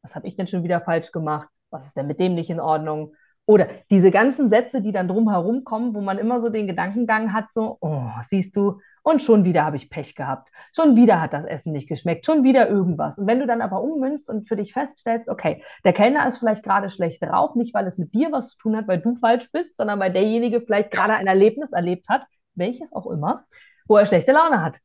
was 0.01 0.15
habe 0.15 0.27
ich 0.27 0.35
denn 0.35 0.47
schon 0.47 0.63
wieder 0.63 0.81
falsch 0.81 1.11
gemacht? 1.11 1.49
Was 1.69 1.85
ist 1.85 1.97
denn 1.97 2.07
mit 2.07 2.19
dem 2.19 2.35
nicht 2.35 2.49
in 2.49 2.59
Ordnung? 2.59 3.13
Oder 3.45 3.67
diese 3.89 4.11
ganzen 4.11 4.47
Sätze, 4.47 4.81
die 4.81 4.91
dann 4.91 5.07
drumherum 5.07 5.63
kommen, 5.63 5.95
wo 5.95 6.01
man 6.01 6.19
immer 6.19 6.41
so 6.41 6.49
den 6.49 6.67
Gedankengang 6.67 7.33
hat, 7.33 7.51
so, 7.51 7.77
oh, 7.81 8.09
siehst 8.29 8.55
du, 8.55 8.79
und 9.01 9.21
schon 9.21 9.43
wieder 9.43 9.65
habe 9.65 9.75
ich 9.75 9.89
Pech 9.89 10.13
gehabt. 10.13 10.49
Schon 10.75 10.95
wieder 10.95 11.19
hat 11.21 11.33
das 11.33 11.45
Essen 11.45 11.71
nicht 11.71 11.87
geschmeckt. 11.87 12.25
Schon 12.25 12.43
wieder 12.43 12.69
irgendwas. 12.69 13.17
Und 13.17 13.27
wenn 13.27 13.39
du 13.39 13.47
dann 13.47 13.61
aber 13.61 13.81
ummünzt 13.81 14.29
und 14.29 14.47
für 14.47 14.55
dich 14.55 14.73
feststellst, 14.73 15.29
okay, 15.29 15.63
der 15.83 15.93
Kellner 15.93 16.27
ist 16.27 16.37
vielleicht 16.37 16.63
gerade 16.63 16.89
schlecht 16.89 17.23
drauf, 17.23 17.55
nicht 17.55 17.73
weil 17.73 17.87
es 17.87 17.97
mit 17.97 18.13
dir 18.13 18.31
was 18.31 18.49
zu 18.49 18.57
tun 18.57 18.75
hat, 18.75 18.87
weil 18.87 18.99
du 18.99 19.15
falsch 19.15 19.51
bist, 19.51 19.77
sondern 19.77 19.99
weil 19.99 20.13
derjenige 20.13 20.61
vielleicht 20.61 20.91
gerade 20.91 21.13
ein 21.13 21.27
Erlebnis 21.27 21.71
erlebt 21.71 22.07
hat, 22.09 22.23
welches 22.55 22.93
auch 22.93 23.07
immer, 23.07 23.45
wo 23.87 23.97
er 23.97 24.05
schlechte 24.05 24.31
Laune 24.31 24.61
hat. 24.61 24.79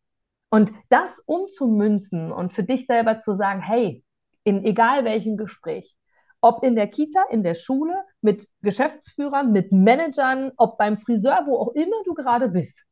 Und 0.54 0.72
das 0.88 1.18
umzumünzen 1.26 2.30
und 2.30 2.52
für 2.52 2.62
dich 2.62 2.86
selber 2.86 3.18
zu 3.18 3.34
sagen, 3.34 3.60
hey, 3.60 4.04
in 4.44 4.64
egal 4.64 5.04
welchem 5.04 5.36
Gespräch, 5.36 5.96
ob 6.40 6.62
in 6.62 6.76
der 6.76 6.86
Kita, 6.86 7.24
in 7.28 7.42
der 7.42 7.56
Schule, 7.56 8.04
mit 8.20 8.46
Geschäftsführern, 8.62 9.50
mit 9.50 9.72
Managern, 9.72 10.52
ob 10.56 10.78
beim 10.78 10.96
Friseur, 10.96 11.42
wo 11.46 11.58
auch 11.58 11.72
immer 11.74 11.96
du 12.04 12.14
gerade 12.14 12.50
bist, 12.50 12.84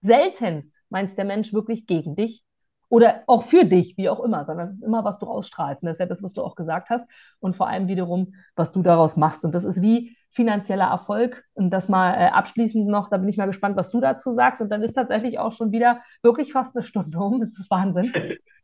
seltenst 0.00 0.82
meint 0.88 1.18
der 1.18 1.26
Mensch 1.26 1.52
wirklich 1.52 1.86
gegen 1.86 2.16
dich 2.16 2.42
oder 2.88 3.22
auch 3.26 3.42
für 3.42 3.66
dich, 3.66 3.98
wie 3.98 4.08
auch 4.08 4.20
immer, 4.20 4.46
sondern 4.46 4.66
es 4.66 4.72
ist 4.72 4.82
immer, 4.82 5.04
was 5.04 5.18
du 5.18 5.26
ausstrahlst. 5.26 5.82
Und 5.82 5.88
das 5.88 5.96
ist 5.96 6.00
ja 6.00 6.06
das, 6.06 6.22
was 6.22 6.32
du 6.32 6.42
auch 6.42 6.54
gesagt 6.54 6.88
hast 6.88 7.04
und 7.40 7.54
vor 7.54 7.68
allem 7.68 7.86
wiederum, 7.86 8.32
was 8.56 8.72
du 8.72 8.80
daraus 8.80 9.14
machst. 9.14 9.44
Und 9.44 9.54
das 9.54 9.64
ist 9.64 9.82
wie 9.82 10.16
finanzieller 10.30 10.86
Erfolg. 10.86 11.44
Und 11.54 11.70
das 11.70 11.88
mal 11.88 12.14
äh, 12.14 12.30
abschließend 12.30 12.86
noch, 12.88 13.08
da 13.08 13.16
bin 13.18 13.28
ich 13.28 13.36
mal 13.36 13.46
gespannt, 13.46 13.76
was 13.76 13.90
du 13.90 14.00
dazu 14.00 14.32
sagst. 14.32 14.62
Und 14.62 14.70
dann 14.70 14.82
ist 14.82 14.94
tatsächlich 14.94 15.38
auch 15.38 15.52
schon 15.52 15.72
wieder 15.72 16.00
wirklich 16.22 16.52
fast 16.52 16.74
eine 16.74 16.82
Stunde 16.82 17.18
um. 17.18 17.40
Das 17.40 17.58
ist 17.58 17.70
Wahnsinn. 17.70 18.12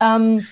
ähm, 0.01 0.45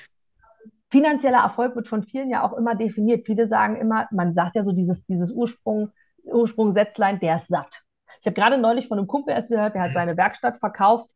finanzieller 0.89 1.39
Erfolg 1.39 1.75
wird 1.75 1.87
von 1.87 2.03
vielen 2.03 2.29
ja 2.29 2.43
auch 2.43 2.53
immer 2.53 2.75
definiert. 2.75 3.25
Viele 3.25 3.47
sagen 3.47 3.75
immer, 3.75 4.07
man 4.11 4.33
sagt 4.33 4.55
ja 4.55 4.63
so 4.63 4.71
dieses, 4.71 5.05
dieses 5.05 5.31
Ursprung, 5.31 5.91
Ursprungssätzlein, 6.23 7.19
der 7.19 7.37
ist 7.37 7.47
satt. 7.47 7.81
Ich 8.19 8.27
habe 8.27 8.35
gerade 8.35 8.57
neulich 8.57 8.87
von 8.87 8.97
einem 8.97 9.07
Kumpel 9.07 9.33
erst 9.33 9.49
gehört, 9.49 9.75
der 9.75 9.83
hat 9.83 9.93
seine 9.93 10.17
Werkstatt 10.17 10.57
verkauft 10.57 11.09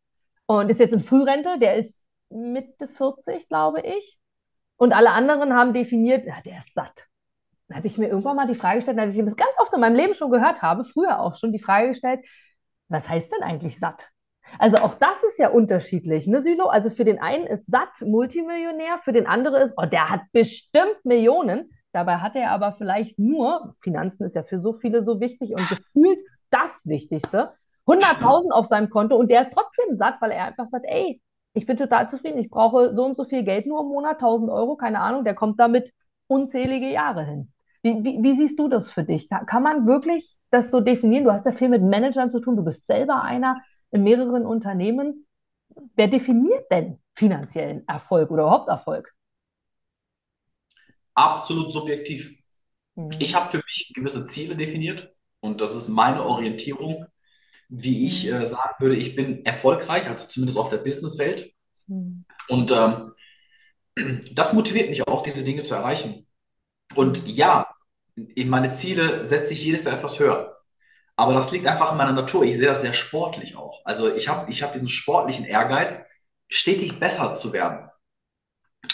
und 0.45 0.69
ist 0.69 0.79
jetzt 0.79 0.93
in 0.93 0.99
Frührente, 0.99 1.59
der 1.59 1.75
ist 1.75 2.03
Mitte 2.29 2.87
40, 2.87 3.47
glaube 3.47 3.81
ich. 3.81 4.19
Und 4.77 4.93
alle 4.93 5.11
anderen 5.11 5.53
haben 5.53 5.73
definiert, 5.73 6.25
ja, 6.25 6.35
der 6.45 6.59
ist 6.59 6.73
satt. 6.73 7.08
Da 7.69 7.75
habe 7.75 7.87
ich 7.87 7.97
mir 7.97 8.07
irgendwann 8.07 8.35
mal 8.35 8.47
die 8.47 8.55
Frage 8.55 8.77
gestellt, 8.77 8.97
dass 8.97 9.13
ich 9.13 9.23
das 9.23 9.35
ganz 9.35 9.51
oft 9.59 9.73
in 9.73 9.79
meinem 9.79 9.95
Leben 9.95 10.15
schon 10.15 10.31
gehört 10.31 10.61
habe, 10.63 10.83
früher 10.83 11.19
auch 11.19 11.35
schon 11.35 11.51
die 11.51 11.59
Frage 11.59 11.89
gestellt, 11.89 12.25
was 12.87 13.07
heißt 13.07 13.31
denn 13.31 13.43
eigentlich 13.43 13.79
satt? 13.79 14.09
Also 14.57 14.77
auch 14.77 14.95
das 14.95 15.23
ist 15.23 15.37
ja 15.37 15.49
unterschiedlich, 15.49 16.25
ne, 16.25 16.41
Sülo? 16.41 16.65
Also 16.65 16.89
für 16.89 17.05
den 17.05 17.19
einen 17.19 17.45
ist 17.45 17.67
satt 17.67 18.01
Multimillionär, 18.01 18.97
für 18.97 19.13
den 19.13 19.27
anderen 19.27 19.61
ist, 19.61 19.75
oh, 19.77 19.85
der 19.85 20.09
hat 20.09 20.21
bestimmt 20.31 20.97
Millionen. 21.03 21.69
Dabei 21.91 22.17
hat 22.17 22.35
er 22.35 22.49
aber 22.51 22.73
vielleicht 22.73 23.19
nur, 23.19 23.75
Finanzen 23.81 24.23
ist 24.23 24.35
ja 24.35 24.41
für 24.41 24.59
so 24.59 24.73
viele 24.73 25.03
so 25.03 25.19
wichtig 25.19 25.51
und 25.53 25.69
gefühlt 25.69 26.19
das 26.49 26.87
Wichtigste, 26.87 27.53
100.000 27.85 28.51
auf 28.51 28.65
seinem 28.65 28.89
Konto 28.89 29.15
und 29.15 29.29
der 29.29 29.41
ist 29.41 29.53
trotzdem 29.53 29.95
satt, 29.95 30.15
weil 30.21 30.31
er 30.31 30.45
einfach 30.45 30.67
sagt, 30.69 30.85
ey, 30.87 31.21
ich 31.53 31.65
bin 31.65 31.77
total 31.77 32.09
zufrieden, 32.09 32.39
ich 32.39 32.49
brauche 32.49 32.93
so 32.95 33.05
und 33.05 33.15
so 33.15 33.25
viel 33.25 33.43
Geld 33.43 33.67
nur 33.67 33.81
im 33.81 33.87
Monat, 33.87 34.13
1000 34.13 34.49
Euro, 34.49 34.75
keine 34.75 34.99
Ahnung, 34.99 35.23
der 35.23 35.35
kommt 35.35 35.59
damit 35.59 35.91
unzählige 36.27 36.89
Jahre 36.89 37.25
hin. 37.25 37.51
Wie, 37.81 38.03
wie, 38.03 38.21
wie 38.21 38.35
siehst 38.35 38.59
du 38.59 38.67
das 38.67 38.91
für 38.91 39.03
dich? 39.03 39.29
Kann, 39.29 39.63
man 39.63 39.87
wirklich 39.87 40.35
das 40.51 40.69
so 40.69 40.81
definieren? 40.81 41.23
Du 41.23 41.31
hast 41.31 41.45
ja 41.45 41.51
viel 41.51 41.69
mit 41.69 41.81
Managern 41.81 42.29
zu 42.29 42.39
tun, 42.39 42.57
du 42.57 42.63
bist 42.63 42.87
selber 42.87 43.23
einer 43.23 43.61
in 43.91 44.03
mehreren 44.03 44.45
Unternehmen. 44.45 45.25
Wer 45.95 46.07
definiert 46.07 46.65
denn 46.71 46.99
finanziellen 47.15 47.87
Erfolg 47.87 48.31
oder 48.31 48.43
überhaupt 48.43 48.69
Erfolg? 48.69 49.13
Absolut 51.13 51.71
subjektiv. 51.71 52.37
Mhm. 52.95 53.11
Ich 53.19 53.35
habe 53.35 53.49
für 53.49 53.57
mich 53.57 53.93
gewisse 53.95 54.27
Ziele 54.27 54.55
definiert 54.55 55.13
und 55.39 55.61
das 55.61 55.75
ist 55.75 55.87
meine 55.87 56.23
Orientierung, 56.23 57.05
wie 57.69 58.07
ich 58.07 58.27
äh, 58.27 58.45
sagen 58.45 58.75
würde, 58.79 58.95
ich 58.95 59.15
bin 59.15 59.45
erfolgreich, 59.45 60.07
also 60.07 60.27
zumindest 60.27 60.57
auf 60.57 60.69
der 60.69 60.77
Businesswelt. 60.77 61.53
Mhm. 61.87 62.25
Und 62.49 62.71
ähm, 62.71 63.13
das 64.33 64.53
motiviert 64.53 64.89
mich 64.89 65.07
auch, 65.07 65.23
diese 65.23 65.43
Dinge 65.43 65.63
zu 65.63 65.75
erreichen. 65.75 66.25
Und 66.95 67.27
ja, 67.27 67.67
in 68.15 68.49
meine 68.49 68.71
Ziele 68.71 69.25
setze 69.25 69.53
ich 69.53 69.63
jedes 69.63 69.85
Jahr 69.85 69.95
etwas 69.95 70.19
höher. 70.19 70.57
Aber 71.15 71.33
das 71.33 71.51
liegt 71.51 71.67
einfach 71.67 71.91
in 71.91 71.97
meiner 71.97 72.13
Natur. 72.13 72.43
Ich 72.43 72.57
sehe 72.57 72.67
das 72.67 72.81
sehr 72.81 72.93
sportlich 72.93 73.55
auch. 73.55 73.81
Also 73.85 74.13
ich 74.13 74.29
habe 74.29 74.49
ich 74.49 74.63
hab 74.63 74.73
diesen 74.73 74.87
sportlichen 74.89 75.45
Ehrgeiz, 75.45 76.09
stetig 76.47 76.99
besser 76.99 77.35
zu 77.35 77.53
werden. 77.53 77.89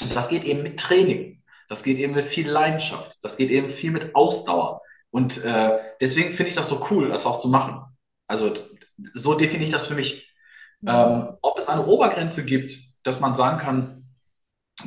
Und 0.01 0.15
das 0.15 0.29
geht 0.29 0.43
eben 0.43 0.63
mit 0.63 0.79
Training. 0.79 1.43
Das 1.69 1.83
geht 1.83 1.97
eben 1.97 2.13
mit 2.13 2.25
viel 2.25 2.49
Leidenschaft. 2.49 3.17
Das 3.21 3.37
geht 3.37 3.49
eben 3.49 3.69
viel 3.69 3.91
mit 3.91 4.15
Ausdauer. 4.15 4.81
Und 5.11 5.43
äh, 5.43 5.77
deswegen 6.01 6.33
finde 6.33 6.49
ich 6.49 6.55
das 6.55 6.67
so 6.67 6.85
cool, 6.89 7.09
das 7.09 7.25
auch 7.25 7.41
zu 7.41 7.47
machen. 7.47 7.81
Also 8.27 8.53
so 9.13 9.35
definiere 9.35 9.65
ich 9.65 9.71
das 9.71 9.85
für 9.85 9.95
mich. 9.95 10.33
Ähm, 10.87 11.37
ob 11.41 11.57
es 11.57 11.67
eine 11.67 11.85
Obergrenze 11.85 12.45
gibt, 12.45 12.75
dass 13.03 13.19
man 13.19 13.33
sagen 13.33 13.57
kann, 13.57 14.05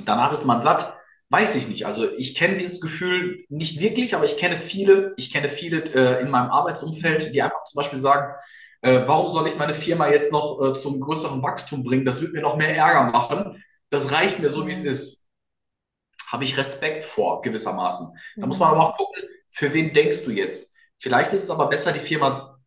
danach 0.04 0.32
ist 0.32 0.44
man 0.44 0.62
satt, 0.62 0.97
weiß 1.30 1.56
ich 1.56 1.68
nicht. 1.68 1.86
Also 1.86 2.10
ich 2.16 2.34
kenne 2.34 2.58
dieses 2.58 2.80
Gefühl 2.80 3.44
nicht 3.48 3.80
wirklich, 3.80 4.14
aber 4.14 4.24
ich 4.24 4.38
kenne 4.38 4.56
viele, 4.56 5.12
ich 5.16 5.32
kenne 5.32 5.48
viele 5.48 5.82
äh, 5.94 6.22
in 6.22 6.30
meinem 6.30 6.50
Arbeitsumfeld, 6.50 7.34
die 7.34 7.42
einfach 7.42 7.64
zum 7.64 7.76
Beispiel 7.78 7.98
sagen, 7.98 8.34
äh, 8.82 9.02
warum 9.06 9.30
soll 9.30 9.46
ich 9.48 9.56
meine 9.56 9.74
Firma 9.74 10.08
jetzt 10.08 10.32
noch 10.32 10.60
äh, 10.62 10.74
zum 10.74 11.00
größeren 11.00 11.42
Wachstum 11.42 11.84
bringen? 11.84 12.04
Das 12.04 12.20
wird 12.22 12.32
mir 12.32 12.42
noch 12.42 12.56
mehr 12.56 12.74
Ärger 12.74 13.10
machen. 13.10 13.62
Das 13.90 14.12
reicht 14.12 14.38
mir 14.38 14.48
so, 14.48 14.66
wie 14.66 14.72
es 14.72 14.84
ist. 14.84 15.28
Habe 16.28 16.44
ich 16.44 16.56
Respekt 16.56 17.04
vor, 17.04 17.40
gewissermaßen. 17.42 18.08
Da 18.36 18.46
muss 18.46 18.58
man 18.58 18.70
aber 18.70 18.90
auch 18.90 18.96
gucken, 18.96 19.22
für 19.50 19.72
wen 19.72 19.92
denkst 19.92 20.24
du 20.24 20.30
jetzt? 20.30 20.76
Vielleicht 20.98 21.32
ist 21.32 21.44
es 21.44 21.50
aber 21.50 21.68
besser, 21.68 21.92
die 21.92 21.98
Firma 21.98 22.58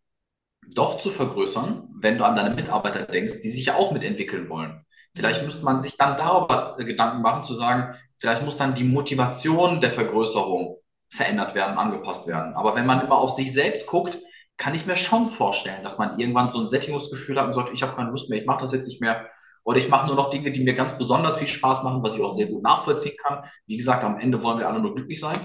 doch 0.74 0.98
zu 1.00 1.10
vergrößern, 1.10 1.90
wenn 2.00 2.18
du 2.18 2.26
an 2.26 2.36
deine 2.36 2.56
Mitarbeiter 2.56 3.06
denkst, 3.06 3.42
die 3.44 3.50
sich 3.50 3.66
ja 3.66 3.76
auch 3.76 3.92
mitentwickeln 3.92 4.50
wollen. 4.50 4.86
Vielleicht 5.16 5.44
müsste 5.44 5.66
man 5.66 5.82
sich 5.82 5.98
dann 5.98 6.18
darüber 6.18 6.78
Gedanken 6.78 7.22
machen, 7.22 7.44
zu 7.44 7.54
sagen, 7.54 7.96
vielleicht 8.22 8.44
muss 8.44 8.58
dann 8.58 8.76
die 8.76 8.84
Motivation 8.84 9.82
der 9.82 9.92
Vergrößerung 9.92 10.78
verändert 11.10 11.56
werden, 11.56 11.78
angepasst 11.78 12.28
werden. 12.28 12.54
Aber 12.54 12.76
wenn 12.76 12.86
man 12.86 13.02
immer 13.02 13.18
auf 13.18 13.32
sich 13.32 13.52
selbst 13.52 13.88
guckt, 13.88 14.18
kann 14.58 14.76
ich 14.76 14.86
mir 14.86 14.96
schon 14.96 15.28
vorstellen, 15.28 15.84
dass 15.84 15.98
man 15.98 16.20
irgendwann 16.20 16.48
so 16.48 16.62
ein 16.62 16.68
Sättigungsgefühl 16.68 17.40
hat 17.40 17.48
und 17.48 17.54
sagt, 17.54 17.72
ich 17.74 17.82
habe 17.82 17.96
keine 17.96 18.12
Lust 18.12 18.30
mehr, 18.30 18.40
ich 18.40 18.46
mache 18.46 18.62
das 18.62 18.74
jetzt 18.74 18.88
nicht 18.88 19.02
mehr. 19.02 19.28
Oder 19.64 19.80
ich 19.80 19.90
mache 19.90 20.08
nur 20.08 20.16
noch 20.16 20.30
Dinge, 20.30 20.52
die 20.52 20.64
mir 20.64 20.76
ganz 20.76 20.98
besonders 20.98 21.38
viel 21.38 21.48
Spaß 21.48 21.84
machen, 21.84 22.04
was 22.04 22.16
ich 22.16 22.22
auch 22.22 22.30
sehr 22.30 22.46
gut 22.46 22.64
nachvollziehen 22.64 23.16
kann. 23.24 23.44
Wie 23.66 23.78
gesagt, 23.78 24.04
am 24.04 24.20
Ende 24.20 24.42
wollen 24.42 24.60
wir 24.60 24.70
alle 24.70 24.80
nur 24.80 24.96
glücklich 24.96 25.20
sein. 25.20 25.40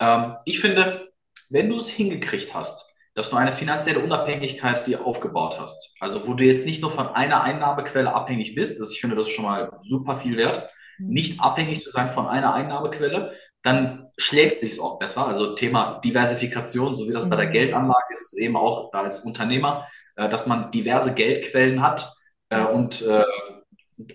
Ähm, 0.00 0.36
ich 0.44 0.60
finde, 0.60 1.08
wenn 1.50 1.68
du 1.68 1.76
es 1.76 1.88
hingekriegt 1.88 2.54
hast, 2.54 2.94
dass 3.14 3.30
du 3.30 3.36
eine 3.36 3.52
finanzielle 3.52 3.98
Unabhängigkeit 3.98 4.86
dir 4.86 5.04
aufgebaut 5.04 5.58
hast. 5.60 5.94
Also 6.00 6.26
wo 6.26 6.34
du 6.34 6.44
jetzt 6.44 6.64
nicht 6.64 6.80
nur 6.80 6.90
von 6.90 7.08
einer 7.08 7.42
Einnahmequelle 7.42 8.14
abhängig 8.14 8.54
bist, 8.54 8.80
das, 8.80 8.92
ich 8.92 9.00
finde, 9.00 9.16
das 9.16 9.26
ist 9.26 9.32
schon 9.32 9.44
mal 9.44 9.78
super 9.82 10.16
viel 10.16 10.36
wert, 10.36 10.70
nicht 11.00 11.40
abhängig 11.40 11.82
zu 11.82 11.90
sein 11.90 12.10
von 12.10 12.26
einer 12.26 12.54
Einnahmequelle, 12.54 13.32
dann 13.62 14.08
schläft 14.16 14.60
sich 14.60 14.80
auch 14.80 14.98
besser. 14.98 15.26
Also 15.26 15.54
Thema 15.54 16.00
Diversifikation, 16.04 16.94
so 16.96 17.08
wie 17.08 17.12
das 17.12 17.28
bei 17.28 17.36
der 17.36 17.48
Geldanlage 17.48 18.14
ist, 18.14 18.36
eben 18.38 18.56
auch 18.56 18.92
als 18.92 19.20
Unternehmer, 19.20 19.86
äh, 20.16 20.28
dass 20.28 20.46
man 20.46 20.70
diverse 20.70 21.14
Geldquellen 21.14 21.82
hat 21.82 22.12
äh, 22.50 22.62
und 22.62 23.02
äh, 23.02 23.24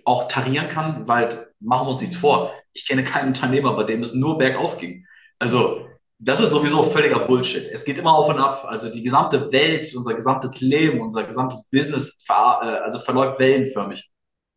auch 0.04 0.28
tarieren 0.28 0.68
kann, 0.70 1.08
weil 1.08 1.48
machen 1.60 1.86
wir 1.88 1.92
uns 1.92 2.02
nichts 2.02 2.16
vor. 2.16 2.54
Ich 2.74 2.88
kenne 2.88 3.04
keinen 3.04 3.30
Unternehmer, 3.30 3.74
bei 3.76 3.84
dem 3.84 4.02
es 4.02 4.14
nur 4.14 4.38
bergauf 4.38 4.78
ging. 4.78 5.06
Also 5.40 5.88
Das 6.18 6.40
ist 6.40 6.52
sowieso 6.52 6.84
völliger 6.84 7.20
Bullshit. 7.28 7.70
Es 7.72 7.84
geht 7.86 7.98
immer 7.98 8.14
auf 8.16 8.30
und 8.30 8.40
ab. 8.40 8.66
Also 8.66 8.90
die 8.90 9.04
gesamte 9.04 9.52
Welt, 9.52 9.94
unser 9.96 10.14
gesamtes 10.16 10.62
Leben, 10.62 11.02
unser 11.02 11.24
gesamtes 11.24 11.70
Business 11.70 12.24
ver, 12.26 12.62
also 12.84 13.00
verläuft 13.00 13.38
wellenförmig. 13.40 14.12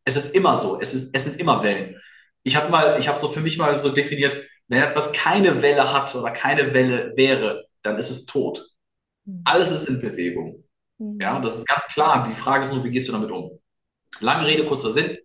Es 0.05 0.15
ist 0.15 0.35
immer 0.35 0.55
so. 0.55 0.79
Es, 0.81 0.93
ist, 0.93 1.11
es 1.13 1.25
sind 1.25 1.39
immer 1.39 1.61
Wellen. 1.63 1.95
Ich 2.43 2.55
habe 2.55 2.69
mal, 2.69 2.99
ich 2.99 3.07
habe 3.07 3.19
so 3.19 3.27
für 3.27 3.41
mich 3.41 3.57
mal 3.57 3.77
so 3.77 3.89
definiert, 3.89 4.37
wenn 4.67 4.83
etwas 4.83 5.11
keine 5.11 5.61
Welle 5.61 5.91
hat 5.91 6.13
oder 6.15 6.31
keine 6.31 6.73
Welle 6.73 7.13
wäre, 7.15 7.65
dann 7.81 7.97
ist 7.97 8.11
es 8.11 8.25
tot. 8.25 8.65
Hm. 9.25 9.41
Alles 9.45 9.71
ist 9.71 9.87
in 9.87 9.99
Bewegung. 9.99 10.63
Hm. 10.99 11.19
Ja, 11.19 11.39
das 11.39 11.57
ist 11.57 11.67
ganz 11.67 11.87
klar. 11.87 12.25
Die 12.27 12.35
Frage 12.35 12.63
ist 12.63 12.73
nur, 12.73 12.83
wie 12.83 12.91
gehst 12.91 13.07
du 13.07 13.11
damit 13.11 13.31
um? 13.31 13.59
Lange 14.19 14.47
Rede, 14.47 14.65
kurzer 14.65 14.89
Sinn. 14.89 15.17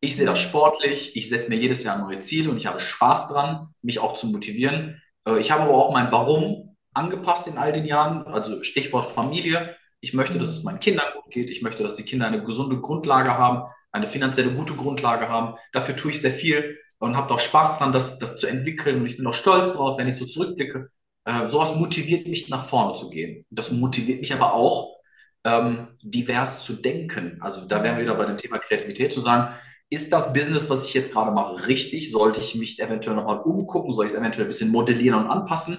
Ich 0.00 0.16
sehe 0.16 0.26
das 0.26 0.40
sportlich. 0.40 1.16
Ich 1.16 1.28
setze 1.28 1.48
mir 1.48 1.56
jedes 1.56 1.82
Jahr 1.82 1.98
neue 1.98 2.20
Ziele 2.20 2.50
und 2.50 2.56
ich 2.56 2.66
habe 2.66 2.80
Spaß 2.80 3.28
dran, 3.28 3.74
mich 3.82 3.98
auch 3.98 4.14
zu 4.14 4.26
motivieren. 4.28 5.02
Äh, 5.26 5.38
ich 5.38 5.50
habe 5.50 5.64
aber 5.64 5.74
auch 5.74 5.92
mein 5.92 6.12
Warum 6.12 6.76
angepasst 6.92 7.48
in 7.48 7.58
all 7.58 7.72
den 7.72 7.84
Jahren. 7.84 8.26
Also 8.26 8.62
Stichwort 8.62 9.06
Familie. 9.06 9.76
Ich 10.00 10.14
möchte, 10.14 10.38
dass 10.38 10.50
es 10.50 10.62
meinen 10.62 10.80
Kindern 10.80 11.06
gut 11.14 11.32
geht. 11.32 11.50
Ich 11.50 11.62
möchte, 11.62 11.82
dass 11.82 11.96
die 11.96 12.04
Kinder 12.04 12.26
eine 12.26 12.42
gesunde 12.42 12.80
Grundlage 12.80 13.36
haben, 13.38 13.70
eine 13.94 14.06
finanzielle 14.06 14.50
gute 14.50 14.74
Grundlage 14.74 15.28
haben. 15.28 15.56
Dafür 15.72 15.96
tue 15.96 16.10
ich 16.10 16.20
sehr 16.20 16.32
viel 16.32 16.78
und 16.98 17.16
habe 17.16 17.32
auch 17.32 17.38
Spaß 17.38 17.78
dran, 17.78 17.92
das, 17.92 18.18
das 18.18 18.38
zu 18.38 18.46
entwickeln. 18.46 19.00
Und 19.00 19.06
ich 19.06 19.16
bin 19.16 19.26
auch 19.26 19.34
stolz 19.34 19.72
drauf, 19.72 19.98
wenn 19.98 20.08
ich 20.08 20.16
so 20.16 20.26
zurückblicke. 20.26 20.90
Äh, 21.24 21.48
sowas 21.48 21.76
motiviert 21.76 22.26
mich, 22.26 22.48
nach 22.48 22.64
vorne 22.64 22.94
zu 22.94 23.08
gehen. 23.08 23.46
Das 23.50 23.70
motiviert 23.70 24.20
mich 24.20 24.32
aber 24.32 24.52
auch, 24.52 24.96
ähm, 25.44 25.88
divers 26.02 26.64
zu 26.64 26.74
denken. 26.74 27.38
Also 27.40 27.66
da 27.66 27.82
wären 27.84 27.96
wir 27.96 28.02
wieder 28.02 28.16
bei 28.16 28.24
dem 28.24 28.36
Thema 28.36 28.58
Kreativität 28.58 29.12
zu 29.12 29.20
sagen, 29.20 29.54
ist 29.90 30.12
das 30.12 30.32
Business, 30.32 30.68
was 30.70 30.86
ich 30.86 30.94
jetzt 30.94 31.12
gerade 31.12 31.30
mache, 31.30 31.68
richtig? 31.68 32.10
Sollte 32.10 32.40
ich 32.40 32.56
mich 32.56 32.80
eventuell 32.80 33.14
nochmal 33.14 33.40
umgucken? 33.40 33.92
Soll 33.92 34.06
ich 34.06 34.12
es 34.12 34.18
eventuell 34.18 34.46
ein 34.46 34.48
bisschen 34.48 34.70
modellieren 34.70 35.24
und 35.24 35.30
anpassen? 35.30 35.78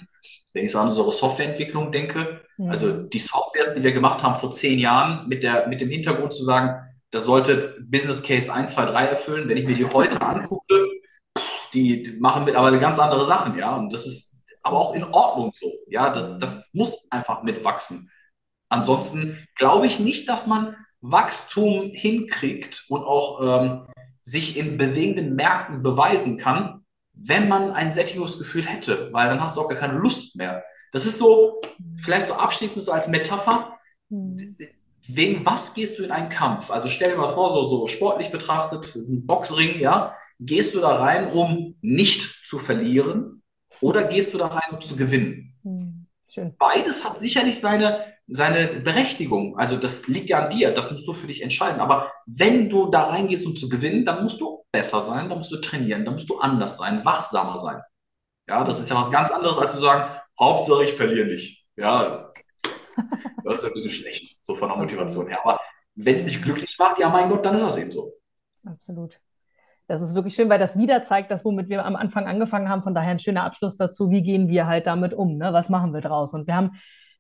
Wenn 0.54 0.64
ich 0.64 0.72
so 0.72 0.80
an 0.80 0.88
unsere 0.88 1.12
Softwareentwicklung 1.12 1.92
denke, 1.92 2.42
ja. 2.58 2.70
also 2.70 3.04
die 3.04 3.20
Softwares, 3.20 3.74
die 3.76 3.84
wir 3.84 3.92
gemacht 3.92 4.24
haben 4.24 4.40
vor 4.40 4.52
zehn 4.52 4.80
Jahren, 4.80 5.28
mit, 5.28 5.44
der, 5.44 5.68
mit 5.68 5.82
dem 5.82 5.90
Hintergrund 5.90 6.34
zu 6.34 6.44
sagen, 6.44 6.95
das 7.16 7.24
sollte 7.24 7.78
Business 7.80 8.22
Case 8.22 8.54
1, 8.54 8.74
2, 8.74 8.86
3 8.88 9.06
erfüllen. 9.06 9.48
Wenn 9.48 9.56
ich 9.56 9.66
mir 9.66 9.76
die 9.76 9.86
heute 9.86 10.22
angucke, 10.22 10.86
die 11.74 12.18
machen 12.20 12.44
mittlerweile 12.44 12.78
ganz 12.78 13.00
andere 13.00 13.24
Sachen, 13.24 13.58
ja. 13.58 13.74
Und 13.78 13.94
das 13.94 14.06
ist 14.06 14.44
aber 14.62 14.80
auch 14.80 14.94
in 14.94 15.06
Ordnung 15.06 15.54
so. 15.56 15.72
Ja, 15.88 16.10
das, 16.10 16.38
das 16.40 16.74
muss 16.74 17.08
einfach 17.10 17.44
mitwachsen. 17.44 18.12
Ansonsten 18.68 19.48
glaube 19.56 19.88
ich 19.88 20.02
nicht, 20.02 20.28
dass 20.28 20.46
man 20.46 20.76
Wachstum 21.00 21.92
hinkriegt 21.94 22.84
und 22.90 23.06
auch 23.06 23.62
ähm, 23.62 23.88
sich 24.24 24.58
in 24.58 24.78
bewegenden 24.78 25.36
Märkten 25.36 25.84
beweisen 25.84 26.38
kann, 26.38 26.84
wenn 27.14 27.48
man 27.48 27.72
ein 27.72 27.94
Sättigungsgefühl 27.94 28.64
hätte, 28.64 29.14
weil 29.14 29.30
dann 29.30 29.40
hast 29.40 29.56
du 29.56 29.62
auch 29.62 29.70
gar 29.70 29.80
keine 29.80 29.98
Lust 30.00 30.36
mehr. 30.36 30.66
Das 30.92 31.06
ist 31.06 31.18
so, 31.18 31.62
vielleicht 31.98 32.28
so 32.28 32.34
abschließend 32.34 32.84
so 32.84 32.92
als 32.92 33.08
Metapher. 33.08 33.80
Wegen 35.08 35.46
was 35.46 35.74
gehst 35.74 36.00
du 36.00 36.04
in 36.04 36.12
einen 36.12 36.30
Kampf? 36.30 36.72
Also 36.72 36.90
stell 36.90 37.12
dir 37.12 37.18
mal 37.18 37.34
vor, 37.34 37.52
so, 37.52 37.64
so 37.64 37.88
sportlich 37.88 38.32
betrachtet, 38.32 38.96
ein 38.96 39.26
Boxring, 39.26 39.80
ja, 39.80 40.16
gehst 40.40 40.74
du 40.74 40.80
da 40.80 40.96
rein, 40.98 41.28
um 41.28 41.76
nicht 41.82 42.46
zu 42.46 42.60
verlieren 42.60 43.44
oder 43.82 44.04
gehst 44.06 44.34
du 44.34 44.38
da 44.38 44.48
rein, 44.48 44.74
um 44.74 44.82
zu 44.82 44.96
gewinnen? 44.96 45.54
Mhm. 45.64 46.08
Beides 46.58 47.06
hat 47.06 47.20
sicherlich 47.20 47.60
seine, 47.60 48.14
seine 48.28 48.68
Berechtigung. 48.68 49.58
Also 49.58 49.78
das 49.78 50.08
liegt 50.08 50.30
ja 50.30 50.46
an 50.46 50.50
dir, 50.50 50.72
das 50.72 50.92
musst 50.92 51.08
du 51.08 51.14
für 51.14 51.28
dich 51.28 51.42
entscheiden. 51.42 51.80
Aber 51.80 52.12
wenn 52.26 52.70
du 52.70 52.90
da 52.90 53.06
reingehst, 53.06 53.48
um 53.48 53.56
zu 53.56 53.70
gewinnen, 53.70 54.04
dann 54.06 54.24
musst 54.24 54.42
du 54.42 54.66
besser 54.72 55.02
sein, 55.02 55.30
dann 55.30 55.38
musst 55.38 55.52
du 55.52 55.58
trainieren, 55.58 56.04
dann 56.04 56.16
musst 56.16 56.30
du 56.30 56.40
anders 56.40 56.78
sein, 56.78 57.06
wachsamer 57.06 57.58
sein. 57.58 57.82
Ja, 58.50 58.64
das 58.64 58.80
ist 58.80 58.90
ja 58.90 58.98
was 58.98 59.12
ganz 59.12 59.32
anderes, 59.32 59.58
als 59.58 59.74
zu 59.74 59.80
sagen, 59.80 60.14
Hauptsache 60.40 60.84
ich 60.84 60.94
verliere 60.94 61.28
nicht. 61.28 61.66
Ja, 61.78 62.32
das 63.44 63.60
ist 63.60 63.66
ein 63.66 63.74
bisschen 63.74 63.92
schlecht, 63.92 64.40
so 64.44 64.56
von 64.56 64.70
der 64.70 64.78
Motivation 64.78 65.28
her. 65.28 65.40
Aber 65.44 65.60
wenn 65.96 66.16
es 66.16 66.26
dich 66.26 66.42
glücklich 66.42 66.76
macht, 66.80 67.00
ja 67.00 67.10
mein 67.10 67.30
Gott, 67.30 67.46
dann 67.46 67.56
ist 67.56 67.64
das 67.64 67.78
eben 67.78 67.92
so. 67.92 68.14
Absolut. 68.66 69.20
Das 69.88 70.02
ist 70.02 70.16
wirklich 70.16 70.34
schön, 70.34 70.50
weil 70.50 70.60
das 70.60 70.78
wieder 70.78 71.04
zeigt, 71.04 71.30
das, 71.30 71.46
womit 71.46 71.70
wir 71.70 71.86
am 71.86 71.96
Anfang 71.96 72.28
angefangen 72.28 72.70
haben. 72.70 72.82
Von 72.82 72.96
daher 72.96 73.12
ein 73.12 73.20
schöner 73.20 73.44
Abschluss 73.44 73.78
dazu. 73.78 74.10
Wie 74.10 74.24
gehen 74.24 74.48
wir 74.48 74.66
halt 74.66 74.88
damit 74.88 75.14
um? 75.14 75.38
Ne? 75.38 75.54
Was 75.54 75.70
machen 75.70 75.94
wir 75.94 76.02
draus? 76.02 76.34
Und 76.34 76.48
wir 76.48 76.56
haben 76.56 76.72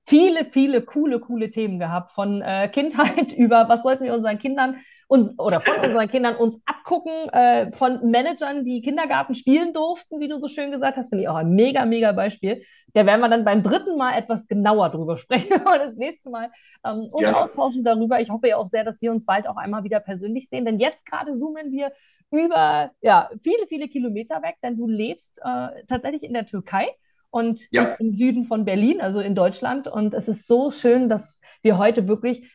viele, 0.04 0.46
viele 0.46 0.82
coole, 0.82 1.20
coole 1.20 1.52
Themen 1.52 1.80
gehabt, 1.80 2.12
von 2.12 2.42
äh, 2.42 2.70
Kindheit 2.70 3.34
über, 3.38 3.70
was 3.70 3.84
sollten 3.84 4.04
wir 4.04 4.14
unseren 4.14 4.40
Kindern 4.40 4.78
uns 5.08 5.38
oder 5.38 5.62
von 5.62 5.86
unseren 5.86 6.08
Kindern 6.08 6.36
uns 6.36 6.60
abgucken, 6.66 7.30
äh, 7.30 7.72
von 7.72 8.10
Managern, 8.10 8.66
die 8.66 8.82
Kindergarten 8.82 9.36
spielen 9.36 9.72
durften, 9.72 10.20
wie 10.20 10.28
du 10.28 10.40
so 10.40 10.48
schön 10.48 10.72
gesagt 10.72 10.98
hast, 10.98 11.10
finde 11.10 11.24
ich 11.24 11.30
auch 11.30 11.36
ein 11.36 11.52
mega, 11.52 11.86
mega 11.86 12.12
Beispiel. 12.12 12.64
Da 12.94 13.06
werden 13.06 13.22
wir 13.22 13.30
dann 13.30 13.46
beim 13.46 13.62
dritten 13.62 13.98
Mal 13.98 14.18
etwas 14.18 14.48
genauer 14.48 14.90
drüber 14.90 15.18
sprechen 15.18 15.54
und 15.54 15.66
das 15.66 15.96
nächste 15.96 16.30
Mal 16.30 16.50
ähm, 16.84 17.08
uns 17.12 17.24
ja. 17.24 17.34
austauschen 17.34 17.84
darüber. 17.84 18.20
Ich 18.20 18.30
hoffe 18.30 18.48
ja 18.48 18.58
auch 18.58 18.68
sehr, 18.68 18.84
dass 18.84 19.02
wir 19.02 19.12
uns 19.12 19.26
bald 19.26 19.48
auch 19.48 19.58
einmal 19.58 19.84
wieder 19.84 20.00
persönlich 20.00 20.50
sehen, 20.50 20.66
denn 20.66 20.80
jetzt 20.80 21.06
gerade 21.06 21.36
zoomen 21.36 21.72
wir 21.72 21.92
über 22.32 22.92
ja, 23.02 23.30
viele, 23.42 23.68
viele 23.68 23.88
Kilometer 23.88 24.42
weg, 24.42 24.56
denn 24.64 24.78
du 24.78 24.88
lebst 24.88 25.40
äh, 25.44 25.84
tatsächlich 25.88 26.24
in 26.24 26.34
der 26.34 26.48
Türkei 26.48 26.88
und 27.30 27.62
ja. 27.70 27.96
im 28.00 28.14
Süden 28.14 28.46
von 28.46 28.66
Berlin, 28.66 29.02
also 29.02 29.20
in 29.20 29.36
Deutschland. 29.36 29.88
Und 29.88 30.14
es 30.14 30.28
ist 30.28 30.48
so 30.48 30.72
schön, 30.72 31.10
dass 31.10 31.38
wir 31.62 31.78
heute 31.78 32.08
wirklich 32.08 32.50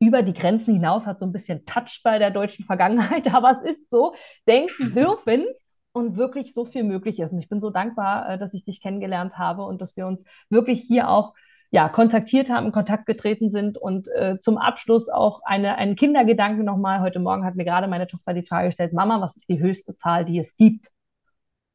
über 0.00 0.22
die 0.22 0.32
Grenzen 0.32 0.72
hinaus 0.72 1.06
hat 1.06 1.20
so 1.20 1.26
ein 1.26 1.32
bisschen 1.32 1.64
Touch 1.66 2.00
bei 2.02 2.18
der 2.18 2.30
deutschen 2.30 2.64
Vergangenheit, 2.64 3.32
aber 3.34 3.50
es 3.50 3.62
ist 3.62 3.90
so, 3.90 4.14
denken 4.48 4.94
dürfen 4.94 5.44
und 5.92 6.16
wirklich 6.16 6.52
so 6.54 6.64
viel 6.64 6.84
möglich 6.84 7.20
ist. 7.20 7.32
Und 7.32 7.38
ich 7.38 7.48
bin 7.48 7.60
so 7.60 7.70
dankbar, 7.70 8.30
äh, 8.30 8.38
dass 8.38 8.54
ich 8.54 8.64
dich 8.64 8.80
kennengelernt 8.80 9.38
habe 9.38 9.62
und 9.62 9.80
dass 9.80 9.96
wir 9.96 10.06
uns 10.06 10.24
wirklich 10.48 10.80
hier 10.80 11.08
auch 11.08 11.34
ja, 11.72 11.88
kontaktiert 11.88 12.50
haben, 12.50 12.66
in 12.66 12.72
Kontakt 12.72 13.06
getreten 13.06 13.52
sind 13.52 13.78
und 13.78 14.08
äh, 14.08 14.38
zum 14.40 14.58
Abschluss 14.58 15.08
auch 15.08 15.40
eine, 15.44 15.76
einen 15.76 15.94
Kindergedanken 15.94 16.64
nochmal. 16.64 17.00
Heute 17.00 17.20
Morgen 17.20 17.44
hat 17.44 17.54
mir 17.54 17.64
gerade 17.64 17.86
meine 17.86 18.08
Tochter 18.08 18.34
die 18.34 18.42
Frage 18.42 18.68
gestellt, 18.68 18.92
Mama, 18.92 19.20
was 19.20 19.36
ist 19.36 19.48
die 19.48 19.60
höchste 19.60 19.96
Zahl, 19.96 20.24
die 20.24 20.38
es 20.40 20.56
gibt? 20.56 20.90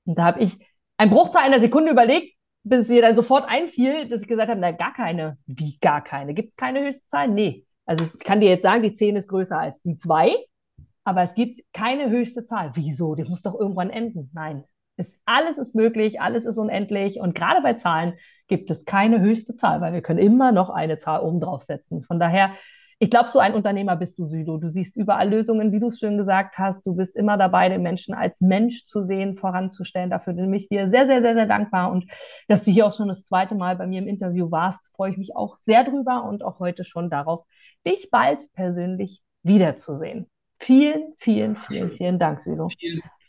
Und 0.06 0.18
da 0.18 0.26
habe 0.26 0.42
ich 0.42 0.58
ein 0.98 1.10
Bruchteil 1.10 1.44
einer 1.44 1.62
Sekunde 1.62 1.92
überlegt, 1.92 2.36
bis 2.64 2.82
es 2.82 2.90
ihr 2.90 3.02
dann 3.02 3.16
sofort 3.16 3.48
einfiel, 3.48 4.10
dass 4.10 4.24
ich 4.24 4.28
gesagt 4.28 4.50
habe, 4.50 4.60
na, 4.60 4.72
gar 4.72 4.94
keine. 4.94 5.38
Wie 5.46 5.78
gar 5.80 6.04
keine? 6.04 6.34
Gibt 6.34 6.50
es 6.50 6.56
keine 6.56 6.82
höchste 6.82 7.08
Zahl? 7.08 7.30
Nee. 7.30 7.66
Also 7.86 8.04
ich 8.04 8.24
kann 8.24 8.40
dir 8.40 8.50
jetzt 8.50 8.64
sagen, 8.64 8.84
die 8.84 8.94
10 8.94 9.16
ist 9.16 9.28
größer 9.28 9.58
als 9.58 9.82
die 9.82 9.98
2, 9.98 10.36
aber 11.04 11.22
es 11.22 11.34
gibt 11.36 11.62
keine 11.74 12.10
höchste 12.10 12.46
Zahl. 12.46 12.72
Wieso? 12.74 13.16
Die 13.16 13.24
muss 13.24 13.42
doch 13.42 13.60
irgendwann 13.60 13.90
enden. 13.90 14.32
Nein. 14.34 14.64
Es, 14.98 15.18
alles 15.26 15.58
ist 15.58 15.76
möglich, 15.76 16.22
alles 16.22 16.46
ist 16.46 16.58
unendlich 16.58 17.20
und 17.20 17.36
gerade 17.36 17.62
bei 17.62 17.74
Zahlen 17.74 18.14
gibt 18.48 18.72
es 18.72 18.86
keine 18.86 19.20
höchste 19.20 19.56
Zahl, 19.56 19.82
weil 19.82 19.92
wir 19.92 20.02
können 20.02 20.20
immer 20.20 20.54
noch 20.54 20.70
eine 20.70 20.98
Zahl 20.98 21.22
oben 21.22 21.42
draufsetzen. 21.42 22.04
Von 22.04 22.18
daher 22.18 22.52
ich 22.98 23.10
glaube, 23.10 23.30
so 23.30 23.40
ein 23.40 23.54
Unternehmer 23.54 23.98
bist 23.98 24.18
du, 24.18 24.26
Südo. 24.26 24.58
Du 24.58 24.72
siehst 24.72 24.96
überall 24.96 25.30
Lösungen, 25.30 25.74
wie 25.74 25.82
du 25.82 25.88
es 25.88 26.00
schön 26.00 26.18
gesagt 26.18 26.58
hast. 26.58 26.88
Du 26.88 26.96
bist 26.96 27.16
immer 27.18 27.38
dabei, 27.38 27.68
den 27.68 27.82
Menschen 27.82 28.14
als 28.14 28.40
Mensch 28.40 28.86
zu 28.86 29.04
sehen, 29.04 29.36
voranzustellen. 29.36 30.10
Dafür 30.10 30.32
bin 30.34 30.54
ich 30.54 30.70
dir 30.70 30.88
sehr, 30.88 31.06
sehr, 31.06 31.22
sehr, 31.22 31.34
sehr 31.34 31.46
dankbar. 31.46 31.92
Und 31.92 32.10
dass 32.48 32.64
du 32.64 32.72
hier 32.72 32.88
auch 32.88 32.94
schon 32.94 33.10
das 33.10 33.26
zweite 33.26 33.54
Mal 33.54 33.76
bei 33.76 33.86
mir 33.86 34.00
im 34.00 34.08
Interview 34.08 34.50
warst, 34.50 34.90
freue 34.96 35.12
ich 35.12 35.18
mich 35.18 35.36
auch 35.36 35.58
sehr 35.58 35.84
drüber 35.84 36.24
und 36.24 36.42
auch 36.42 36.60
heute 36.60 36.86
schon 36.86 37.10
darauf, 37.10 37.44
dich 37.86 38.10
bald 38.12 38.52
persönlich 38.54 39.22
wiederzusehen. 39.44 40.28
Vielen, 40.60 41.14
vielen, 41.18 41.58
vielen, 41.58 41.92
vielen 41.92 42.20
Dank, 42.20 42.42
Südo. 42.42 42.70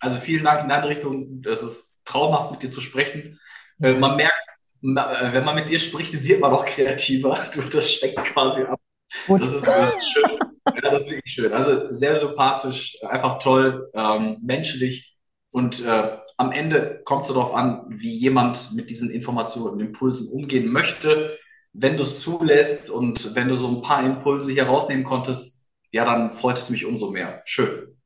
also 0.00 0.16
vielen 0.16 0.44
Dank 0.44 0.62
in 0.62 0.68
deine 0.68 0.88
Richtung. 0.88 1.42
Es 1.44 1.62
ist 1.62 2.02
traumhaft, 2.04 2.52
mit 2.52 2.62
dir 2.62 2.70
zu 2.70 2.80
sprechen. 2.80 3.38
Äh, 3.80 3.94
man 3.94 4.16
merkt, 4.16 4.46
äh, 4.82 5.32
wenn 5.32 5.44
man 5.44 5.54
mit 5.56 5.68
dir 5.68 5.78
spricht, 5.78 6.24
wird 6.24 6.40
man 6.40 6.52
auch 6.52 6.64
kreativer. 6.64 7.38
Du, 7.52 7.60
das 7.62 7.92
steckt 7.92 8.22
quasi 8.24 8.62
ab. 8.62 8.80
Das 9.28 9.52
ist, 9.52 9.66
das 9.66 9.94
ist 9.94 10.12
schön. 10.12 10.38
Ja, 10.74 10.90
das 10.90 11.02
ist 11.02 11.10
wirklich 11.10 11.32
schön. 11.32 11.52
Also 11.52 11.92
sehr 11.92 12.14
sympathisch, 12.14 12.98
einfach 13.02 13.38
toll, 13.38 13.90
ähm, 13.94 14.38
menschlich. 14.42 15.16
Und 15.52 15.84
äh, 15.84 16.18
am 16.36 16.52
Ende 16.52 17.00
kommt 17.04 17.22
es 17.22 17.28
darauf 17.28 17.54
an, 17.54 17.84
wie 17.88 18.14
jemand 18.14 18.74
mit 18.74 18.90
diesen 18.90 19.10
Informationen 19.10 19.74
und 19.74 19.80
Impulsen 19.80 20.30
umgehen 20.32 20.68
möchte. 20.68 21.38
Wenn 21.78 21.96
du 21.96 22.02
es 22.02 22.20
zulässt 22.22 22.90
und 22.90 23.34
wenn 23.34 23.48
du 23.48 23.56
so 23.56 23.68
ein 23.68 23.82
paar 23.82 24.04
Impulse 24.04 24.52
hier 24.52 24.66
rausnehmen 24.66 25.04
konntest, 25.04 25.68
ja, 25.92 26.04
dann 26.04 26.32
freut 26.32 26.58
es 26.58 26.70
mich 26.70 26.84
umso 26.86 27.10
mehr. 27.10 27.42
Schön. 27.44 27.96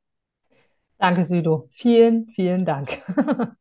Danke, 0.98 1.24
Südo. 1.24 1.68
Vielen, 1.72 2.28
vielen 2.34 2.64
Dank. 2.64 3.02